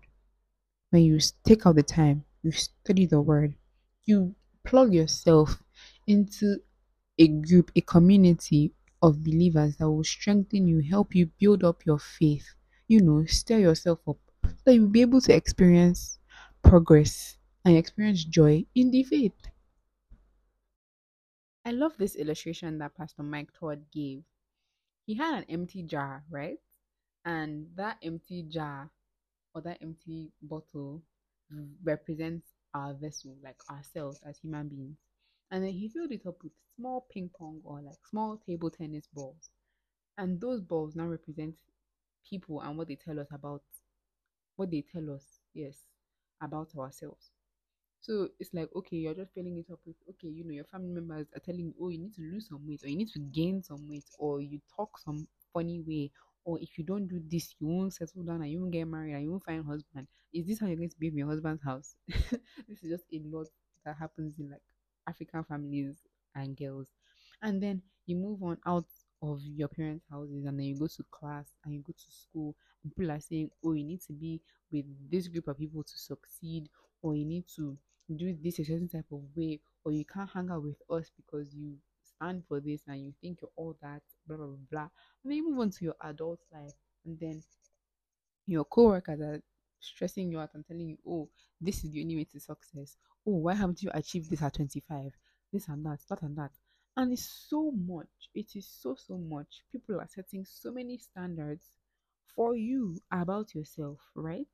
When 0.90 1.04
you 1.04 1.20
take 1.46 1.66
out 1.66 1.76
the 1.76 1.84
time, 1.84 2.26
you 2.42 2.52
study 2.52 3.06
the 3.06 3.22
Word, 3.22 3.56
you 4.04 4.36
plug 4.66 4.94
yourself 4.94 5.64
into 6.08 6.58
a 7.18 7.28
group, 7.30 7.72
a 7.76 7.82
community 7.82 8.74
of 9.02 9.24
believers 9.24 9.78
that 9.78 9.90
will 9.90 10.04
strengthen 10.04 10.68
you, 10.68 10.82
help 10.82 11.16
you 11.16 11.30
build 11.40 11.64
up 11.64 11.86
your 11.86 12.00
faith, 12.00 12.54
you 12.94 13.02
know, 13.02 13.26
stir 13.26 13.60
yourself 13.60 14.00
up 14.08 14.20
so 14.44 14.56
that 14.66 14.76
you'll 14.76 14.90
be 14.90 15.02
able 15.02 15.22
to 15.22 15.34
experience 15.36 16.20
progress 16.64 17.38
and 17.66 17.78
experience 17.78 18.24
joy 18.26 18.66
in 18.76 18.92
the 18.92 19.04
faith. 19.04 19.36
I 21.66 21.72
love 21.72 21.98
this 21.98 22.16
illustration 22.16 22.78
that 22.78 22.96
Pastor 22.96 23.22
Mike 23.24 23.52
Todd 23.54 23.92
gave. 23.92 24.24
He 25.06 25.16
had 25.16 25.40
an 25.40 25.46
empty 25.50 25.84
jar, 25.84 26.26
right? 26.30 26.60
And 27.26 27.76
that 27.76 28.00
empty 28.04 28.44
jar 28.44 28.92
or 29.56 29.62
that 29.64 29.82
empty 29.82 30.34
bottle 30.42 31.04
represents 31.84 32.56
our 32.74 32.94
vessel, 32.96 33.38
like 33.44 33.62
ourselves 33.70 34.22
as 34.24 34.40
human 34.40 34.70
beings. 34.70 34.98
And 35.52 35.64
then 35.64 35.74
he 35.74 35.90
filled 35.90 36.12
it 36.12 36.26
up 36.26 36.44
with 36.44 36.54
small 36.76 37.02
ping 37.12 37.30
pong 37.30 37.62
or 37.64 37.82
like 37.82 38.06
small 38.08 38.38
table 38.38 38.72
tennis 38.72 39.08
balls. 39.08 39.50
And 40.18 40.42
those 40.42 40.62
balls 40.62 40.96
now 40.96 41.08
represent 41.08 41.58
people 42.30 42.62
and 42.62 42.78
what 42.78 42.88
they 42.88 42.96
tell 42.98 43.20
us 43.20 43.28
about 43.32 43.62
what 44.56 44.72
they 44.72 44.84
tell 44.92 45.10
us, 45.14 45.24
yes, 45.54 45.78
about 46.42 46.70
ourselves. 46.78 47.32
So 48.02 48.30
it's 48.40 48.54
like, 48.54 48.70
okay, 48.76 48.98
you're 48.98 49.14
just 49.14 49.34
filling 49.34 49.58
it 49.58 49.72
up 49.72 49.80
with, 49.86 49.96
okay, 50.10 50.28
you 50.28 50.44
know, 50.44 50.52
your 50.54 50.66
family 50.66 50.90
members 50.92 51.28
are 51.36 51.40
telling 51.40 51.62
you, 51.68 51.74
oh, 51.82 51.90
you 51.90 52.00
need 52.00 52.14
to 52.16 52.22
lose 52.22 52.48
some 52.50 52.68
weight, 52.68 52.82
or 52.84 52.90
you 52.90 52.98
need 52.98 53.10
to 53.14 53.20
gain 53.20 53.64
some 53.64 53.88
weight, 53.90 54.06
or 54.20 54.42
you 54.42 54.60
talk 54.76 55.00
some 55.00 55.28
funny 55.54 55.82
way, 55.88 56.12
or 56.44 56.60
if 56.60 56.78
you 56.78 56.84
don't 56.84 57.08
do 57.08 57.22
this, 57.30 57.56
you 57.60 57.68
won't 57.68 57.94
settle 57.94 58.24
down 58.24 58.42
and 58.42 58.52
you 58.52 58.60
won't 58.60 58.74
get 58.74 58.86
married 58.88 59.14
and 59.14 59.24
you 59.24 59.32
won't 59.32 59.46
find 59.46 59.62
a 59.62 59.64
husband. 59.64 60.08
Is 60.34 60.48
this 60.48 60.60
how 60.60 60.68
you're 60.68 60.76
going 60.76 60.90
to 60.90 61.00
be 61.00 61.08
in 61.08 61.18
your 61.18 61.30
husband's 61.30 61.64
house? 61.64 61.96
this 62.08 62.84
is 62.84 62.92
just 62.92 63.06
a 63.14 63.22
lot 63.26 63.48
that 63.86 63.96
happens 63.98 64.36
in 64.40 64.50
like 64.50 64.62
African 65.08 65.44
families 65.46 65.96
and 66.36 66.58
girls. 66.58 66.88
And 67.42 67.62
then 67.64 67.82
you 68.06 68.18
move 68.18 68.44
on 68.44 68.58
out 68.66 68.86
of 69.24 69.40
your 69.44 69.70
parents' 69.70 70.06
houses 70.12 70.46
and 70.46 70.60
then 70.60 70.66
you 70.66 70.78
go 70.78 70.88
to 70.88 71.04
class 71.12 71.48
and 71.64 71.74
you 71.74 71.82
go 71.82 71.94
to 71.94 72.12
school 72.12 72.56
and 72.84 72.94
people 72.94 73.12
are 73.12 73.20
saying, 73.20 73.50
Oh, 73.64 73.74
you 73.74 73.86
need 73.86 74.02
to 74.02 74.14
be 74.14 74.42
with 74.72 74.86
this 75.10 75.28
group 75.28 75.48
of 75.48 75.58
people 75.58 75.84
to 75.84 75.98
succeed, 75.98 76.68
or 77.02 77.16
you 77.16 77.26
need 77.26 77.46
to 77.56 77.78
do 78.16 78.36
this 78.44 78.60
a 78.60 78.66
certain 78.66 78.90
type 78.90 79.06
of 79.12 79.22
way, 79.36 79.60
or 79.86 79.92
you 79.92 80.04
can't 80.06 80.30
hang 80.30 80.50
out 80.52 80.64
with 80.64 80.78
us 80.90 81.10
because 81.16 81.54
you 81.54 81.76
stand 82.04 82.44
for 82.48 82.60
this 82.60 82.82
and 82.88 83.02
you 83.06 83.14
think 83.22 83.40
you're 83.42 83.52
all 83.56 83.78
that, 83.82 84.02
blah 84.28 84.38
blah 84.38 84.48
blah. 84.70 84.90
And 85.24 85.32
then 85.32 85.34
you 85.38 85.50
move 85.50 85.60
on 85.60 85.70
to 85.72 85.86
your 85.86 85.96
adult 86.04 86.40
life, 86.52 86.74
and 87.06 87.18
then 87.20 87.42
your 88.46 88.66
co-workers 88.66 89.22
are 89.22 89.42
stressing 89.80 90.32
you 90.32 90.40
out 90.40 90.54
and 90.54 90.66
telling 90.66 90.88
you, 90.88 90.98
oh, 91.08 91.30
this 91.62 91.84
is 91.84 91.92
the 91.92 92.02
only 92.02 92.16
way 92.18 92.24
to 92.26 92.40
success. 92.40 92.98
Oh, 93.26 93.38
why 93.38 93.54
haven't 93.54 93.82
you 93.84 93.90
achieved 93.94 94.30
this 94.30 94.42
at 94.42 94.54
25? 94.54 95.12
This 95.52 95.68
and 95.68 95.86
that, 95.86 96.00
that 96.10 96.22
and 96.24 96.38
that. 96.38 96.52
And 96.98 97.14
it's 97.14 97.26
so 97.50 97.72
much. 97.72 98.30
It 98.34 98.56
is 98.56 98.68
so, 98.68 98.96
so 98.96 99.18
much. 99.18 99.64
People 99.72 100.00
are 100.00 100.08
setting 100.08 100.46
so 100.46 100.72
many 100.72 100.98
standards 100.98 101.72
for 102.36 102.56
you 102.56 103.02
about 103.12 103.54
yourself, 103.54 104.00
right? 104.16 104.48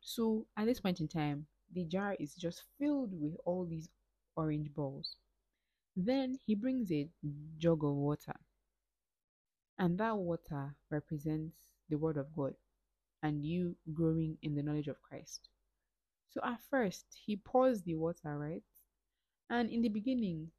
So 0.00 0.46
at 0.56 0.66
this 0.66 0.80
point 0.80 1.00
in 1.00 1.08
time, 1.08 1.46
the 1.72 1.84
jar 1.84 2.16
is 2.20 2.34
just 2.34 2.64
filled 2.78 3.12
with 3.20 3.36
all 3.44 3.66
these 3.66 3.88
orange 4.36 4.74
balls. 4.74 5.16
Then 5.96 6.38
he 6.46 6.54
brings 6.54 6.90
a 6.92 7.08
jug 7.58 7.84
of 7.84 7.94
water, 7.94 8.36
and 9.78 9.96
that 9.98 10.16
water 10.18 10.74
represents 10.90 11.56
the 11.88 11.96
Word 11.96 12.18
of 12.18 12.34
God 12.34 12.54
and 13.22 13.44
you 13.44 13.76
growing 13.94 14.38
in 14.42 14.54
the 14.54 14.62
knowledge 14.62 14.88
of 14.88 15.02
Christ. 15.02 15.48
So 16.30 16.40
at 16.44 16.60
first, 16.70 17.06
he 17.26 17.36
pours 17.36 17.82
the 17.82 17.94
water, 17.96 18.38
right? 18.38 18.64
And 19.50 19.70
in 19.70 19.82
the 19.82 19.88
beginning, 19.90 20.52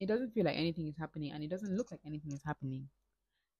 it 0.00 0.06
doesn't 0.06 0.32
feel 0.32 0.44
like 0.44 0.56
anything 0.56 0.86
is 0.88 0.96
happening 0.96 1.32
and 1.32 1.42
it 1.42 1.50
doesn't 1.50 1.76
look 1.76 1.90
like 1.90 2.00
anything 2.06 2.32
is 2.32 2.42
happening. 2.44 2.88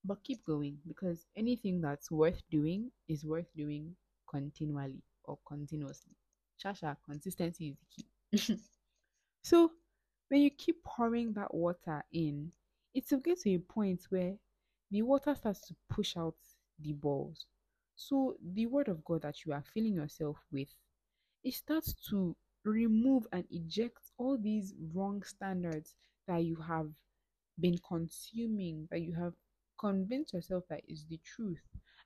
But 0.03 0.23
keep 0.23 0.45
going 0.45 0.77
because 0.87 1.25
anything 1.35 1.81
that's 1.81 2.11
worth 2.11 2.41
doing 2.49 2.91
is 3.07 3.25
worth 3.25 3.47
doing 3.55 3.95
continually 4.29 5.01
or 5.23 5.37
continuously. 5.47 6.13
Shasha, 6.63 6.95
consistency 7.05 7.69
is 7.69 7.77
the 7.77 8.45
key. 8.45 8.59
so 9.43 9.71
when 10.29 10.41
you 10.41 10.49
keep 10.51 10.83
pouring 10.83 11.33
that 11.33 11.53
water 11.53 12.03
in, 12.11 12.51
it 12.93 13.05
will 13.11 13.19
get 13.19 13.39
to 13.41 13.53
a 13.53 13.59
point 13.59 14.01
where 14.09 14.35
the 14.91 15.01
water 15.01 15.35
starts 15.35 15.61
to 15.67 15.75
push 15.89 16.15
out 16.17 16.35
the 16.79 16.93
balls. 16.93 17.45
So 17.95 18.35
the 18.53 18.67
word 18.67 18.87
of 18.87 19.03
God 19.03 19.23
that 19.23 19.45
you 19.45 19.53
are 19.53 19.63
filling 19.73 19.93
yourself 19.93 20.37
with, 20.51 20.69
it 21.43 21.53
starts 21.53 21.93
to 22.09 22.35
remove 22.63 23.25
and 23.31 23.45
eject 23.51 23.99
all 24.17 24.37
these 24.37 24.73
wrong 24.93 25.23
standards 25.23 25.95
that 26.27 26.43
you 26.43 26.57
have 26.57 26.89
been 27.59 27.77
consuming, 27.87 28.87
that 28.91 29.01
you 29.01 29.13
have 29.13 29.33
convinced 29.79 30.33
yourself 30.33 30.63
that 30.69 30.81
is 30.87 31.05
the 31.09 31.19
truth. 31.23 31.61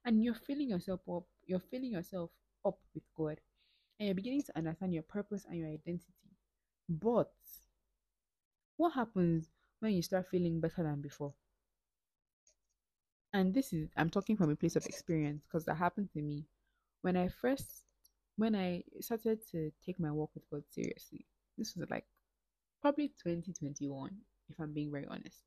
And 0.05 0.23
you're 0.23 0.33
filling 0.33 0.69
yourself 0.69 1.01
up, 1.09 1.23
you're 1.45 1.59
filling 1.59 1.91
yourself 1.91 2.31
up 2.65 2.79
with 2.93 3.03
God 3.15 3.39
and 3.99 4.07
you're 4.07 4.15
beginning 4.15 4.41
to 4.41 4.57
understand 4.57 4.93
your 4.95 5.03
purpose 5.03 5.45
and 5.47 5.59
your 5.59 5.67
identity. 5.67 6.07
But 6.89 7.31
what 8.77 8.93
happens 8.93 9.49
when 9.79 9.93
you 9.93 10.01
start 10.01 10.27
feeling 10.27 10.59
better 10.59 10.81
than 10.81 11.01
before? 11.01 11.33
And 13.31 13.53
this 13.53 13.73
is, 13.73 13.89
I'm 13.95 14.09
talking 14.09 14.35
from 14.35 14.49
a 14.49 14.55
place 14.55 14.75
of 14.75 14.87
experience 14.87 15.43
because 15.43 15.65
that 15.65 15.75
happened 15.75 16.09
to 16.13 16.21
me 16.21 16.45
when 17.03 17.15
I 17.15 17.27
first, 17.27 17.83
when 18.37 18.55
I 18.55 18.83
started 19.01 19.39
to 19.51 19.71
take 19.85 19.99
my 19.99 20.11
walk 20.11 20.31
with 20.33 20.49
God 20.49 20.63
seriously. 20.71 21.27
This 21.57 21.75
was 21.75 21.87
like 21.91 22.05
probably 22.81 23.09
2021, 23.23 24.11
if 24.49 24.59
I'm 24.59 24.73
being 24.73 24.91
very 24.91 25.07
honest. 25.07 25.43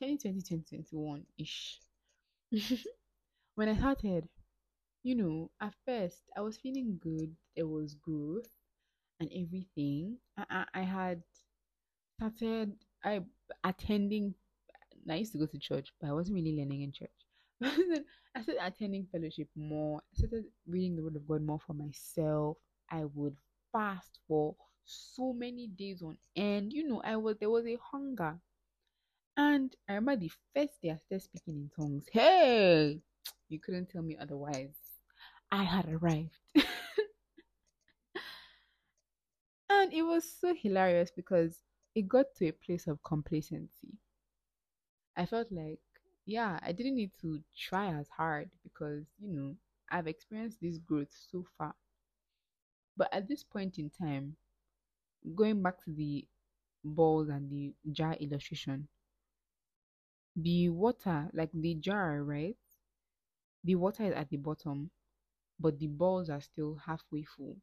2020, 0.00 0.42
2021 0.42 1.24
ish. 1.38 1.80
when 3.54 3.68
I 3.68 3.76
started, 3.76 4.28
you 5.02 5.14
know, 5.16 5.50
at 5.60 5.74
first 5.86 6.24
I 6.36 6.42
was 6.42 6.58
feeling 6.58 6.98
good. 7.02 7.34
There 7.56 7.66
was 7.66 7.94
growth 7.94 8.48
and 9.20 9.30
everything. 9.34 10.18
I, 10.36 10.44
I, 10.74 10.80
I 10.80 10.82
had 10.82 11.22
started 12.18 12.74
I 13.04 13.20
attending. 13.64 14.34
I 15.10 15.16
used 15.16 15.32
to 15.32 15.38
go 15.38 15.46
to 15.46 15.58
church, 15.58 15.92
but 16.00 16.08
I 16.10 16.12
wasn't 16.12 16.36
really 16.36 16.56
learning 16.56 16.82
in 16.82 16.92
church. 16.92 17.10
I 18.36 18.42
started 18.42 18.62
attending 18.64 19.06
fellowship 19.10 19.48
more. 19.56 20.00
I 20.12 20.18
started 20.18 20.44
reading 20.66 20.96
the 20.96 21.02
Word 21.02 21.16
of 21.16 21.26
God 21.26 21.42
more 21.42 21.60
for 21.60 21.74
myself. 21.74 22.58
I 22.90 23.04
would 23.14 23.36
fast 23.72 24.18
for 24.28 24.54
so 24.88 25.32
many 25.32 25.66
days 25.66 26.02
on 26.02 26.16
end. 26.36 26.72
You 26.72 26.88
know, 26.88 27.00
I 27.04 27.16
was 27.16 27.36
there 27.38 27.50
was 27.50 27.66
a 27.66 27.78
hunger. 27.92 28.38
And 29.36 29.74
I 29.88 29.94
remember 29.94 30.16
the 30.20 30.32
first 30.54 30.82
day 30.82 30.90
I 30.90 30.96
started 30.96 31.22
speaking 31.22 31.54
in 31.56 31.70
tongues. 31.76 32.06
Hey, 32.12 33.00
you 33.48 33.60
couldn't 33.60 33.88
tell 33.90 34.02
me 34.02 34.16
otherwise. 34.20 34.74
I 35.50 35.62
had 35.64 35.88
arrived. 35.88 36.38
and 39.70 39.92
it 39.92 40.02
was 40.02 40.30
so 40.40 40.54
hilarious 40.54 41.10
because 41.14 41.62
it 41.94 42.08
got 42.08 42.34
to 42.36 42.48
a 42.48 42.52
place 42.52 42.86
of 42.86 43.02
complacency. 43.02 43.98
I 45.16 45.26
felt 45.26 45.50
like, 45.50 45.80
yeah, 46.26 46.58
I 46.62 46.72
didn't 46.72 46.96
need 46.96 47.12
to 47.22 47.42
try 47.56 47.88
as 47.98 48.08
hard 48.08 48.50
because, 48.62 49.04
you 49.20 49.32
know, 49.32 49.56
I've 49.90 50.06
experienced 50.06 50.58
this 50.60 50.78
growth 50.78 51.10
so 51.30 51.44
far. 51.56 51.74
But 52.96 53.12
at 53.14 53.28
this 53.28 53.42
point 53.44 53.78
in 53.78 53.90
time, 53.90 54.36
going 55.34 55.62
back 55.62 55.82
to 55.84 55.90
the 55.92 56.26
balls 56.84 57.28
and 57.28 57.50
the 57.50 57.74
jar 57.92 58.14
illustration, 58.14 58.88
the 60.36 60.68
water, 60.68 61.28
like 61.32 61.50
the 61.52 61.74
jar, 61.74 62.22
right? 62.22 62.56
The 63.64 63.74
water 63.74 64.04
is 64.04 64.14
at 64.14 64.30
the 64.30 64.36
bottom 64.36 64.90
but 65.58 65.78
the 65.78 65.86
balls 65.88 66.30
are 66.30 66.40
still 66.40 66.78
halfway 66.86 67.24
full. 67.24 67.56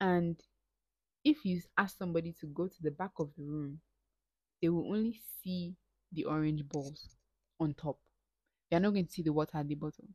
And 0.00 0.40
if 1.24 1.44
you 1.44 1.60
ask 1.78 1.98
somebody 1.98 2.32
to 2.40 2.46
go 2.46 2.66
to 2.66 2.82
the 2.82 2.90
back 2.90 3.12
of 3.18 3.30
the 3.36 3.44
room, 3.44 3.80
they 4.60 4.68
will 4.68 4.86
only 4.92 5.20
see 5.42 5.74
the 6.12 6.24
orange 6.24 6.66
balls 6.68 7.16
on 7.60 7.74
top. 7.74 7.98
They're 8.70 8.80
not 8.80 8.92
going 8.92 9.06
to 9.06 9.12
see 9.12 9.22
the 9.22 9.32
water 9.32 9.58
at 9.58 9.68
the 9.68 9.74
bottom, 9.74 10.14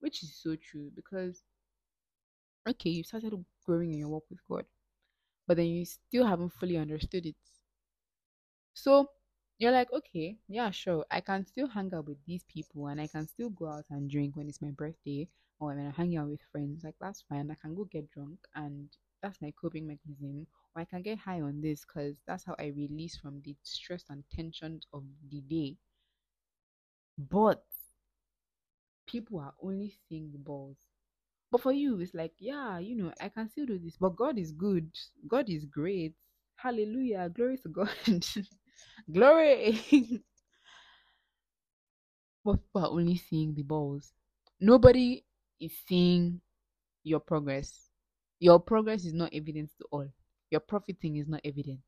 which 0.00 0.22
is 0.22 0.34
so 0.34 0.56
true 0.56 0.90
because, 0.94 1.42
okay, 2.68 2.90
you 2.90 3.04
started 3.04 3.32
growing 3.64 3.92
in 3.92 3.98
your 3.98 4.08
walk 4.08 4.24
with 4.28 4.40
God, 4.48 4.64
but 5.46 5.56
then 5.56 5.66
you 5.66 5.84
still 5.84 6.26
haven't 6.26 6.52
fully 6.54 6.76
understood 6.76 7.26
it. 7.26 7.36
So 8.74 9.08
you're 9.58 9.72
like, 9.72 9.90
okay, 9.92 10.36
yeah, 10.48 10.70
sure, 10.70 11.06
I 11.10 11.20
can 11.22 11.46
still 11.46 11.68
hang 11.68 11.94
out 11.94 12.06
with 12.06 12.22
these 12.26 12.44
people 12.44 12.88
and 12.88 13.00
I 13.00 13.06
can 13.06 13.26
still 13.26 13.48
go 13.50 13.68
out 13.68 13.86
and 13.90 14.10
drink 14.10 14.36
when 14.36 14.48
it's 14.48 14.60
my 14.60 14.70
birthday 14.72 15.28
or 15.58 15.68
when 15.68 15.78
I'm 15.78 15.92
hanging 15.92 16.18
out 16.18 16.28
with 16.28 16.42
friends, 16.50 16.84
like 16.84 16.96
that's 17.00 17.22
fine. 17.22 17.50
I 17.50 17.54
can 17.54 17.74
go 17.74 17.84
get 17.84 18.10
drunk 18.10 18.40
and 18.54 18.90
that's 19.22 19.40
my 19.40 19.52
coping 19.52 19.86
mechanism. 19.86 20.46
Or 20.74 20.82
I 20.82 20.84
can 20.84 21.02
get 21.02 21.18
high 21.18 21.40
on 21.40 21.60
this 21.62 21.84
because 21.84 22.16
that's 22.26 22.44
how 22.44 22.56
I 22.58 22.66
release 22.66 23.16
from 23.16 23.40
the 23.42 23.56
stress 23.62 24.04
and 24.10 24.24
tension 24.30 24.80
of 24.92 25.04
the 25.30 25.40
day. 25.42 25.76
But 27.16 27.64
people 29.06 29.38
are 29.38 29.54
only 29.62 29.96
seeing 30.08 30.32
the 30.32 30.38
balls. 30.38 30.91
But 31.52 31.62
for 31.62 31.72
you, 31.72 32.00
it's 32.00 32.14
like, 32.14 32.34
yeah, 32.40 32.80
you 32.80 32.96
know, 32.96 33.12
I 33.22 33.30
can 33.30 33.50
still 33.50 33.66
do 33.66 33.78
this. 33.78 33.98
But 34.00 34.16
God 34.16 34.38
is 34.38 34.52
good. 34.52 34.90
God 35.28 35.50
is 35.50 35.66
great. 35.66 36.14
Hallelujah. 36.56 37.30
Glory 37.34 37.58
to 37.58 37.70
God. 37.70 37.90
Glory. 39.12 39.80
but 42.44 42.54
people 42.54 42.82
are 42.82 42.90
only 42.90 43.16
seeing 43.16 43.54
the 43.54 43.62
balls. 43.64 44.12
Nobody 44.60 45.24
is 45.60 45.72
seeing 45.88 46.40
your 47.04 47.20
progress. 47.20 47.90
Your 48.40 48.60
progress 48.60 49.04
is 49.04 49.14
not 49.14 49.30
evident 49.34 49.70
to 49.78 49.86
all. 49.92 50.08
Your 50.50 50.60
profiting 50.60 51.16
is 51.16 51.28
not 51.28 51.42
evident. 51.44 51.80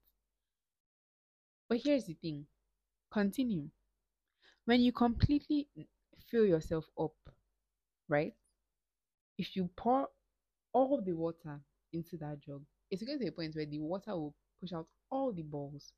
But 1.69 1.81
here's 1.85 2.07
the 2.07 2.15
thing 2.15 2.47
continue. 3.13 3.69
When 4.67 4.81
you 4.81 4.93
completely 4.93 5.69
fill 6.31 6.47
yourself 6.47 6.87
up, 7.01 7.15
right? 8.09 8.35
If 9.39 9.57
you 9.57 9.69
pour 9.77 10.09
all 10.73 11.01
the 11.01 11.13
water 11.13 11.61
into 11.93 12.17
that 12.19 12.41
jug, 12.41 12.63
it's 12.91 13.03
going 13.03 13.19
to 13.19 13.27
a 13.27 13.33
point 13.33 13.55
where 13.55 13.67
the 13.67 13.79
water 13.81 14.13
will 14.13 14.35
push 14.61 14.73
out 14.73 14.87
all 15.11 15.33
the 15.33 15.43
balls. 15.43 15.93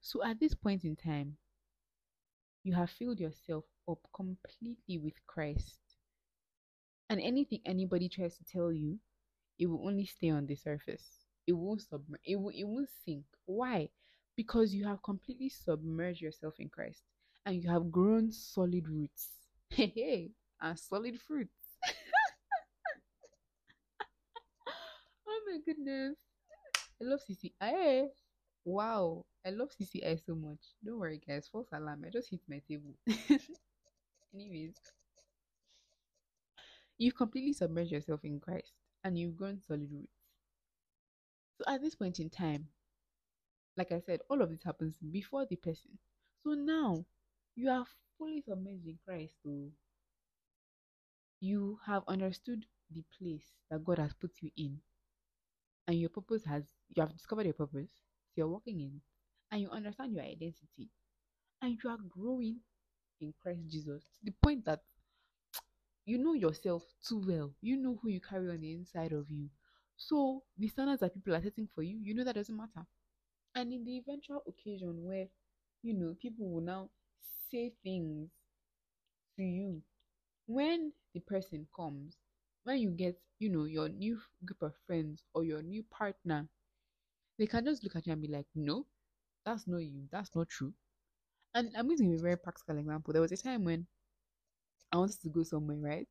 So 0.00 0.24
at 0.24 0.40
this 0.40 0.54
point 0.54 0.84
in 0.84 0.96
time, 0.96 1.36
you 2.64 2.74
have 2.74 2.90
filled 2.90 3.20
yourself 3.20 3.64
up 3.88 3.98
completely 4.14 4.98
with 4.98 5.14
Christ. 5.26 5.78
And 7.10 7.20
anything 7.20 7.60
anybody 7.64 8.08
tries 8.08 8.36
to 8.36 8.44
tell 8.44 8.70
you, 8.72 8.98
it 9.58 9.66
will 9.66 9.86
only 9.86 10.04
stay 10.04 10.30
on 10.30 10.46
the 10.46 10.54
surface. 10.54 11.24
It 11.46 11.52
won't 11.52 11.82
submerge. 11.82 12.20
It 12.24 12.36
will. 12.36 12.50
It 12.54 12.64
won't 12.64 12.90
sink. 13.04 13.24
Why? 13.46 13.88
Because 14.36 14.74
you 14.74 14.86
have 14.86 15.02
completely 15.02 15.48
submerged 15.48 16.20
yourself 16.20 16.54
in 16.58 16.68
Christ, 16.68 17.02
and 17.46 17.62
you 17.62 17.70
have 17.70 17.90
grown 17.90 18.30
solid 18.32 18.88
roots. 18.88 19.28
Hey, 19.70 19.92
hey, 19.94 20.30
and 20.62 20.78
solid 20.78 21.20
fruits. 21.20 21.76
oh 25.26 25.37
my 25.48 25.58
goodness! 25.64 26.16
I 27.00 27.04
love 27.04 27.20
CCI. 27.28 27.52
Eh? 27.60 28.06
Wow, 28.64 29.24
I 29.46 29.50
love 29.50 29.70
CCI 29.70 30.20
so 30.24 30.34
much. 30.34 30.60
Don't 30.84 30.98
worry, 30.98 31.20
guys. 31.26 31.48
False 31.50 31.68
alarm. 31.72 32.04
I 32.06 32.10
just 32.10 32.30
hit 32.30 32.40
my 32.48 32.60
table. 32.68 32.94
Anyways, 34.34 34.74
you've 36.98 37.16
completely 37.16 37.54
submerged 37.54 37.92
yourself 37.92 38.20
in 38.24 38.40
Christ 38.40 38.72
and 39.04 39.18
you've 39.18 39.36
grown 39.36 39.60
solid 39.66 39.88
roots. 39.90 40.12
So 41.56 41.64
at 41.72 41.82
this 41.82 41.94
point 41.94 42.20
in 42.20 42.28
time, 42.28 42.66
like 43.76 43.90
I 43.92 44.00
said, 44.00 44.20
all 44.28 44.42
of 44.42 44.50
this 44.50 44.64
happens 44.64 44.96
before 44.98 45.46
the 45.46 45.56
person. 45.56 45.98
So 46.42 46.50
now 46.50 47.04
you 47.56 47.70
are 47.70 47.86
fully 48.18 48.42
submerged 48.42 48.86
in 48.86 48.98
Christ. 49.06 49.34
So 49.42 49.70
you 51.40 51.78
have 51.86 52.02
understood 52.06 52.66
the 52.90 53.04
place 53.18 53.54
that 53.70 53.84
God 53.84 53.98
has 53.98 54.12
put 54.12 54.32
you 54.40 54.50
in, 54.56 54.80
and 55.88 55.98
your 55.98 56.10
purpose 56.10 56.44
has 56.44 56.62
you 56.94 57.02
have 57.02 57.12
discovered 57.12 57.46
your 57.46 57.54
purpose. 57.54 57.90
So 58.28 58.34
you're 58.36 58.48
walking 58.48 58.80
in, 58.80 59.00
and 59.50 59.62
you 59.62 59.70
understand 59.70 60.12
your 60.12 60.22
identity, 60.22 60.90
and 61.60 61.76
you 61.82 61.90
are 61.90 61.98
growing 62.08 62.58
in 63.20 63.34
Christ 63.42 63.62
Jesus 63.68 64.04
to 64.04 64.24
the 64.24 64.34
point 64.42 64.64
that 64.66 64.80
you 66.06 66.18
know 66.18 66.34
yourself 66.34 66.84
too 67.06 67.22
well. 67.26 67.52
You 67.60 67.76
know 67.76 67.98
who 68.00 68.10
you 68.10 68.20
carry 68.20 68.48
on 68.50 68.60
the 68.60 68.72
inside 68.72 69.12
of 69.12 69.30
you. 69.30 69.48
So 69.96 70.44
the 70.56 70.68
standards 70.68 71.00
that 71.00 71.14
people 71.14 71.34
are 71.34 71.42
setting 71.42 71.68
for 71.74 71.82
you, 71.82 71.98
you 72.00 72.14
know 72.14 72.24
that 72.24 72.36
doesn't 72.36 72.56
matter. 72.56 72.86
And 73.54 73.72
in 73.72 73.84
the 73.84 73.96
eventual 73.98 74.42
occasion 74.46 75.02
where, 75.02 75.26
you 75.82 75.94
know, 75.94 76.14
people 76.20 76.48
will 76.48 76.62
now 76.62 76.90
say 77.50 77.72
things 77.82 78.30
to 79.36 79.42
you, 79.42 79.82
when 80.46 80.92
the 81.14 81.20
person 81.20 81.66
comes, 81.74 82.16
when 82.68 82.78
you 82.78 82.90
get, 82.90 83.18
you 83.38 83.48
know, 83.48 83.64
your 83.64 83.88
new 83.88 84.20
group 84.44 84.60
of 84.60 84.74
friends 84.86 85.24
or 85.32 85.42
your 85.42 85.62
new 85.62 85.82
partner, 85.84 86.46
they 87.38 87.46
can 87.46 87.64
just 87.64 87.82
look 87.82 87.96
at 87.96 88.06
you 88.06 88.12
and 88.12 88.20
be 88.20 88.28
like, 88.28 88.44
no, 88.54 88.84
that's 89.46 89.66
not 89.66 89.78
you. 89.78 90.02
That's 90.12 90.30
not 90.34 90.50
true. 90.50 90.74
And 91.54 91.70
I'm 91.74 91.88
give 91.88 92.00
a 92.00 92.22
very 92.22 92.36
practical 92.36 92.76
example. 92.76 93.12
There 93.14 93.22
was 93.22 93.32
a 93.32 93.38
time 93.38 93.64
when 93.64 93.86
I 94.92 94.98
wanted 94.98 95.18
to 95.22 95.30
go 95.30 95.42
somewhere, 95.44 95.78
right? 95.78 96.08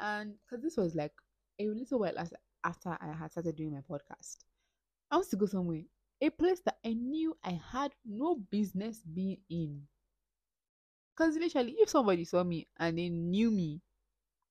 And 0.00 0.34
because 0.42 0.60
this 0.64 0.76
was 0.76 0.96
like 0.96 1.12
a 1.60 1.68
little 1.68 2.00
while 2.00 2.14
after 2.64 2.98
I 3.00 3.12
had 3.12 3.30
started 3.30 3.54
doing 3.54 3.72
my 3.72 3.82
podcast, 3.88 4.38
I 5.08 5.16
wanted 5.16 5.30
to 5.30 5.36
go 5.36 5.46
somewhere, 5.46 5.82
a 6.20 6.30
place 6.30 6.60
that 6.64 6.78
I 6.84 6.94
knew 6.94 7.36
I 7.44 7.60
had 7.70 7.92
no 8.04 8.40
business 8.50 9.02
being 9.04 9.38
in. 9.48 9.82
Because 11.16 11.36
literally, 11.36 11.76
if 11.78 11.90
somebody 11.90 12.24
saw 12.24 12.42
me 12.42 12.66
and 12.76 12.98
they 12.98 13.08
knew 13.08 13.52
me, 13.52 13.82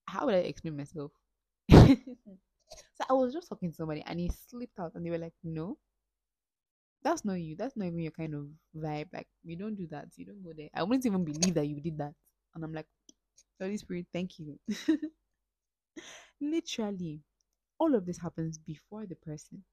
how 0.10 0.26
would 0.26 0.36
I 0.36 0.40
explain 0.40 0.78
myself? 0.78 1.12
so 1.72 1.96
I 3.10 3.14
was 3.14 3.34
just 3.34 3.50
talking 3.50 3.72
to 3.72 3.76
somebody 3.76 4.04
and 4.06 4.20
he 4.20 4.32
slipped 4.50 4.80
out 4.80 4.94
and 4.96 5.06
they 5.06 5.10
were 5.10 5.18
like, 5.18 5.34
no, 5.44 5.78
that's 7.04 7.26
not 7.26 7.36
you. 7.36 7.56
That's 7.56 7.76
not 7.78 7.86
even 7.88 8.00
your 8.00 8.12
kind 8.12 8.34
of 8.36 8.48
vibe. 8.76 9.08
Like, 9.14 9.28
you 9.44 9.56
don't 9.56 9.76
do 9.76 9.88
that. 9.92 10.08
You 10.16 10.26
don't 10.26 10.44
go 10.44 10.52
there. 10.56 10.70
I 10.74 10.84
wouldn't 10.84 11.06
even 11.06 11.24
believe 11.24 11.54
that 11.56 11.68
you 11.68 11.80
did 11.82 11.98
that. 11.98 12.14
And 12.56 12.64
I'm 12.64 12.74
like, 12.74 12.88
Holy 13.62 13.78
Spirit, 13.78 14.08
thank 14.14 14.40
you. 14.40 14.60
Literally, 16.42 17.22
all 17.80 17.96
of 17.96 18.06
this 18.06 18.20
happens 18.20 18.58
before 18.58 19.06
the 19.06 19.16
person. 19.16 19.64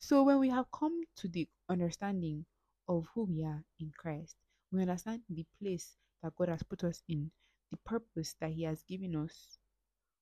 So 0.00 0.22
when 0.24 0.38
we 0.40 0.50
have 0.50 0.70
come 0.72 1.02
to 1.16 1.28
the 1.28 1.48
understanding 1.68 2.46
of 2.88 3.06
who 3.14 3.24
we 3.24 3.44
are 3.44 3.64
in 3.80 3.92
Christ, 3.96 4.36
we 4.72 4.82
understand 4.82 5.22
the 5.30 5.46
place 5.60 5.96
that 6.22 6.36
God 6.36 6.48
has 6.50 6.62
put 6.62 6.84
us 6.84 7.02
in, 7.08 7.30
the 7.72 7.78
purpose 7.78 8.36
that 8.40 8.52
He 8.52 8.62
has 8.62 8.84
given 8.84 9.16
us. 9.16 9.58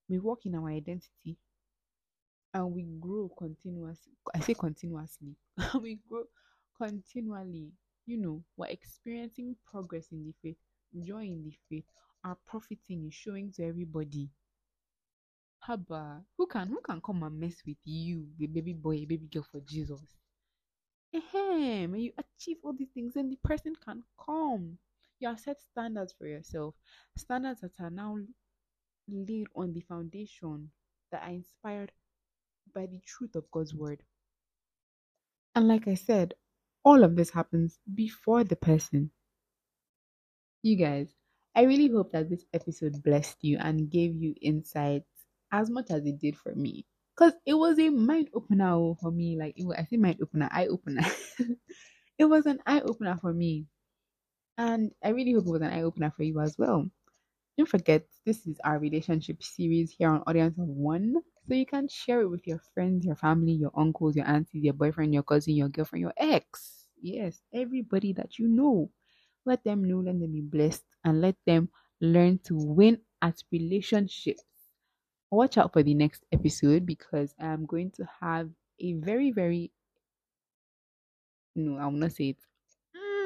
We 0.09 0.19
walk 0.19 0.47
in 0.47 0.55
our 0.55 0.71
identity 0.71 1.37
and 2.55 2.73
we 2.73 2.87
grow 2.99 3.31
continuously. 3.39 4.13
I 4.35 4.41
say 4.41 4.55
continuously. 4.55 5.37
we 5.81 5.99
grow 6.09 6.25
continually. 6.81 7.73
You 8.07 8.17
know, 8.17 8.43
we're 8.57 8.67
experiencing 8.67 9.57
progress 9.71 10.07
in 10.11 10.25
the 10.25 10.33
faith, 10.43 10.57
joy 11.05 11.25
in 11.25 11.45
the 11.45 11.55
faith, 11.69 11.85
are 12.25 12.39
profiting 12.47 13.07
is 13.07 13.15
showing 13.15 13.53
to 13.53 13.67
everybody. 13.67 14.31
Haba, 15.69 16.23
who 16.37 16.47
can 16.47 16.69
who 16.69 16.81
can 16.81 17.01
come 17.01 17.23
and 17.23 17.39
mess 17.39 17.63
with 17.67 17.77
you, 17.85 18.27
the 18.39 18.47
baby 18.47 18.73
boy, 18.73 19.05
baby 19.07 19.29
girl 19.33 19.47
for 19.51 19.61
Jesus? 19.61 20.01
Hey, 21.13 21.87
when 21.87 22.01
you 22.01 22.13
achieve 22.17 22.59
all 22.63 22.73
these 22.73 22.89
things, 22.95 23.17
and 23.17 23.31
the 23.31 23.37
person 23.45 23.75
can 23.85 24.03
come. 24.25 24.79
You 25.21 25.29
have 25.29 25.39
set 25.41 25.61
standards 25.61 26.15
for 26.19 26.27
yourself, 26.27 26.75
standards 27.17 27.61
that 27.61 27.79
are 27.79 27.91
now 27.91 28.17
laid 29.07 29.49
on 29.55 29.75
the 29.75 29.83
foundation 29.83 30.71
that 31.13 31.23
are 31.23 31.31
inspired 31.31 31.93
by 32.75 32.87
the 32.87 33.01
truth 33.07 33.37
of 33.37 33.51
God's 33.51 33.75
word. 33.75 34.03
And 35.55 35.69
like 35.69 35.87
I 35.87 35.95
said, 35.95 36.35
all 36.85 37.05
of 37.05 37.17
this 37.17 37.31
happens 37.31 37.79
before 37.95 38.45
the 38.45 38.57
person. 38.57 39.11
You 40.63 40.77
guys, 40.77 41.13
I 41.55 41.63
really 41.63 41.89
hope 41.89 42.13
that 42.13 42.31
this 42.31 42.45
episode 42.55 43.03
blessed 43.03 43.39
you 43.43 43.59
and 43.61 43.91
gave 43.91 44.15
you 44.17 44.35
insights 44.41 45.11
as 45.53 45.69
much 45.69 45.91
as 45.91 46.07
it 46.07 46.19
did 46.19 46.39
for 46.39 46.55
me. 46.55 46.87
Because 47.15 47.35
it 47.45 47.55
was 47.55 47.79
a 47.79 47.91
mind 47.91 48.31
opener 48.33 48.73
oh, 48.73 48.97
for 48.99 49.11
me. 49.11 49.37
Like, 49.39 49.55
it 49.57 49.67
was, 49.67 49.77
I 49.79 49.85
say 49.85 49.99
mind 49.99 50.21
opener, 50.23 50.49
eye 50.51 50.69
opener. 50.69 51.05
it 52.19 52.25
was 52.25 52.47
an 52.47 52.61
eye 52.67 52.81
opener 52.81 53.19
for 53.21 53.35
me. 53.35 53.67
And 54.61 54.93
I 55.05 55.09
really 55.11 55.33
hope 55.33 55.49
it 55.49 55.51
was 55.51 55.63
an 55.63 55.73
eye 55.73 55.83
opener 55.83 56.13
for 56.13 56.23
you 56.23 56.41
as 56.41 56.57
well. 56.57 56.89
Don't 57.59 57.69
forget, 57.69 58.07
this 58.27 58.47
is 58.47 58.61
our 58.65 58.79
relationship 58.79 59.43
series 59.43 59.93
here 59.93 60.11
on 60.11 60.25
Audience 60.27 60.59
of 60.59 60.67
One. 60.69 61.17
So 61.49 61.55
you 61.55 61.67
can 61.67 61.89
share 61.89 62.23
it 62.23 62.31
with 62.31 62.47
your 62.47 62.61
friends, 62.75 63.07
your 63.07 63.17
family, 63.17 63.53
your 63.53 63.73
uncles, 63.77 64.17
your 64.17 64.27
aunties, 64.29 64.65
your 64.65 64.75
boyfriend, 64.75 65.15
your 65.15 65.25
cousin, 65.25 65.55
your 65.55 65.69
girlfriend, 65.71 66.03
your 66.03 66.15
ex. 66.19 66.87
Yes, 67.03 67.43
everybody 67.55 68.13
that 68.15 68.39
you 68.39 68.49
know. 68.49 68.91
Let 69.47 69.65
them 69.65 69.85
know, 69.85 70.01
let 70.01 70.21
them 70.21 70.33
be 70.33 70.43
blessed, 70.43 70.85
and 71.05 71.21
let 71.23 71.37
them 71.47 71.71
learn 72.01 72.39
to 72.45 72.57
win 72.57 73.01
at 73.23 73.43
relationships. 73.53 74.45
Watch 75.31 75.59
out 75.59 75.73
for 75.73 75.83
the 75.83 75.95
next 75.95 76.25
episode 76.33 76.87
because 76.87 77.35
I'm 77.41 77.67
going 77.67 77.91
to 77.93 78.09
have 78.21 78.51
a 78.81 78.95
very, 78.95 79.33
very 79.33 79.73
no, 81.55 81.77
I 81.79 81.85
will 81.87 81.93
not 81.93 82.13
say 82.13 82.31
it. 82.31 82.39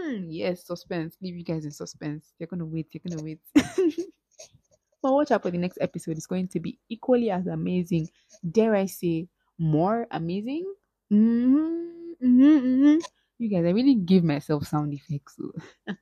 Mm, 0.04 0.26
yes, 0.28 0.66
suspense. 0.66 1.16
Leave 1.22 1.36
you 1.36 1.44
guys 1.44 1.64
in 1.64 1.70
suspense. 1.70 2.32
You're 2.38 2.46
gonna 2.46 2.66
wait. 2.66 2.88
You're 2.92 3.02
gonna 3.08 3.22
wait. 3.22 3.40
but 3.54 5.12
watch 5.12 5.30
out 5.30 5.42
for 5.42 5.50
the 5.50 5.58
next 5.58 5.78
episode. 5.80 6.16
It's 6.16 6.26
going 6.26 6.48
to 6.48 6.60
be 6.60 6.78
equally 6.88 7.30
as 7.30 7.46
amazing. 7.46 8.10
Dare 8.50 8.74
I 8.74 8.86
say, 8.86 9.28
more 9.58 10.06
amazing? 10.10 10.64
Mm-hmm, 11.12 12.26
mm-hmm, 12.26 12.42
mm-hmm. 12.42 12.98
You 13.38 13.48
guys, 13.48 13.64
I 13.64 13.70
really 13.70 13.94
give 13.94 14.24
myself 14.24 14.66
sound 14.66 14.94
effects. 14.94 15.38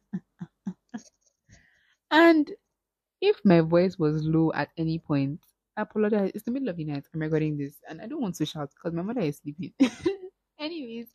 And 2.12 2.50
if 3.22 3.40
my 3.42 3.62
voice 3.62 3.98
was 3.98 4.22
low 4.22 4.53
at 4.53 4.68
any 4.76 4.98
point, 4.98 5.40
I 5.76 5.82
apologize. 5.82 6.30
It's 6.34 6.44
the 6.44 6.50
middle 6.50 6.68
of 6.68 6.76
the 6.76 6.84
night. 6.84 7.07
I'm 7.12 7.20
recording 7.20 7.57
this, 7.57 7.76
and 7.88 8.03
I 8.03 8.07
don't 8.07 8.20
want 8.20 8.34
to 8.36 8.44
shout 8.44 8.70
because 8.74 8.94
my 8.94 9.00
mother 9.00 9.22
is 9.22 9.38
sleeping. 9.38 9.72
Anyways, 10.61 11.09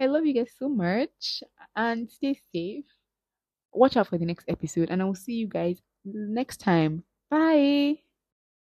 I 0.00 0.06
love 0.06 0.26
you 0.26 0.34
guys 0.34 0.52
so 0.58 0.68
much, 0.68 1.42
and 1.76 2.10
stay 2.10 2.34
safe. 2.52 2.84
Watch 3.72 3.96
out 3.96 4.08
for 4.08 4.18
the 4.18 4.26
next 4.26 4.46
episode, 4.48 4.90
and 4.90 5.02
I 5.02 5.04
will 5.04 5.14
see 5.14 5.34
you 5.34 5.48
guys 5.48 5.80
next 6.04 6.58
time. 6.58 7.04
Bye. 7.30 8.00